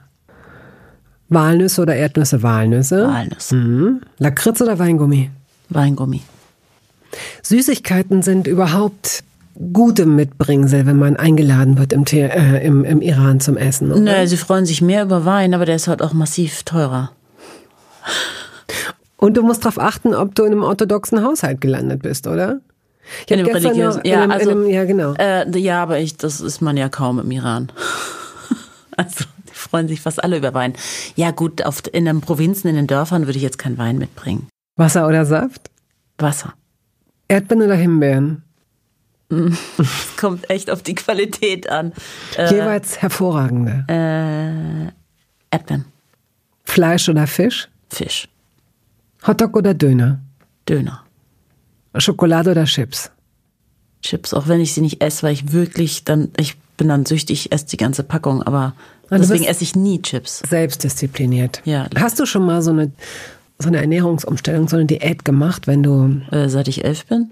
Walnüsse 1.30 1.82
oder 1.82 1.96
Erdnüsse? 1.96 2.44
Walnüsse. 2.44 3.08
Walnuss. 3.08 3.52
Mhm. 3.52 4.02
Lakritz 4.18 4.62
oder 4.62 4.78
Weingummi? 4.80 5.32
Weingummi. 5.70 6.22
Süßigkeiten 7.42 8.22
sind 8.22 8.48
überhaupt 8.48 9.24
gute 9.74 10.06
Mitbringsel, 10.06 10.86
wenn 10.86 10.98
man 10.98 11.16
eingeladen 11.16 11.78
wird 11.78 11.94
im, 11.94 12.06
The 12.06 12.22
äh, 12.22 12.66
im, 12.66 12.84
im 12.84 13.02
Iran 13.02 13.40
zum 13.40 13.58
Essen. 13.58 13.92
oder? 13.92 14.02
Naja, 14.02 14.28
sie 14.28 14.38
freuen 14.38 14.66
sich 14.66 14.82
mehr 14.82 15.04
über 15.04 15.26
Wein, 15.26 15.54
aber 15.54 15.66
der 15.66 15.76
ist 15.76 15.88
halt 15.88 16.02
auch 16.02 16.14
massiv 16.14 16.64
teurer. 16.64 17.12
Und 19.18 19.38
du 19.38 19.44
musst 19.44 19.64
darauf 19.64 19.80
achten, 19.80 20.16
ob 20.16 20.36
du 20.36 20.44
in 20.44 20.54
einem 20.54 20.64
orthodoxen 20.64 21.24
Haushalt 21.24 21.62
gelandet 21.62 22.02
bist, 22.02 22.28
oder? 22.28 22.60
Ich 23.26 23.32
In 23.32 23.44
gestern 23.44 23.64
religiösen. 23.64 23.98
noch- 24.00 24.06
Ja, 24.06 24.18
einem- 24.22 24.32
in 24.32 24.32
also, 24.32 24.50
einem- 24.52 24.70
ja, 24.70 24.86
genau. 24.86 25.14
Äh, 25.16 25.58
ja, 25.60 25.82
aber 25.84 26.00
ich, 26.00 26.18
das 26.18 26.40
ist 26.42 26.62
man 26.62 26.78
ja 26.78 26.90
kaum 26.90 27.20
im 27.20 27.32
Iran. 27.32 27.72
also, 28.98 29.26
die 29.50 29.54
freuen 29.54 29.88
sich 29.88 30.02
fast 30.02 30.24
alle 30.24 30.38
über 30.38 30.54
Wein. 30.54 30.74
Ja, 31.16 31.32
gut, 31.32 31.64
auf, 31.66 31.82
in 31.92 32.06
den 32.06 32.22
Provinzen, 32.22 32.70
in 32.70 32.76
den 32.76 32.88
Dörfern 32.88 33.26
würde 33.26 33.38
ich 33.38 33.44
jetzt 33.44 33.58
keinen 33.58 33.78
Wein 33.78 33.98
mitbringen. 33.98 34.48
Wasser 34.78 35.08
oder 35.08 35.26
Saft? 35.26 35.70
Wasser. 36.18 36.54
Erdbeeren 37.28 37.64
oder 37.64 37.76
Himbeeren? 37.76 38.44
Es 39.78 40.18
kommt 40.18 40.50
echt 40.50 40.70
auf 40.70 40.84
die 40.84 40.94
Qualität 40.96 41.70
an. 41.70 41.94
Äh, 42.38 42.54
Jeweils 42.54 43.02
hervorragende. 43.02 43.86
Erdbeeren, 45.50 45.86
Fleisch 46.66 47.08
oder 47.10 47.28
Fisch? 47.28 47.70
Fisch, 47.90 48.28
Hotdog 49.26 49.56
oder 49.56 49.74
Döner? 49.74 50.20
Döner, 50.68 51.04
Schokolade 51.98 52.52
oder 52.52 52.66
Chips? 52.66 53.12
Chips, 54.02 54.34
auch 54.34 54.48
wenn 54.48 54.62
ich 54.62 54.74
sie 54.74 54.82
nicht 54.82 55.02
esse, 55.04 55.24
weil 55.24 55.34
ich 55.34 55.52
wirklich 55.52 56.04
dann, 56.06 56.30
ich 56.38 56.58
bin 56.78 56.88
dann 56.88 57.06
süchtig, 57.06 57.46
ich 57.48 57.52
esse 57.52 57.66
die 57.68 57.78
ganze 57.78 58.04
Packung, 58.04 58.42
aber 58.42 58.74
du 59.10 59.18
deswegen 59.18 59.44
esse 59.44 59.64
ich 59.64 59.76
nie 59.76 60.02
Chips. 60.02 60.42
Selbstdiszipliniert. 60.50 61.62
Ja. 61.66 61.88
Hast 62.00 62.20
du 62.20 62.26
schon 62.26 62.46
mal 62.46 62.62
so 62.62 62.72
eine, 62.72 62.92
so 63.60 63.68
eine 63.68 63.80
Ernährungsumstellung, 63.82 64.68
so 64.68 64.78
eine 64.78 64.86
Diät 64.86 65.24
gemacht, 65.26 65.68
wenn 65.68 65.84
du, 65.84 66.22
Äh, 66.32 66.50
seit 66.50 66.68
ich 66.68 66.84
elf 66.84 67.06
bin. 67.06 67.32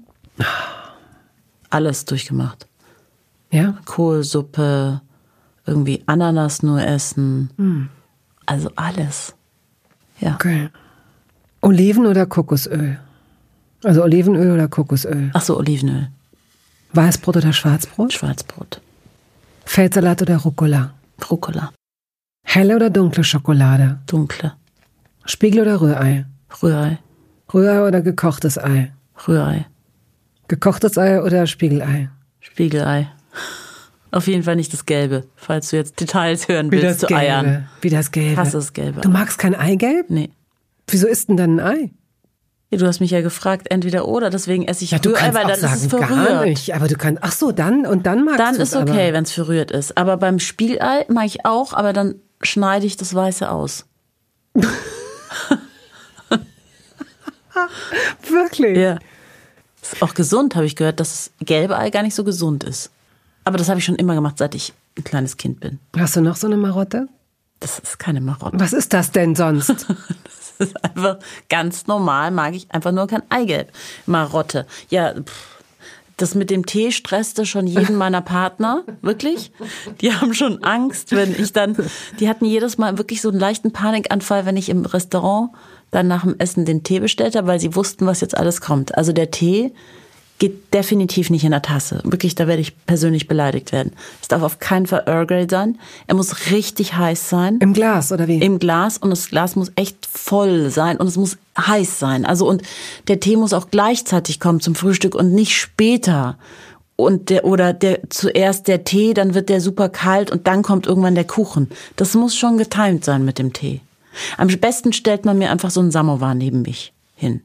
Alles 1.69 2.05
durchgemacht. 2.05 2.67
ja? 3.51 3.77
Kohlsuppe, 3.85 5.01
irgendwie 5.65 6.03
Ananas 6.05 6.63
nur 6.63 6.81
essen. 6.81 7.89
Also 8.45 8.71
alles. 8.75 9.33
Ja. 10.19 10.35
Okay. 10.35 10.69
Oliven 11.61 12.05
oder 12.05 12.25
Kokosöl? 12.25 12.99
Also 13.83 14.03
Olivenöl 14.03 14.51
oder 14.51 14.67
Kokosöl? 14.67 15.31
Ach 15.33 15.41
so, 15.41 15.57
Olivenöl, 15.57 16.09
Weißbrot 16.93 17.37
oder 17.37 17.53
Schwarzbrot? 17.53 18.13
Schwarzbrot, 18.13 18.81
Feldsalat 19.65 20.21
oder 20.21 20.37
Rucola? 20.37 20.93
Rucola, 21.29 21.71
Helle 22.43 22.75
oder 22.75 22.89
dunkle 22.89 23.23
Schokolade? 23.23 23.99
dunkle, 24.07 24.53
Spiegel 25.25 25.61
oder 25.61 25.79
Rührei? 25.81 26.25
Rührei, 26.61 26.97
Rührei 27.53 27.87
oder 27.87 28.01
gekochtes 28.01 28.57
Ei? 28.57 28.91
Rührei, 29.27 29.65
Gekochtes 30.47 30.97
Ei 30.97 31.21
oder 31.21 31.45
Spiegelei? 31.47 32.09
Spiegelei. 32.39 33.07
Auf 34.11 34.25
jeden 34.25 34.41
Fall 34.41 34.55
nicht 34.55 34.73
das 34.73 34.85
Gelbe, 34.85 35.25
falls 35.35 35.69
du 35.69 35.75
jetzt 35.75 35.99
Details 35.99 36.47
hören 36.47 36.71
willst 36.71 37.01
zu 37.01 37.15
Eiern. 37.15 37.69
Wie 37.81 37.91
das 37.91 38.11
Gelbe. 38.11 38.37
Hasse 38.37 38.57
das 38.57 38.73
Gelbe. 38.73 39.01
Du 39.01 39.09
magst 39.09 39.37
kein 39.37 39.53
Eigelb? 39.53 40.09
Nee. 40.09 40.31
Wieso 40.87 41.05
isst 41.05 41.29
denn 41.29 41.37
dann 41.37 41.59
ein 41.59 41.65
Ei? 41.65 41.91
Ja, 42.71 42.77
du 42.77 42.85
hast 42.85 42.99
mich 42.99 43.09
ja 43.09 43.21
gefragt, 43.21 43.67
entweder 43.71 44.07
oder, 44.07 44.29
deswegen 44.29 44.67
esse 44.67 44.83
ich 44.83 44.91
Ja, 44.91 44.99
du 44.99 45.09
Rührei, 45.09 45.19
kannst 45.21 45.37
weil 45.39 45.47
dann 45.47 45.59
sagen, 45.59 45.73
ist 45.73 45.85
es 45.85 45.99
gar 45.99 46.07
verrührt. 46.07 46.45
nicht. 46.45 46.75
Aber 46.75 46.87
du 46.87 46.95
kannst, 46.95 47.23
ach 47.23 47.31
so, 47.31 47.51
dann, 47.51 47.87
und 47.87 48.05
dann 48.05 48.23
magst 48.25 48.39
Dann 48.39 48.55
du 48.55 48.61
ist 48.61 48.75
okay, 48.75 49.11
wenn 49.11 49.23
es 49.23 49.31
verrührt 49.31 49.71
ist. 49.71 49.97
Aber 49.97 50.17
beim 50.17 50.37
Spiegelei 50.39 51.05
mache 51.09 51.25
ich 51.25 51.45
auch, 51.45 51.73
aber 51.73 51.93
dann 51.93 52.15
schneide 52.41 52.85
ich 52.85 52.95
das 52.95 53.15
Weiße 53.15 53.49
aus. 53.49 53.85
Wirklich? 58.29 58.77
Ja. 58.77 58.99
Ist 59.81 60.01
auch 60.03 60.13
gesund, 60.13 60.55
habe 60.55 60.65
ich 60.65 60.75
gehört, 60.75 60.99
dass 60.99 61.09
das 61.09 61.31
gelbe 61.45 61.77
Ei 61.77 61.89
gar 61.89 62.03
nicht 62.03 62.15
so 62.15 62.23
gesund 62.23 62.63
ist. 62.63 62.91
Aber 63.43 63.57
das 63.57 63.69
habe 63.69 63.79
ich 63.79 63.85
schon 63.85 63.95
immer 63.95 64.13
gemacht, 64.13 64.37
seit 64.37 64.53
ich 64.53 64.73
ein 64.97 65.03
kleines 65.03 65.37
Kind 65.37 65.59
bin. 65.59 65.79
Hast 65.97 66.15
du 66.15 66.21
noch 66.21 66.35
so 66.35 66.45
eine 66.47 66.57
Marotte? 66.57 67.07
Das 67.59 67.79
ist 67.79 67.97
keine 67.99 68.21
Marotte. 68.21 68.59
Was 68.59 68.73
ist 68.73 68.93
das 68.93 69.11
denn 69.11 69.35
sonst? 69.35 69.87
Das 70.59 70.67
ist 70.67 70.83
einfach 70.83 71.19
ganz 71.47 71.87
normal, 71.87 72.31
mag 72.31 72.53
ich 72.53 72.69
einfach 72.71 72.91
nur 72.91 73.07
kein 73.07 73.23
Eigelb. 73.29 73.71
Marotte. 74.05 74.67
Ja, 74.89 75.13
pff, 75.13 75.59
das 76.17 76.35
mit 76.35 76.49
dem 76.49 76.65
Tee 76.65 76.91
stresste 76.91 77.45
schon 77.45 77.65
jeden 77.65 77.95
meiner 77.95 78.21
Partner, 78.21 78.83
wirklich. 79.01 79.51
Die 80.01 80.13
haben 80.13 80.33
schon 80.33 80.63
Angst, 80.63 81.13
wenn 81.13 81.33
ich 81.33 81.53
dann, 81.53 81.77
die 82.19 82.27
hatten 82.27 82.45
jedes 82.45 82.77
Mal 82.77 82.97
wirklich 82.97 83.21
so 83.21 83.29
einen 83.29 83.39
leichten 83.39 83.71
Panikanfall, 83.71 84.45
wenn 84.45 84.57
ich 84.57 84.69
im 84.69 84.85
Restaurant 84.85 85.51
dann 85.91 86.07
nach 86.07 86.23
dem 86.23 86.35
Essen 86.37 86.65
den 86.65 86.83
Tee 86.83 86.99
bestellt 86.99 87.35
habe, 87.35 87.47
weil 87.47 87.59
sie 87.59 87.75
wussten, 87.75 88.05
was 88.05 88.21
jetzt 88.21 88.37
alles 88.37 88.61
kommt. 88.61 88.95
Also 88.97 89.13
der 89.13 89.31
Tee 89.31 89.73
geht 90.39 90.73
definitiv 90.73 91.29
nicht 91.29 91.43
in 91.43 91.51
der 91.51 91.61
Tasse. 91.61 92.01
Wirklich, 92.03 92.33
da 92.33 92.47
werde 92.47 92.61
ich 92.61 92.85
persönlich 92.85 93.27
beleidigt 93.27 93.71
werden. 93.71 93.91
Es 94.21 94.29
darf 94.29 94.41
auf 94.41 94.59
keinen 94.59 94.87
Fall 94.87 95.03
Earl 95.05 95.27
Grey 95.27 95.47
sein. 95.49 95.77
Er 96.07 96.15
muss 96.15 96.49
richtig 96.51 96.95
heiß 96.95 97.29
sein 97.29 97.57
Im 97.59 97.73
Glas 97.73 98.11
oder 98.11 98.27
wie? 98.27 98.39
im 98.39 98.57
Glas 98.57 98.97
und 98.97 99.09
das 99.09 99.27
Glas 99.27 99.55
muss 99.55 99.71
echt 99.75 100.05
voll 100.05 100.69
sein 100.69 100.97
und 100.97 101.07
es 101.07 101.17
muss 101.17 101.37
heiß 101.57 101.99
sein. 101.99 102.25
Also 102.25 102.47
und 102.47 102.63
der 103.07 103.19
Tee 103.19 103.35
muss 103.35 103.53
auch 103.53 103.69
gleichzeitig 103.69 104.39
kommen 104.39 104.61
zum 104.61 104.75
Frühstück 104.75 105.13
und 105.13 105.33
nicht 105.33 105.55
später. 105.55 106.37
Und 106.95 107.29
der 107.29 107.45
oder 107.45 107.71
der 107.71 108.09
zuerst 108.09 108.67
der 108.67 108.83
Tee, 108.83 109.13
dann 109.13 109.33
wird 109.33 109.49
der 109.49 109.61
super 109.61 109.87
kalt 109.87 110.31
und 110.31 110.47
dann 110.47 110.63
kommt 110.63 110.85
irgendwann 110.87 111.15
der 111.15 111.23
Kuchen. 111.23 111.69
Das 111.95 112.13
muss 112.13 112.35
schon 112.35 112.57
getimt 112.57 113.05
sein 113.05 113.23
mit 113.23 113.39
dem 113.39 113.53
Tee. 113.53 113.81
Am 114.37 114.47
besten 114.47 114.93
stellt 114.93 115.25
man 115.25 115.37
mir 115.37 115.51
einfach 115.51 115.71
so 115.71 115.79
einen 115.79 115.91
Samovar 115.91 116.33
neben 116.33 116.61
mich 116.61 116.93
hin. 117.15 117.41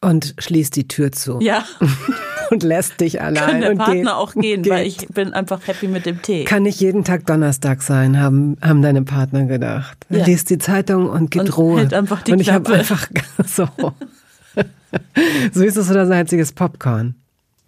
Und 0.00 0.34
schließt 0.38 0.76
die 0.76 0.88
Tür 0.88 1.12
zu. 1.12 1.38
Ja, 1.40 1.64
Und 2.50 2.64
lässt 2.64 3.00
dich 3.00 3.22
allein. 3.22 3.46
kann 3.46 3.60
der 3.60 3.70
und 3.70 3.78
Partner 3.78 3.94
geht- 3.94 4.08
auch 4.08 4.34
gehen, 4.34 4.62
geht. 4.64 4.72
weil 4.72 4.84
ich 4.86 4.96
bin 5.08 5.32
einfach 5.32 5.64
happy 5.68 5.86
mit 5.86 6.04
dem 6.04 6.20
Tee. 6.20 6.42
Kann 6.44 6.64
nicht 6.64 6.80
jeden 6.80 7.04
Tag 7.04 7.24
Donnerstag 7.26 7.80
sein, 7.80 8.18
haben, 8.20 8.56
haben 8.60 8.82
deine 8.82 9.02
Partner 9.02 9.44
gedacht. 9.44 10.04
Ja. 10.08 10.24
liest 10.24 10.50
die 10.50 10.58
Zeitung 10.58 11.08
und 11.08 11.30
gibt 11.30 11.44
Und 11.44 11.56
Ruhe. 11.56 11.78
hält 11.80 11.94
einfach 11.94 12.22
die 12.22 12.32
und 12.32 12.40
ich 12.40 12.50
habe 12.50 12.72
einfach 12.74 13.06
so 13.46 13.68
süßes 15.52 15.90
oder 15.90 16.06
salziges 16.06 16.50
Popcorn. 16.52 17.14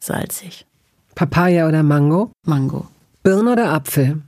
Salzig. 0.00 0.66
Papaya 1.14 1.68
oder 1.68 1.82
Mango? 1.84 2.32
Mango. 2.44 2.88
Birne 3.22 3.52
oder 3.52 3.72
Apfel? 3.72 4.20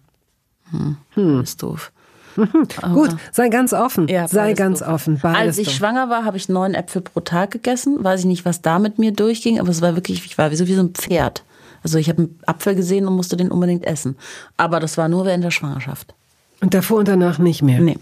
Ist 1.43 1.63
doof. 1.63 1.91
Gut, 2.95 3.17
sei 3.33 3.49
ganz 3.49 3.73
offen. 3.73 4.09
Ja, 4.09 4.29
sei 4.29 4.55
ganz 4.55 4.81
doof. 4.81 4.89
offen. 4.89 5.21
Als 5.23 5.59
ich 5.59 5.69
doof. 5.69 5.75
schwanger 5.77 6.09
war, 6.11 6.25
habe 6.25 6.37
ich 6.37 6.49
neun 6.49 6.75
Äpfel 6.75 7.03
pro 7.03 7.21
Tag 7.21 7.53
gegessen. 7.53 8.03
Weiß 8.03 8.21
ich 8.21 8.27
nicht, 8.27 8.45
was 8.45 8.63
da 8.63 8.79
mit 8.79 8.99
mir 8.99 9.13
durchging, 9.13 9.61
aber 9.61 9.69
es 9.69 9.83
war 9.83 9.95
wirklich, 9.95 10.25
ich 10.25 10.39
war 10.39 10.51
wie 10.51 10.57
so, 10.57 10.67
wie 10.67 10.75
so 10.75 10.83
ein 10.83 10.91
Pferd. 10.91 11.45
Also 11.83 11.99
ich 11.99 12.09
habe 12.09 12.23
einen 12.23 12.41
Apfel 12.47 12.75
gesehen 12.75 13.07
und 13.07 13.15
musste 13.15 13.37
den 13.37 13.51
unbedingt 13.51 13.85
essen. 13.85 14.17
Aber 14.57 14.81
das 14.81 14.97
war 14.97 15.09
nur 15.09 15.27
während 15.27 15.45
der 15.45 15.51
Schwangerschaft. 15.51 16.15
Und 16.61 16.75
davor 16.75 16.99
und 16.99 17.09
danach 17.09 17.39
nicht 17.39 17.63
mehr. 17.63 17.81
Nee. 17.81 17.99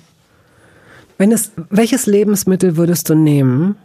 Wenn 1.18 1.32
es, 1.32 1.52
welches 1.68 2.06
Lebensmittel 2.06 2.76
würdest 2.76 3.10
du 3.10 3.14
nehmen? 3.14 3.76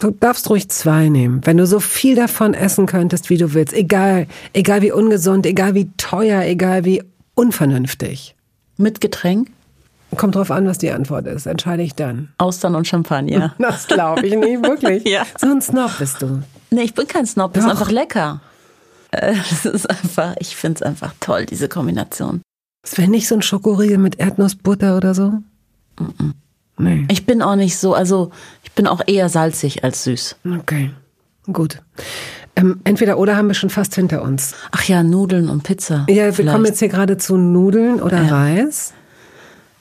Du 0.00 0.10
darfst 0.10 0.50
ruhig 0.50 0.68
zwei 0.68 1.08
nehmen. 1.08 1.40
Wenn 1.44 1.56
du 1.56 1.66
so 1.66 1.80
viel 1.80 2.14
davon 2.14 2.54
essen 2.54 2.86
könntest, 2.86 3.30
wie 3.30 3.36
du 3.36 3.54
willst. 3.54 3.72
Egal, 3.72 4.26
egal 4.52 4.82
wie 4.82 4.92
ungesund, 4.92 5.46
egal 5.46 5.74
wie 5.74 5.90
teuer, 5.96 6.42
egal 6.42 6.84
wie 6.84 7.02
unvernünftig. 7.34 8.34
Mit 8.76 9.00
Getränk, 9.00 9.50
Kommt 10.16 10.34
drauf 10.34 10.50
an, 10.50 10.66
was 10.66 10.78
die 10.78 10.90
Antwort 10.90 11.26
ist. 11.26 11.46
Entscheide 11.46 11.82
ich 11.82 11.94
dann. 11.94 12.28
Austern 12.38 12.74
und 12.74 12.86
Champagner. 12.86 13.54
Das 13.58 13.86
glaube 13.86 14.26
ich 14.26 14.34
nicht, 14.36 14.62
wirklich. 14.62 15.04
Ja. 15.08 15.24
So 15.38 15.48
ein 15.48 15.60
Snob 15.62 15.98
bist 15.98 16.22
du. 16.22 16.42
nee, 16.70 16.82
ich 16.82 16.94
bin 16.94 17.06
kein 17.06 17.26
Snob, 17.26 17.52
das 17.54 17.64
ist 17.64 17.70
einfach 17.70 17.90
lecker. 17.90 18.40
Äh, 19.10 19.34
Das 19.50 19.64
ist 19.66 19.88
einfach, 19.88 20.34
ich 20.38 20.56
finde 20.56 20.76
es 20.76 20.82
einfach 20.82 21.14
toll, 21.20 21.46
diese 21.46 21.68
Kombination. 21.68 22.40
Das 22.82 22.98
wäre 22.98 23.10
nicht 23.10 23.26
so 23.28 23.34
ein 23.34 23.42
Schokoriegel 23.42 23.98
mit 23.98 24.18
Erdnussbutter 24.20 24.96
oder 24.96 25.14
so? 25.14 25.32
Nee. 26.76 27.06
Ich 27.10 27.24
bin 27.24 27.40
auch 27.40 27.56
nicht 27.56 27.78
so, 27.78 27.94
also 27.94 28.30
ich 28.62 28.72
bin 28.72 28.86
auch 28.86 29.00
eher 29.06 29.28
salzig 29.28 29.84
als 29.84 30.04
süß. 30.04 30.36
Okay. 30.60 30.90
Gut. 31.52 31.80
Ähm, 32.56 32.80
entweder 32.84 33.18
oder 33.18 33.36
haben 33.36 33.48
wir 33.48 33.54
schon 33.54 33.70
fast 33.70 33.94
hinter 33.94 34.22
uns. 34.22 34.54
Ach 34.70 34.82
ja, 34.84 35.02
Nudeln 35.02 35.48
und 35.48 35.62
Pizza. 35.62 36.06
Ja, 36.08 36.24
wir 36.26 36.32
vielleicht. 36.32 36.52
kommen 36.54 36.66
jetzt 36.66 36.78
hier 36.78 36.88
gerade 36.88 37.16
zu 37.16 37.36
Nudeln 37.36 38.00
oder 38.02 38.30
Reis. 38.30 38.92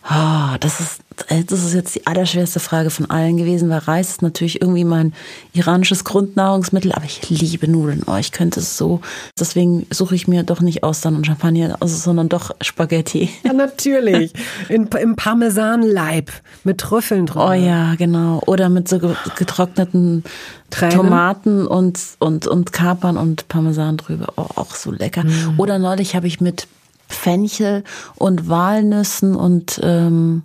Ah, 0.05 0.57
das 0.59 0.81
ist, 0.81 0.99
äh, 1.27 1.45
das 1.45 1.63
ist 1.63 1.73
jetzt 1.73 1.95
die 1.95 2.05
allerschwerste 2.05 2.59
Frage 2.59 2.89
von 2.89 3.09
allen 3.09 3.37
gewesen, 3.37 3.69
weil 3.69 3.77
Reis 3.79 4.09
ist 4.09 4.21
natürlich 4.21 4.61
irgendwie 4.61 4.83
mein 4.83 5.13
iranisches 5.53 6.03
Grundnahrungsmittel, 6.03 6.91
aber 6.91 7.05
ich 7.05 7.29
liebe 7.29 7.69
Nudeln. 7.69 8.03
Oh, 8.05 8.17
ich 8.17 8.33
könnte 8.33 8.59
es 8.59 8.77
so. 8.77 8.99
Deswegen 9.39 9.87
suche 9.91 10.13
ich 10.15 10.27
mir 10.27 10.43
doch 10.43 10.59
nicht 10.59 10.83
Austern 10.83 11.15
und 11.15 11.25
Champagner 11.25 11.77
aus, 11.79 12.03
sondern 12.03 12.27
doch 12.27 12.51
Spaghetti. 12.61 13.29
Ja, 13.45 13.53
natürlich. 13.53 14.33
In, 14.67 14.87
Im 14.87 15.15
Parmesanleib 15.15 16.31
mit 16.65 16.79
Trüffeln 16.79 17.25
drüber. 17.25 17.51
Oh 17.51 17.53
ja, 17.53 17.95
genau. 17.95 18.41
Oder 18.45 18.67
mit 18.67 18.89
so 18.89 18.99
ge- 18.99 19.15
getrockneten 19.37 20.25
Tränen? 20.69 20.97
Tomaten 20.97 21.65
und, 21.65 21.97
und, 22.19 22.45
und 22.45 22.73
Kapern 22.73 23.15
und 23.15 23.47
Parmesan 23.47 23.95
drüber. 23.95 24.33
Oh, 24.35 24.47
auch 24.55 24.75
so 24.75 24.91
lecker. 24.91 25.23
Oder 25.57 25.79
neulich 25.79 26.13
habe 26.15 26.27
ich 26.27 26.41
mit 26.41 26.67
Fenchel 27.13 27.83
und 28.15 28.49
Walnüssen 28.49 29.35
und 29.35 29.79
ähm, 29.83 30.43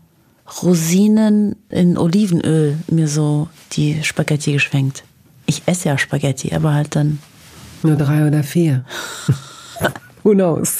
Rosinen 0.62 1.57
in 1.69 1.99
Olivenöl 1.99 2.79
mir 2.91 3.09
so 3.09 3.49
die 3.73 4.03
Spaghetti 4.03 4.53
geschwenkt. 4.53 5.05
Ich 5.47 5.62
esse 5.66 5.89
ja 5.89 5.99
Spaghetti, 5.99 6.55
aber 6.55 6.75
halt 6.75 6.97
dann. 6.97 7.19
Nur 7.83 7.97
drei 7.97 8.27
oder 8.27 8.43
vier. 8.43 8.85
Who 10.25 10.33
knows? 10.33 10.79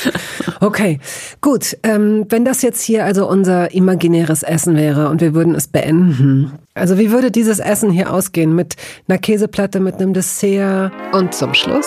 Okay, 0.61 0.99
gut. 1.41 1.77
Ähm, 1.85 2.27
wenn 2.29 2.45
das 2.45 2.63
jetzt 2.63 2.83
hier 2.83 3.05
also 3.05 3.29
unser 3.29 3.73
imaginäres 3.73 4.43
Essen 4.43 4.77
wäre 4.77 5.09
und 5.09 5.21
wir 5.21 5.33
würden 5.33 5.55
es 5.55 5.69
beenden. 5.69 6.53
Also 6.75 6.99
wie 6.99 7.11
würde 7.11 7.31
dieses 7.31 7.61
Essen 7.61 7.91
hier 7.91 8.13
ausgehen? 8.13 8.55
Mit 8.55 8.77
einer 9.07 9.19
Käseplatte, 9.19 9.81
mit 9.81 9.97
einem 9.97 10.13
Dessert 10.13 10.93
und 11.13 11.35
zum 11.35 11.55
Schluss 11.55 11.87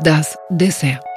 das 0.00 0.36
Dessert. 0.50 1.15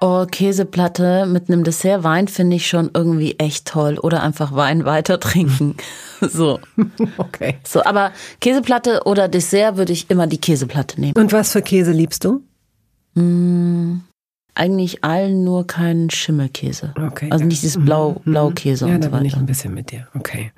Oh, 0.00 0.26
Käseplatte 0.30 1.26
mit 1.26 1.48
einem 1.50 1.64
Dessert 1.64 2.04
Wein 2.04 2.28
finde 2.28 2.54
ich 2.56 2.68
schon 2.68 2.90
irgendwie 2.94 3.34
echt 3.38 3.66
toll. 3.66 3.98
Oder 3.98 4.22
einfach 4.22 4.54
Wein 4.54 4.84
weiter 4.84 5.18
trinken. 5.20 5.76
So. 6.20 6.58
Okay. 7.18 7.58
So, 7.64 7.84
aber 7.84 8.10
Käseplatte 8.40 9.02
oder 9.04 9.28
Dessert 9.28 9.76
würde 9.76 9.92
ich 9.92 10.10
immer 10.10 10.26
die 10.26 10.38
Käseplatte 10.40 11.00
nehmen. 11.00 11.14
Und 11.16 11.32
was 11.32 11.52
für 11.52 11.62
Käse 11.62 11.92
liebst 11.92 12.24
du? 12.24 12.42
Mmh, 13.14 14.00
eigentlich 14.54 15.04
allen 15.04 15.44
nur 15.44 15.66
keinen 15.68 16.10
Schimmelkäse. 16.10 16.92
Okay. 17.00 17.28
Also 17.30 17.44
nicht 17.44 17.62
dieses 17.62 17.84
Blau, 17.84 18.20
Mhm. 18.24 18.32
Blaukäse 18.32 18.88
Ja, 18.88 18.96
und 18.96 19.04
da 19.04 19.10
so 19.10 19.16
bin 19.16 19.26
ich 19.26 19.32
weiter. 19.32 19.42
ein 19.42 19.46
bisschen 19.46 19.74
mit 19.74 19.92
dir. 19.92 20.08
Okay. 20.16 20.50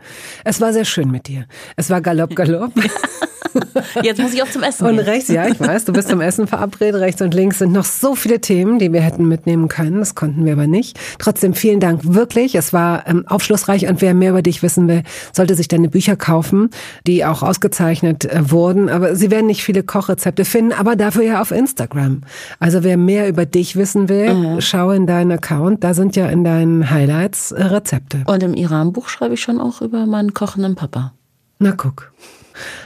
Es 0.44 0.62
war 0.62 0.72
sehr 0.72 0.86
schön 0.86 1.10
mit 1.10 1.28
dir. 1.28 1.44
Es 1.76 1.90
war 1.90 2.00
Galopp, 2.00 2.34
Galopp. 2.34 2.72
Jetzt 4.02 4.20
muss 4.20 4.32
ich 4.32 4.42
auch 4.42 4.50
zum 4.50 4.62
Essen 4.62 4.86
Und 4.86 4.96
gehen. 4.96 5.04
rechts, 5.04 5.28
ja, 5.28 5.46
ich 5.46 5.58
weiß, 5.60 5.84
du 5.84 5.92
bist 5.92 6.08
zum 6.08 6.20
Essen 6.20 6.46
verabredet. 6.46 7.00
Rechts 7.00 7.22
und 7.22 7.34
links 7.34 7.58
sind 7.58 7.72
noch 7.72 7.84
so 7.84 8.14
viele 8.14 8.40
Themen, 8.40 8.78
die 8.78 8.92
wir 8.92 9.00
hätten 9.00 9.26
mitnehmen 9.28 9.68
können. 9.68 9.98
Das 9.98 10.14
konnten 10.14 10.44
wir 10.44 10.52
aber 10.52 10.66
nicht. 10.66 10.98
Trotzdem 11.18 11.54
vielen 11.54 11.80
Dank 11.80 12.00
wirklich. 12.04 12.54
Es 12.54 12.72
war 12.72 13.06
ähm, 13.06 13.26
aufschlussreich 13.26 13.86
und 13.88 14.00
wer 14.02 14.14
mehr 14.14 14.30
über 14.30 14.42
dich 14.42 14.62
wissen 14.62 14.88
will, 14.88 15.02
sollte 15.32 15.54
sich 15.54 15.68
deine 15.68 15.88
Bücher 15.88 16.16
kaufen, 16.16 16.70
die 17.06 17.24
auch 17.24 17.42
ausgezeichnet 17.42 18.24
äh, 18.24 18.50
wurden. 18.50 18.88
Aber 18.88 19.16
sie 19.16 19.30
werden 19.30 19.46
nicht 19.46 19.62
viele 19.62 19.82
Kochrezepte 19.82 20.44
finden, 20.44 20.72
aber 20.72 20.96
dafür 20.96 21.22
ja 21.24 21.40
auf 21.40 21.50
Instagram. 21.50 22.22
Also 22.58 22.82
wer 22.84 22.96
mehr 22.96 23.28
über 23.28 23.46
dich 23.46 23.76
wissen 23.76 24.08
will, 24.08 24.60
schau 24.60 24.90
in 24.90 25.06
deinen 25.06 25.32
Account. 25.32 25.84
Da 25.84 25.94
sind 25.94 26.16
ja 26.16 26.28
in 26.28 26.44
deinen 26.44 26.90
Highlights 26.90 27.52
äh, 27.52 27.62
Rezepte. 27.62 28.22
Und 28.26 28.42
im 28.42 28.54
Iran-Buch 28.54 29.08
schreibe 29.08 29.34
ich 29.34 29.40
schon 29.42 29.60
auch 29.60 29.80
über 29.80 30.06
meinen 30.06 30.34
kochenden 30.34 30.74
Papa. 30.74 31.12
Na 31.58 31.72
guck. 31.72 32.12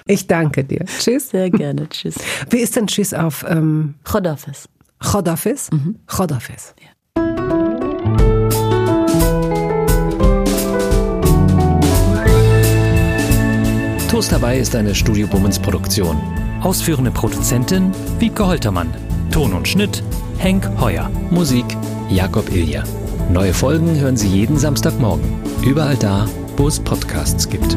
Ich 0.07 0.27
danke 0.27 0.64
dir. 0.64 0.85
Tschüss. 0.99 1.31
Sehr 1.31 1.51
gerne. 1.51 1.89
Tschüss. 1.89 2.14
Wie 2.51 2.59
ist 2.59 2.77
denn 2.77 2.87
Tschüss 2.87 3.14
auf 3.14 3.45
ähm, 3.49 3.95
Chodafes. 4.05 4.68
Chodafis? 5.01 5.70
Chodafis. 6.07 6.75
Toast 14.14 14.31
dabei 14.31 14.59
ist 14.59 14.77
eine 14.77 14.95
Studio 14.95 15.27
Bummens 15.27 15.59
Produktion. 15.59 16.16
Ausführende 16.62 17.11
Produzentin 17.11 17.91
Wiebke 18.20 18.47
Holtermann. 18.47 18.95
Ton 19.33 19.53
und 19.53 19.66
Schnitt 19.66 20.05
Henk 20.39 20.70
Heuer. 20.81 21.11
Musik 21.31 21.64
Jakob 22.09 22.49
Ilja. 22.55 22.85
Neue 23.33 23.53
Folgen 23.53 23.99
hören 23.99 24.16
Sie 24.16 24.29
jeden 24.29 24.57
Samstagmorgen. 24.57 25.25
Überall 25.64 25.97
da, 25.97 26.27
wo 26.57 26.68
es 26.68 26.79
Podcasts 26.79 27.49
gibt. 27.49 27.77